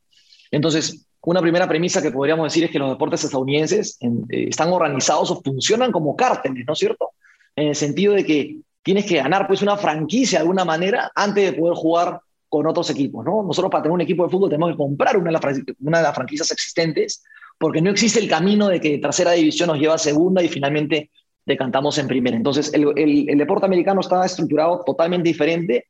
Entonces, 0.51 1.07
una 1.23 1.41
primera 1.41 1.67
premisa 1.67 2.01
que 2.01 2.11
podríamos 2.11 2.45
decir 2.45 2.63
es 2.63 2.71
que 2.71 2.79
los 2.79 2.89
deportes 2.89 3.23
estadounidenses 3.23 3.97
eh, 4.01 4.47
están 4.49 4.69
organizados 4.69 5.31
o 5.31 5.41
funcionan 5.41 5.91
como 5.91 6.15
cárteles, 6.15 6.65
¿no 6.65 6.73
es 6.73 6.79
cierto? 6.79 7.11
En 7.55 7.69
el 7.69 7.75
sentido 7.75 8.13
de 8.13 8.25
que 8.25 8.57
tienes 8.81 9.05
que 9.05 9.17
ganar 9.17 9.47
pues 9.47 9.61
una 9.61 9.77
franquicia 9.77 10.39
de 10.39 10.43
alguna 10.43 10.65
manera 10.65 11.11
antes 11.13 11.51
de 11.51 11.57
poder 11.57 11.75
jugar 11.75 12.19
con 12.49 12.67
otros 12.67 12.89
equipos, 12.89 13.23
¿no? 13.23 13.43
Nosotros 13.43 13.71
para 13.71 13.83
tener 13.83 13.93
un 13.93 14.01
equipo 14.01 14.23
de 14.25 14.31
fútbol 14.31 14.49
tenemos 14.49 14.71
que 14.71 14.77
comprar 14.77 15.15
una 15.15 15.27
de 15.27 15.33
las, 15.33 15.75
una 15.79 15.99
de 15.99 16.03
las 16.03 16.15
franquicias 16.15 16.51
existentes 16.51 17.23
porque 17.57 17.81
no 17.81 17.91
existe 17.91 18.19
el 18.19 18.27
camino 18.27 18.67
de 18.67 18.81
que 18.81 18.97
tercera 18.97 19.31
división 19.31 19.67
nos 19.67 19.77
lleva 19.77 19.93
a 19.93 19.99
segunda 19.99 20.41
y 20.41 20.47
finalmente 20.47 21.11
decantamos 21.45 21.97
en 21.97 22.07
primera. 22.07 22.35
Entonces, 22.35 22.73
el, 22.73 22.93
el, 22.97 23.37
deporte 23.37 23.65
americano 23.65 24.01
está 24.01 24.25
estructurado 24.25 24.83
totalmente 24.85 25.29
diferente, 25.29 25.87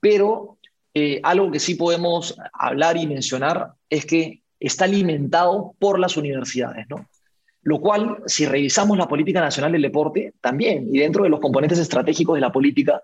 pero 0.00 0.58
eh, 0.94 1.20
algo 1.22 1.50
que 1.50 1.60
sí 1.60 1.74
podemos 1.74 2.36
hablar 2.52 2.96
y 2.96 3.06
mencionar 3.06 3.72
es 3.88 4.04
que 4.04 4.42
está 4.60 4.84
alimentado 4.84 5.74
por 5.78 5.98
las 5.98 6.16
universidades, 6.16 6.86
¿no? 6.88 7.06
Lo 7.64 7.80
cual, 7.80 8.18
si 8.26 8.44
revisamos 8.44 8.98
la 8.98 9.06
política 9.06 9.40
nacional 9.40 9.72
del 9.72 9.82
deporte, 9.82 10.34
también, 10.40 10.88
y 10.92 10.98
dentro 10.98 11.22
de 11.22 11.30
los 11.30 11.40
componentes 11.40 11.78
estratégicos 11.78 12.34
de 12.34 12.40
la 12.40 12.50
política, 12.50 13.02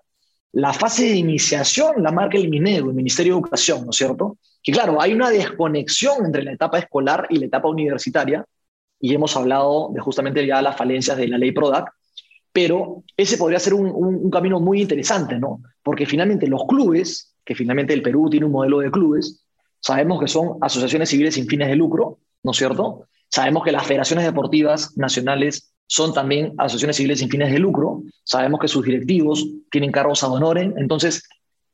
la 0.51 0.73
fase 0.73 1.05
de 1.05 1.15
iniciación 1.15 2.01
la 2.03 2.11
marca 2.11 2.37
el 2.37 2.49
MINEDU, 2.49 2.89
el 2.89 2.95
Ministerio 2.95 3.33
de 3.33 3.39
Educación, 3.39 3.85
¿no 3.85 3.91
es 3.91 3.97
cierto? 3.97 4.37
Que 4.61 4.71
claro, 4.71 5.01
hay 5.01 5.13
una 5.13 5.29
desconexión 5.29 6.25
entre 6.25 6.43
la 6.43 6.51
etapa 6.51 6.79
escolar 6.79 7.27
y 7.29 7.37
la 7.37 7.45
etapa 7.45 7.69
universitaria, 7.69 8.45
y 8.99 9.13
hemos 9.13 9.35
hablado 9.35 9.91
de 9.93 10.01
justamente 10.01 10.45
ya 10.45 10.61
las 10.61 10.77
falencias 10.77 11.17
de 11.17 11.27
la 11.27 11.37
ley 11.37 11.51
PRODAC, 11.51 11.89
pero 12.51 13.03
ese 13.15 13.37
podría 13.37 13.59
ser 13.59 13.73
un, 13.73 14.29
camino 14.29 14.59
muy 14.59 14.81
interesante, 14.81 15.39
¿no? 15.39 15.61
Porque 15.83 16.05
finalmente 16.05 16.47
los 16.47 16.65
clubes, 16.67 17.35
que 17.45 17.55
finalmente 17.55 17.93
el 17.93 18.01
Perú 18.01 18.29
tiene 18.29 18.45
un 18.45 18.51
modelo 18.51 18.79
de 18.79 18.91
clubes, 18.91 19.45
Sabemos 19.81 20.19
que 20.19 20.27
son 20.27 20.57
asociaciones 20.61 21.09
civiles 21.09 21.35
sin 21.35 21.47
fines 21.47 21.69
de 21.69 21.75
lucro, 21.75 22.19
¿no 22.43 22.51
es 22.51 22.57
cierto? 22.57 23.07
Sabemos 23.29 23.63
que 23.63 23.71
las 23.71 23.85
federaciones 23.85 24.25
deportivas 24.25 24.97
nacionales 24.97 25.73
son 25.87 26.13
también 26.13 26.53
asociaciones 26.57 26.97
civiles 26.97 27.19
sin 27.19 27.29
fines 27.29 27.51
de 27.51 27.59
lucro. 27.59 28.03
Sabemos 28.23 28.59
que 28.59 28.67
sus 28.67 28.85
directivos 28.85 29.47
tienen 29.71 29.91
cargos 29.91 30.23
ad 30.23 30.31
honorem. 30.31 30.73
Entonces, 30.77 31.27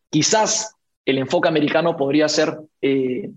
quizás 0.09 0.75
el 1.05 1.17
enfoque 1.17 1.47
americano 1.47 1.97
podría 1.97 2.29
ser, 2.29 2.57
eh, 2.81 3.31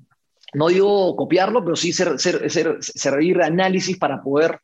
no 0.54 0.68
digo 0.68 1.16
copiarlo, 1.16 1.62
pero 1.62 1.76
sí 1.76 1.92
ser, 1.92 2.18
ser, 2.18 2.50
ser, 2.50 2.78
servir 2.80 3.38
de 3.38 3.44
análisis 3.44 3.98
para 3.98 4.22
poder 4.22 4.60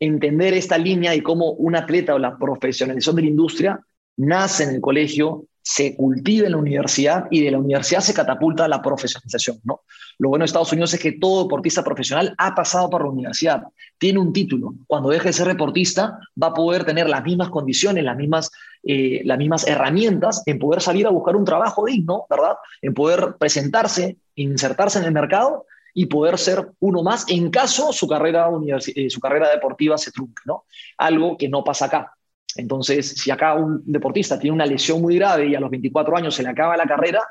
entender 0.00 0.54
esta 0.54 0.78
línea 0.78 1.14
y 1.14 1.22
cómo 1.22 1.52
un 1.52 1.76
atleta 1.76 2.14
o 2.14 2.18
la 2.18 2.36
profesionalización 2.36 3.16
de 3.16 3.22
la 3.22 3.28
industria 3.28 3.80
nace 4.16 4.64
en 4.64 4.70
el 4.70 4.80
colegio, 4.80 5.46
se 5.62 5.96
cultiva 5.96 6.46
en 6.46 6.52
la 6.52 6.58
universidad 6.58 7.24
y 7.30 7.40
de 7.40 7.50
la 7.50 7.58
universidad 7.58 8.00
se 8.00 8.12
catapulta 8.12 8.66
a 8.66 8.68
la 8.68 8.82
profesionalización. 8.82 9.60
¿no? 9.64 9.80
Lo 10.18 10.28
bueno 10.28 10.42
de 10.42 10.46
Estados 10.46 10.72
Unidos 10.72 10.92
es 10.92 11.00
que 11.00 11.12
todo 11.12 11.44
deportista 11.44 11.82
profesional 11.82 12.34
ha 12.36 12.54
pasado 12.54 12.90
por 12.90 13.02
la 13.02 13.10
universidad, 13.10 13.62
tiene 13.96 14.18
un 14.18 14.32
título. 14.32 14.74
Cuando 14.86 15.08
deje 15.08 15.28
de 15.28 15.32
ser 15.32 15.48
deportista, 15.48 16.18
va 16.40 16.48
a 16.48 16.54
poder 16.54 16.84
tener 16.84 17.08
las 17.08 17.24
mismas 17.24 17.48
condiciones, 17.48 18.04
las 18.04 18.16
mismas, 18.16 18.50
eh, 18.86 19.22
las 19.24 19.38
mismas 19.38 19.66
herramientas 19.66 20.42
en 20.46 20.58
poder 20.58 20.82
salir 20.82 21.06
a 21.06 21.10
buscar 21.10 21.36
un 21.36 21.44
trabajo 21.44 21.86
digno, 21.86 22.26
¿verdad? 22.28 22.56
En 22.82 22.92
poder 22.92 23.36
presentarse, 23.38 24.18
insertarse 24.34 24.98
en 24.98 25.06
el 25.06 25.12
mercado 25.12 25.66
y 25.94 26.06
poder 26.06 26.38
ser 26.38 26.68
uno 26.80 27.02
más 27.02 27.24
en 27.28 27.50
caso 27.50 27.92
su 27.92 28.06
carrera, 28.06 28.48
eh, 28.94 29.08
su 29.08 29.20
carrera 29.20 29.48
deportiva 29.50 29.96
se 29.96 30.10
trunque, 30.10 30.42
¿no? 30.44 30.64
Algo 30.98 31.36
que 31.36 31.48
no 31.48 31.64
pasa 31.64 31.86
acá. 31.86 32.12
Entonces, 32.56 33.08
si 33.08 33.30
acá 33.30 33.54
un 33.54 33.82
deportista 33.84 34.38
tiene 34.38 34.54
una 34.54 34.66
lesión 34.66 35.00
muy 35.00 35.16
grave 35.16 35.48
y 35.48 35.54
a 35.54 35.60
los 35.60 35.70
24 35.70 36.16
años 36.16 36.34
se 36.34 36.42
le 36.42 36.50
acaba 36.50 36.76
la 36.76 36.86
carrera, 36.86 37.22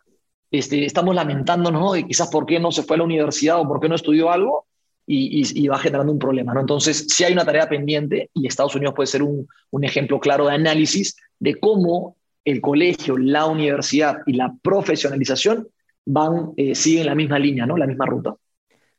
este, 0.50 0.86
estamos 0.86 1.16
lamentándonos 1.16 1.94
de 1.94 2.06
quizás 2.06 2.30
por 2.30 2.46
qué 2.46 2.60
no 2.60 2.72
se 2.72 2.84
fue 2.84 2.96
a 2.96 3.00
la 3.00 3.06
universidad 3.06 3.60
o 3.60 3.68
por 3.68 3.80
qué 3.80 3.90
no 3.90 3.96
estudió 3.96 4.32
algo 4.32 4.66
y, 5.06 5.68
va 5.68 5.78
generando 5.78 6.12
un 6.12 6.20
problema. 6.20 6.54
¿no? 6.54 6.62
Entonces, 6.62 7.08
sí 7.10 7.24
hay 7.24 7.34
una 7.34 7.46
tarea 7.46 7.68
pendiente 7.68 8.30
y 8.34 8.48
Estados 8.48 8.76
Unidos 8.76 8.94
puede 8.96 9.08
ser 9.08 9.24
un, 9.24 9.48
ejemplo 9.82 10.20
claro 10.20 10.48
de 10.48 10.54
análisis 10.54 11.16
de 11.40 11.56
cómo 11.60 12.16
el 12.46 12.62
colegio, 12.62 13.18
la 13.18 13.46
universidad 13.46 14.18
y 14.26 14.34
la 14.34 14.54
profesionalización 14.62 15.68
van, 16.06 16.52
eh, 16.58 16.76
siguen 16.76 17.06
la 17.06 17.16
misma 17.16 17.40
línea, 17.40 17.66
¿no? 17.66 17.78
la 17.78 17.88
misma 17.88 18.06
ruta. 18.06 18.36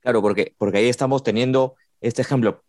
Claro, 0.00 0.20
porque, 0.20 0.54
porque 0.58 0.78
ahí 0.78 0.88
estamos 0.88 1.22
teniendo 1.22 1.74
este 2.00 2.22
ejemplo, 2.22 2.62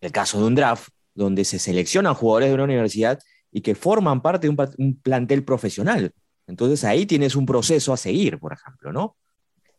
el 0.00 0.12
caso 0.12 0.40
de 0.40 0.46
un 0.46 0.54
draft, 0.54 0.88
donde 1.14 1.44
se 1.44 1.58
seleccionan 1.58 2.14
jugadores 2.14 2.48
de 2.48 2.54
una 2.54 2.64
universidad 2.64 3.18
y 3.50 3.60
que 3.60 3.74
forman 3.74 4.22
parte 4.22 4.48
de 4.48 4.56
un, 4.78 4.94
plantel 4.96 5.44
profesional. 5.44 6.12
Entonces 6.46 6.84
ahí 6.84 7.06
tienes 7.06 7.36
un 7.36 7.46
proceso 7.46 7.92
a 7.92 7.96
seguir, 7.96 8.38
por 8.38 8.52
ejemplo, 8.52 8.92
¿no? 8.92 9.16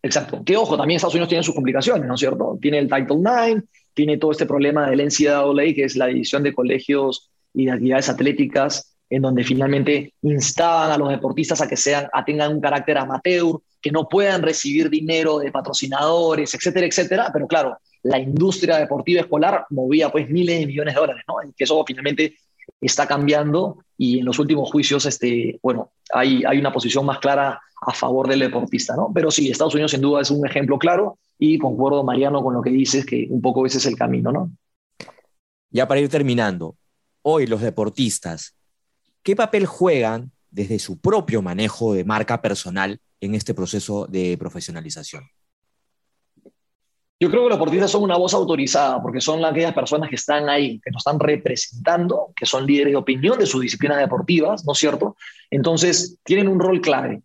Exacto. 0.04 0.44
Que 0.44 0.58
ojo, 0.58 0.76
también 0.76 0.98
Estados 0.98 1.16
Unidos 1.16 1.30
tiene 1.30 1.44
sus 1.44 1.56
complicaciones, 1.56 2.06
¿no 2.06 2.16
es 2.16 2.20
cierto? 2.20 2.58
Tiene 2.62 2.78
el 2.78 2.90
Title 2.90 3.18
IX, 3.20 3.64
tiene 3.94 4.18
todo 4.18 4.32
este 4.32 4.46
problema 4.46 4.90
del 4.90 5.00
NCAA, 5.00 5.74
que 5.74 5.86
es 5.86 5.96
la 5.96 6.08
división 6.08 6.44
de 6.44 6.54
colegios 6.54 7.32
y 7.54 7.66
de 7.66 7.72
actividades 7.72 8.10
atléticas, 8.10 8.96
en 9.10 9.22
donde 9.22 9.46
finalmente 9.46 10.14
instaban 10.24 10.92
a 10.92 10.98
los 10.98 11.10
deportistas 11.10 11.62
a 11.62 11.68
que 11.70 11.78
sean, 11.78 12.08
a 12.12 12.26
tengan 12.26 12.54
un 12.54 12.60
carácter 12.60 12.98
amateur, 12.98 13.60
que 13.82 13.92
no 13.92 14.10
puedan 14.10 14.42
recibir 14.42 14.90
dinero 14.90 15.40
de 15.40 15.52
patrocinadores, 15.52 16.54
etcétera, 16.54 16.86
etcétera. 16.86 17.30
Pero 17.32 17.48
claro, 17.48 17.78
la 18.04 18.20
industria 18.20 18.78
deportiva 18.78 19.22
escolar 19.22 19.66
movía 19.70 20.10
pues 20.12 20.30
miles 20.30 20.60
de 20.60 20.66
millones 20.66 20.96
de 20.96 21.00
dólares, 21.00 21.24
¿no? 21.28 21.36
Y 21.48 21.54
que 21.54 21.64
eso 21.64 21.82
finalmente 21.88 22.36
está 22.86 23.08
cambiando 23.08 23.84
y 23.98 24.20
en 24.20 24.26
los 24.26 24.40
últimos 24.40 24.72
juicios, 24.72 25.06
este, 25.06 25.60
bueno, 25.62 25.92
hay, 26.14 26.44
hay 26.46 26.58
una 26.58 26.72
posición 26.72 27.06
más 27.06 27.20
clara 27.20 27.62
a 27.86 27.94
favor 27.94 28.28
del 28.28 28.40
deportista, 28.40 28.96
¿no? 28.96 29.12
Pero 29.14 29.32
sí, 29.32 29.50
Estados 29.50 29.74
Unidos 29.74 29.92
sin 29.92 30.02
duda 30.02 30.22
es 30.22 30.32
un 30.32 30.46
ejemplo 30.46 30.78
claro 30.78 31.18
y 31.38 31.58
concuerdo, 31.58 32.04
Mariano, 32.04 32.42
con 32.42 32.54
lo 32.54 32.62
que 32.62 32.70
dices, 32.70 33.06
que 33.06 33.28
un 33.30 33.42
poco 33.42 33.66
ese 33.66 33.78
es 33.78 33.86
el 33.86 33.96
camino, 33.96 34.32
¿no? 34.32 34.52
Ya 35.70 35.88
para 35.88 36.00
ir 36.00 36.10
terminando, 36.10 36.76
hoy 37.24 37.48
los 37.48 37.62
deportistas 37.62 38.56
¿qué 39.24 39.36
papel 39.36 39.66
juegan 39.66 40.32
desde 40.52 40.78
su 40.78 41.00
propio 41.00 41.42
manejo 41.42 41.94
de 41.94 42.04
marca 42.04 42.42
personal 42.42 43.00
en 43.22 43.34
este 43.34 43.54
proceso 43.54 44.06
de 44.06 44.38
profesionalización? 44.38 45.24
Yo 47.24 47.30
creo 47.30 47.44
que 47.44 47.50
los 47.52 47.58
deportistas 47.58 47.90
son 47.90 48.04
una 48.04 48.18
voz 48.18 48.34
autorizada 48.34 49.02
porque 49.02 49.22
son 49.22 49.46
aquellas 49.46 49.74
personas 49.74 50.10
que 50.10 50.18
están 50.18 50.50
ahí, 50.50 50.82
que 50.84 50.92
nos 50.92 51.00
están 51.00 51.22
representando, 51.22 52.34
que 52.36 52.46
son 52.46 52.68
líderes 52.68 52.92
de 52.92 52.98
opinión 52.98 53.40
de 53.40 53.46
sus 53.46 53.62
disciplinas 53.62 53.98
deportivas, 53.98 54.66
¿no 54.66 54.74
es 54.74 54.80
cierto? 54.80 55.16
Entonces, 55.50 56.18
tienen 56.26 56.50
un 56.50 56.60
rol 56.60 56.82
clave 56.82 57.22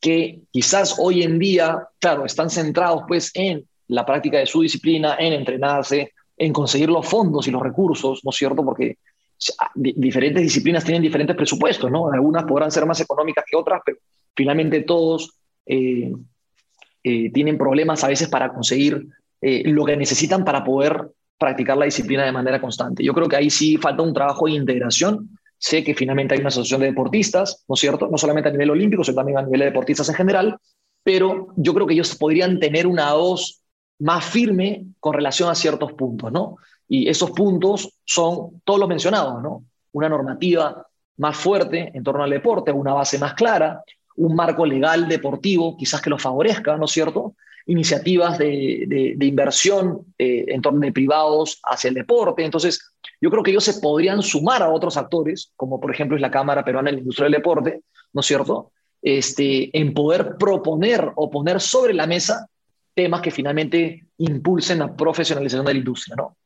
que 0.00 0.40
quizás 0.50 0.96
hoy 0.98 1.24
en 1.24 1.38
día, 1.38 1.88
claro, 1.98 2.24
están 2.24 2.48
centrados 2.48 3.02
pues 3.06 3.32
en 3.34 3.68
la 3.88 4.06
práctica 4.06 4.38
de 4.38 4.46
su 4.46 4.62
disciplina, 4.62 5.16
en 5.18 5.34
entrenarse, 5.34 6.14
en 6.38 6.50
conseguir 6.50 6.88
los 6.88 7.06
fondos 7.06 7.46
y 7.46 7.50
los 7.50 7.60
recursos, 7.60 8.24
¿no 8.24 8.30
es 8.30 8.36
cierto? 8.36 8.64
Porque 8.64 8.96
diferentes 9.74 10.42
disciplinas 10.42 10.84
tienen 10.84 11.02
diferentes 11.02 11.36
presupuestos, 11.36 11.90
¿no? 11.90 12.10
Algunas 12.10 12.44
podrán 12.44 12.70
ser 12.70 12.86
más 12.86 12.98
económicas 12.98 13.44
que 13.46 13.58
otras, 13.58 13.82
pero 13.84 13.98
finalmente 14.34 14.80
todos 14.84 15.34
eh, 15.66 16.14
eh, 17.02 17.30
tienen 17.30 17.58
problemas 17.58 18.02
a 18.04 18.08
veces 18.08 18.28
para 18.28 18.50
conseguir 18.50 19.06
eh, 19.46 19.62
lo 19.66 19.84
que 19.84 19.94
necesitan 19.94 20.42
para 20.42 20.64
poder 20.64 21.10
practicar 21.38 21.76
la 21.76 21.84
disciplina 21.84 22.24
de 22.24 22.32
manera 22.32 22.62
constante. 22.62 23.04
Yo 23.04 23.12
creo 23.12 23.28
que 23.28 23.36
ahí 23.36 23.50
sí 23.50 23.76
falta 23.76 24.02
un 24.02 24.14
trabajo 24.14 24.46
de 24.46 24.52
integración. 24.52 25.38
Sé 25.58 25.84
que 25.84 25.94
finalmente 25.94 26.32
hay 26.32 26.40
una 26.40 26.48
asociación 26.48 26.80
de 26.80 26.86
deportistas, 26.86 27.62
¿no 27.68 27.74
es 27.74 27.80
cierto? 27.80 28.08
No 28.08 28.16
solamente 28.16 28.48
a 28.48 28.52
nivel 28.52 28.70
olímpico, 28.70 29.04
sino 29.04 29.16
también 29.16 29.36
a 29.36 29.42
nivel 29.42 29.60
de 29.60 29.66
deportistas 29.66 30.08
en 30.08 30.14
general, 30.14 30.56
pero 31.02 31.48
yo 31.56 31.74
creo 31.74 31.86
que 31.86 31.92
ellos 31.92 32.16
podrían 32.16 32.58
tener 32.58 32.86
una 32.86 33.12
voz 33.12 33.60
más 33.98 34.24
firme 34.24 34.86
con 34.98 35.12
relación 35.12 35.50
a 35.50 35.54
ciertos 35.54 35.92
puntos, 35.92 36.32
¿no? 36.32 36.56
Y 36.88 37.10
esos 37.10 37.30
puntos 37.32 37.98
son 38.02 38.62
todos 38.64 38.80
los 38.80 38.88
mencionados, 38.88 39.42
¿no? 39.42 39.66
Una 39.92 40.08
normativa 40.08 40.86
más 41.18 41.36
fuerte 41.36 41.92
en 41.92 42.02
torno 42.02 42.24
al 42.24 42.30
deporte, 42.30 42.72
una 42.72 42.94
base 42.94 43.18
más 43.18 43.34
clara, 43.34 43.82
un 44.16 44.34
marco 44.34 44.64
legal 44.64 45.06
deportivo 45.06 45.76
quizás 45.76 46.00
que 46.00 46.08
lo 46.08 46.18
favorezca, 46.18 46.78
¿no 46.78 46.86
es 46.86 46.92
cierto? 46.92 47.34
Iniciativas 47.66 48.38
de, 48.38 49.16
inversión 49.20 50.14
eh, 50.18 50.44
en 50.48 50.60
torno 50.60 50.80
de 50.80 50.92
privados 50.92 51.60
hacia 51.64 51.88
el 51.88 51.94
deporte. 51.94 52.44
Entonces, 52.44 52.92
yo 53.20 53.30
creo 53.30 53.42
que 53.42 53.50
ellos 53.50 53.64
se 53.64 53.80
podrían 53.80 54.22
sumar 54.22 54.62
a 54.62 54.70
otros 54.70 54.96
actores, 54.96 55.52
como 55.56 55.80
por 55.80 55.90
ejemplo 55.90 56.16
es 56.16 56.20
la 56.20 56.30
Cámara 56.30 56.64
Peruana 56.64 56.90
de 56.90 56.96
la 56.96 57.00
Industria 57.00 57.24
del 57.24 57.32
Deporte, 57.32 57.82
¿no 58.12 58.20
es 58.20 58.26
cierto? 58.26 58.72
Este, 59.00 59.76
en 59.78 59.94
poder 59.94 60.36
proponer 60.38 61.10
o 61.16 61.30
poner 61.30 61.60
sobre 61.60 61.94
la 61.94 62.06
mesa 62.06 62.48
temas 62.94 63.20
que 63.20 63.30
finalmente 63.30 64.06
impulsen 64.18 64.78
la 64.78 64.94
profesionalización 64.94 65.66
de 65.66 65.72
la 65.74 65.78
industria, 65.78 66.16
¿no? 66.16 66.36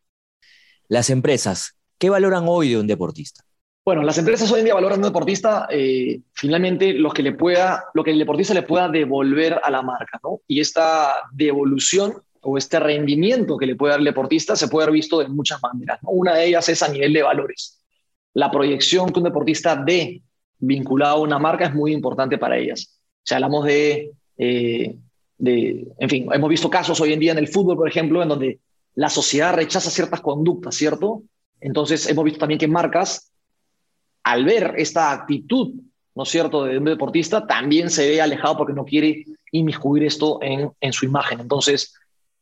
Las 0.89 1.11
empresas, 1.11 1.77
¿qué 1.99 2.09
valoran 2.09 2.45
hoy 2.47 2.71
de 2.71 2.79
un 2.79 2.87
deportista? 2.87 3.45
Bueno, 3.89 4.03
las 4.03 4.19
empresas 4.19 4.53
hoy 4.53 4.59
en 4.59 4.67
día 4.67 4.75
valoran 4.75 4.99
a 4.99 5.07
un 5.07 5.09
deportista 5.11 5.67
eh, 5.71 6.21
finalmente 6.35 6.93
lo 6.93 7.11
que, 7.11 7.23
le 7.23 7.33
pueda, 7.33 7.87
lo 7.95 8.05
que 8.05 8.11
el 8.11 8.19
deportista 8.19 8.53
le 8.53 8.61
pueda 8.61 8.87
devolver 8.87 9.59
a 9.65 9.71
la 9.71 9.81
marca, 9.81 10.21
¿no? 10.23 10.43
Y 10.47 10.61
esta 10.61 11.15
devolución 11.33 12.13
o 12.43 12.59
este 12.59 12.79
rendimiento 12.81 13.57
que 13.57 13.65
le 13.65 13.77
puede 13.77 13.93
dar 13.93 14.01
el 14.01 14.05
deportista 14.05 14.57
se 14.57 14.69
puede 14.69 14.85
haber 14.85 14.93
visto 14.93 15.21
de 15.21 15.29
muchas 15.29 15.63
maneras. 15.63 16.01
Una 16.03 16.35
de 16.35 16.49
ellas 16.49 16.69
es 16.69 16.83
a 16.83 16.89
nivel 16.89 17.15
de 17.15 17.23
valores. 17.23 17.83
La 18.35 18.51
proyección 18.51 19.11
que 19.11 19.21
un 19.21 19.25
deportista 19.25 19.75
dé 19.75 20.21
vinculado 20.59 21.17
a 21.17 21.21
una 21.23 21.39
marca 21.39 21.65
es 21.65 21.75
muy 21.75 21.95
importante 21.95 22.37
para 22.37 22.59
ellas. 22.59 23.01
Si 23.23 23.33
hablamos 23.33 23.65
de, 23.65 24.13
eh, 24.37 24.97
de, 25.39 25.89
en 25.99 26.11
fin, 26.11 26.29
hemos 26.31 26.51
visto 26.51 26.69
casos 26.69 27.01
hoy 27.01 27.15
en 27.15 27.21
día 27.21 27.33
en 27.33 27.39
el 27.39 27.49
fútbol, 27.49 27.79
por 27.79 27.89
ejemplo, 27.89 28.23
en 28.23 28.29
donde 28.29 28.59
la 28.97 29.09
sociedad 29.09 29.55
rechaza 29.55 29.89
ciertas 29.89 30.21
conductas, 30.21 30.75
¿cierto? 30.75 31.23
Entonces 31.59 32.07
hemos 32.07 32.27
visto 32.27 32.41
también 32.41 32.59
que 32.59 32.69
marcas, 32.69 33.33
al 34.29 34.45
ver 34.45 34.75
esta 34.77 35.11
actitud, 35.11 35.73
¿no 36.15 36.23
es 36.23 36.29
cierto?, 36.29 36.65
de 36.65 36.77
un 36.77 36.85
deportista, 36.85 37.47
también 37.47 37.89
se 37.89 38.07
ve 38.07 38.21
alejado 38.21 38.59
porque 38.59 38.75
no 38.75 38.85
quiere 38.85 39.25
inmiscuir 39.53 40.05
esto 40.05 40.39
en, 40.43 40.93
su 40.93 41.07
imagen. 41.07 41.41
Entonces, 41.41 41.95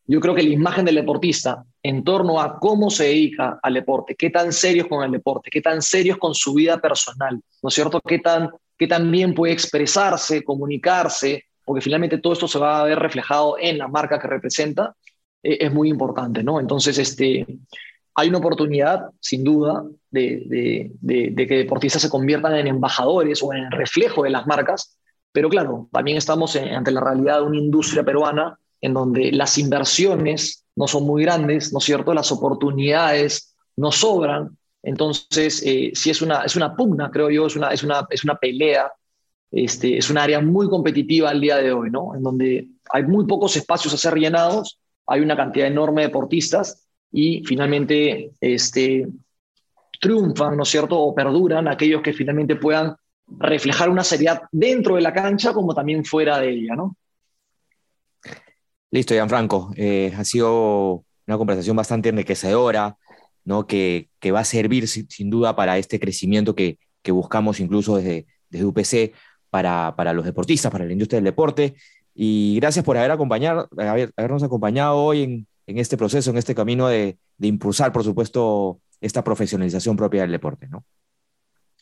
yo 0.04 0.18
creo 0.18 0.34
que 0.34 0.42
la 0.42 0.48
imagen 0.48 0.84
del 0.84 0.96
deportista 0.96 1.64
en 1.84 2.02
torno 2.02 2.40
a 2.40 2.58
cómo 2.58 2.90
se 2.90 3.04
dedica 3.04 3.60
al 3.62 3.74
deporte, 3.74 4.16
qué 4.16 4.30
tan 4.30 4.52
serio 4.52 4.82
es 4.82 4.88
con 4.88 5.04
el 5.04 5.12
deporte, 5.12 5.48
qué 5.48 5.60
tan 5.60 5.80
serio 5.80 6.14
es 6.14 6.18
con 6.18 6.34
su 6.34 6.54
vida 6.54 6.78
personal, 6.78 7.40
¿no 7.62 7.68
es 7.68 7.74
cierto? 7.74 8.00
Qué 8.00 8.18
tan, 8.18 8.50
qué 8.76 8.88
tan 8.88 9.08
bien 9.08 9.32
puede 9.32 9.52
expresarse, 9.52 10.42
comunicarse, 10.42 11.44
porque 11.64 11.82
finalmente 11.82 12.18
todo 12.18 12.32
esto 12.32 12.48
se 12.48 12.58
va 12.58 12.80
a 12.80 12.84
ver 12.84 12.98
reflejado 12.98 13.56
en 13.60 13.78
la 13.78 13.86
marca 13.86 14.18
que 14.18 14.26
representa. 14.26 14.92
Eh, 15.40 15.58
es 15.60 15.72
muy 15.72 15.88
importante, 15.88 16.42
¿no? 16.42 16.58
Entonces, 16.58 16.98
este, 16.98 17.46
hay 18.16 18.28
una 18.28 18.38
oportunidad, 18.38 19.10
sin 19.20 19.44
duda, 19.44 19.84
de, 20.10 20.90
que 21.02 21.56
deportistas 21.56 22.00
se 22.00 22.08
conviertan 22.08 22.56
en 22.56 22.66
embajadores 22.66 23.42
o 23.42 23.52
en 23.52 23.70
reflejo 23.70 24.22
de 24.22 24.30
las 24.30 24.46
marcas, 24.46 24.98
pero 25.32 25.50
claro, 25.50 25.88
también 25.92 26.16
estamos 26.16 26.56
ante 26.56 26.90
la 26.90 27.02
realidad 27.02 27.40
de 27.40 27.46
una 27.46 27.58
industria 27.58 28.04
peruana 28.04 28.58
en 28.80 28.94
donde 28.94 29.32
las 29.32 29.58
inversiones 29.58 30.64
no 30.74 30.88
son 30.88 31.04
muy 31.04 31.24
grandes, 31.24 31.72
¿no 31.74 31.78
es 31.78 31.84
cierto? 31.84 32.14
Las 32.14 32.32
oportunidades 32.32 33.54
no 33.76 33.92
sobran. 33.92 34.56
Entonces, 34.82 35.62
eh, 35.66 35.90
sí 35.94 36.08
es 36.08 36.22
una, 36.22 36.42
es 36.42 36.56
una 36.56 36.74
pugna, 36.74 37.10
creo 37.10 37.28
yo, 37.28 37.46
es 37.46 37.56
una, 37.56 37.68
es 37.68 37.82
una, 37.82 38.06
es 38.08 38.24
una 38.24 38.36
pelea, 38.36 38.90
este, 39.50 39.98
es 39.98 40.08
un 40.08 40.16
área 40.16 40.40
muy 40.40 40.70
competitiva 40.70 41.28
al 41.28 41.40
día 41.40 41.56
de 41.56 41.70
hoy, 41.70 41.90
¿no? 41.90 42.14
En 42.14 42.22
donde 42.22 42.68
hay 42.90 43.02
muy 43.02 43.26
pocos 43.26 43.56
espacios 43.56 43.92
a 43.92 43.98
ser 43.98 44.14
rellenados 44.14 44.78
hay 45.06 45.20
una 45.20 45.36
cantidad 45.36 45.66
enorme 45.66 46.02
de 46.02 46.08
deportistas 46.08 46.85
y 47.12 47.44
finalmente 47.44 48.32
este, 48.40 49.06
triunfan, 50.00 50.56
¿no 50.56 50.62
es 50.62 50.68
cierto? 50.68 50.98
O 50.98 51.14
perduran 51.14 51.68
aquellos 51.68 52.02
que 52.02 52.12
finalmente 52.12 52.56
puedan 52.56 52.96
reflejar 53.26 53.88
una 53.88 54.04
seriedad 54.04 54.42
dentro 54.52 54.96
de 54.96 55.02
la 55.02 55.12
cancha 55.12 55.52
como 55.52 55.74
también 55.74 56.04
fuera 56.04 56.38
de 56.38 56.50
ella, 56.50 56.76
¿no? 56.76 56.96
Listo, 58.90 59.14
Gianfranco. 59.14 59.72
Eh, 59.76 60.12
ha 60.16 60.24
sido 60.24 61.04
una 61.26 61.38
conversación 61.38 61.76
bastante 61.76 62.08
enriquecedora, 62.08 62.96
¿no? 63.44 63.66
Que, 63.66 64.08
que 64.20 64.32
va 64.32 64.40
a 64.40 64.44
servir 64.44 64.86
sin, 64.88 65.30
duda 65.30 65.56
para 65.56 65.76
este 65.78 65.98
crecimiento 65.98 66.54
que, 66.54 66.78
que 67.02 67.12
buscamos 67.12 67.60
incluso 67.60 67.96
desde, 67.96 68.26
desde 68.48 68.66
UPC 68.66 69.14
para, 69.50 69.94
para 69.96 70.12
los 70.12 70.24
deportistas, 70.24 70.70
para 70.70 70.84
la 70.84 70.92
industria 70.92 71.18
del 71.18 71.24
deporte. 71.24 71.74
Y 72.14 72.56
gracias 72.60 72.84
por 72.84 72.96
haber 72.96 73.10
habernos 73.10 74.42
acompañado 74.42 74.96
hoy 74.96 75.22
en, 75.22 75.46
en, 75.66 75.78
este 75.78 75.96
proceso, 75.96 76.30
en 76.30 76.36
este 76.36 76.54
camino 76.54 76.88
de, 76.88 77.18
de, 77.36 77.48
impulsar, 77.48 77.92
por 77.92 78.04
supuesto, 78.04 78.80
esta 79.00 79.22
profesionalización 79.22 79.96
propia 79.96 80.22
del 80.22 80.32
deporte. 80.32 80.68
¿no? 80.68 80.84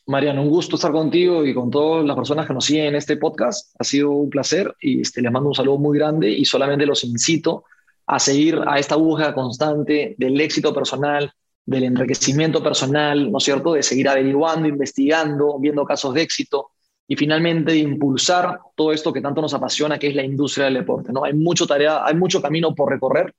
Mariano, 0.07 0.43
un 0.43 0.51
gusto 0.51 0.77
estar 0.77 0.93
contigo 0.93 1.45
y 1.45 1.55
con 1.55 1.71
todas 1.71 2.05
las 2.05 2.17
personas 2.17 2.47
que 2.47 2.55
nos 2.55 2.65
siguen 2.65 2.87
en 2.87 2.97
este 2.97 3.17
podcast. 3.17 3.75
Ha 3.79 3.85
sido 3.85 4.11
un 4.11 4.29
placer 4.29 4.75
y 4.81 5.01
este, 5.01 5.23
les 5.23 5.33
mando 5.33 5.49
un 5.49 5.55
saludo 5.55 5.79
muy 5.79 5.99
grande 5.99 6.31
y 6.31 6.45
solamente 6.45 6.87
los 6.87 7.05
incito 7.05 7.65
a 8.07 8.19
seguir 8.19 8.61
a 8.67 8.79
esta 8.79 8.97
búsqueda 8.97 9.35
constante 9.35 10.15
del 10.19 10.39
éxito 10.41 10.75
personal, 10.75 11.33
del 11.65 11.85
enriquecimiento 11.85 12.63
personal, 12.63 13.33
¿no 13.33 13.39
es 13.39 13.45
cierto? 13.45 13.73
De 13.73 13.83
seguir 13.83 14.09
averiguando, 14.09 14.69
investigando, 14.69 15.59
viendo 15.59 15.87
casos 15.87 16.13
de 16.13 16.21
éxito, 16.21 16.73
y 17.07 17.17
finalmente 17.17 17.77
impulsar 17.77 18.61
todo 18.75 18.93
esto 18.93 19.13
que 19.13 19.21
tanto 19.21 19.43
nos 19.43 19.55
apasiona, 19.55 19.99
que 19.99 20.09
es 20.09 20.15
la 20.15 20.25
industria 20.25 20.67
del 20.67 20.75
deporte. 20.75 21.13
¿no? 21.13 21.25
Hay, 21.25 21.35
mucho 21.35 21.67
tarea, 21.67 22.05
hay 22.05 22.15
mucho 22.15 22.41
camino 22.41 22.75
por 22.75 22.91
recorrer. 22.91 23.35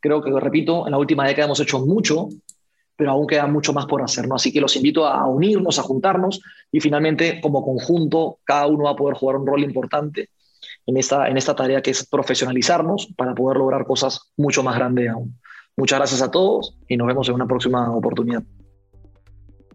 Creo 0.00 0.22
que, 0.22 0.30
repito, 0.38 0.86
en 0.86 0.92
la 0.92 0.98
última 0.98 1.26
década 1.26 1.46
hemos 1.46 1.60
hecho 1.60 1.84
mucho, 1.84 2.28
pero 2.96 3.12
aún 3.12 3.26
queda 3.26 3.46
mucho 3.46 3.72
más 3.72 3.86
por 3.86 4.02
hacer. 4.02 4.26
¿no? 4.26 4.34
Así 4.34 4.52
que 4.52 4.60
los 4.60 4.74
invito 4.76 5.06
a 5.06 5.26
unirnos, 5.26 5.78
a 5.78 5.82
juntarnos 5.82 6.40
y 6.72 6.80
finalmente, 6.80 7.40
como 7.40 7.64
conjunto, 7.64 8.38
cada 8.44 8.66
uno 8.66 8.84
va 8.84 8.90
a 8.90 8.96
poder 8.96 9.16
jugar 9.16 9.36
un 9.36 9.46
rol 9.46 9.62
importante 9.62 10.30
en 10.86 10.96
esta, 10.96 11.28
en 11.28 11.36
esta 11.36 11.54
tarea 11.54 11.82
que 11.82 11.90
es 11.90 12.06
profesionalizarnos 12.06 13.12
para 13.16 13.34
poder 13.34 13.58
lograr 13.58 13.84
cosas 13.84 14.32
mucho 14.36 14.62
más 14.62 14.76
grandes 14.76 15.08
aún. 15.10 15.38
Muchas 15.76 15.98
gracias 15.98 16.22
a 16.22 16.30
todos 16.30 16.76
y 16.88 16.96
nos 16.96 17.06
vemos 17.06 17.28
en 17.28 17.34
una 17.36 17.46
próxima 17.46 17.94
oportunidad. 17.94 18.42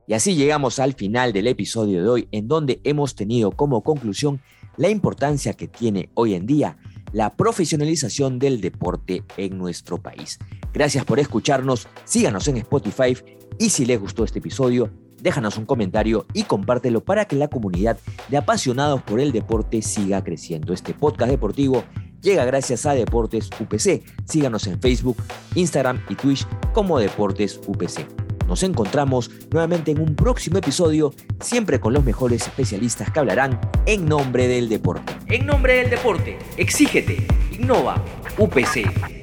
Y 0.06 0.14
así 0.14 0.36
llegamos 0.36 0.80
al 0.80 0.94
final 0.94 1.32
del 1.32 1.48
episodio 1.48 2.04
de 2.04 2.10
hoy, 2.10 2.28
en 2.32 2.50
donde 2.50 2.82
hemos 2.84 3.16
tenido 3.16 3.52
como 3.52 3.84
conclusión 3.84 4.42
la 4.76 4.90
importancia 4.90 5.54
que 5.54 5.68
tiene 5.68 6.10
hoy 6.14 6.34
en 6.34 6.46
día 6.46 6.78
la 7.14 7.36
profesionalización 7.36 8.40
del 8.40 8.60
deporte 8.60 9.24
en 9.38 9.58
nuestro 9.58 10.02
país. 10.02 10.40
Gracias 10.74 11.06
por 11.06 11.20
escucharnos, 11.20 11.88
síganos 12.04 12.48
en 12.50 12.58
Spotify 12.58 13.16
y 13.58 13.70
si 13.70 13.86
les 13.86 14.00
gustó 14.00 14.26
este 14.26 14.40
episodio, 14.40 14.90
déjanos 15.22 15.58
un 15.58 15.66
comentario 15.66 16.26
y 16.34 16.44
compártelo 16.44 17.04
para 17.04 17.26
que 17.26 17.38
la 17.38 17.48
comunidad 17.48 17.98
de 18.28 18.38
apasionados 18.38 19.02
por 19.04 19.22
el 19.22 19.32
deporte 19.32 19.82
siga 19.82 20.24
creciendo. 20.24 20.74
Este 20.74 20.94
podcast 20.94 21.32
deportivo 21.32 21.84
llega 22.22 22.44
gracias 22.46 22.86
a 22.86 22.94
Deportes 22.94 23.50
UPC. 23.60 24.04
Síganos 24.26 24.68
en 24.68 24.82
Facebook, 24.82 25.18
Instagram 25.56 26.02
y 26.10 26.16
Twitch 26.16 26.46
como 26.74 27.00
Deportes 27.00 27.62
UPC. 27.68 28.33
Nos 28.48 28.64
encontramos 28.64 29.32
nuevamente 29.52 29.92
en 29.92 30.00
un 30.00 30.16
próximo 30.16 30.58
episodio, 30.58 31.14
siempre 31.40 31.80
con 31.80 31.94
los 31.94 32.04
mejores 32.04 32.48
especialistas 32.48 33.12
que 33.12 33.20
hablarán 33.20 33.60
en 33.86 34.06
nombre 34.06 34.48
del 34.48 34.70
deporte. 34.70 35.14
En 35.28 35.46
nombre 35.46 35.76
del 35.78 35.90
deporte, 35.90 36.38
exígete, 36.58 37.26
innova, 37.52 38.04
UPC. 38.38 39.23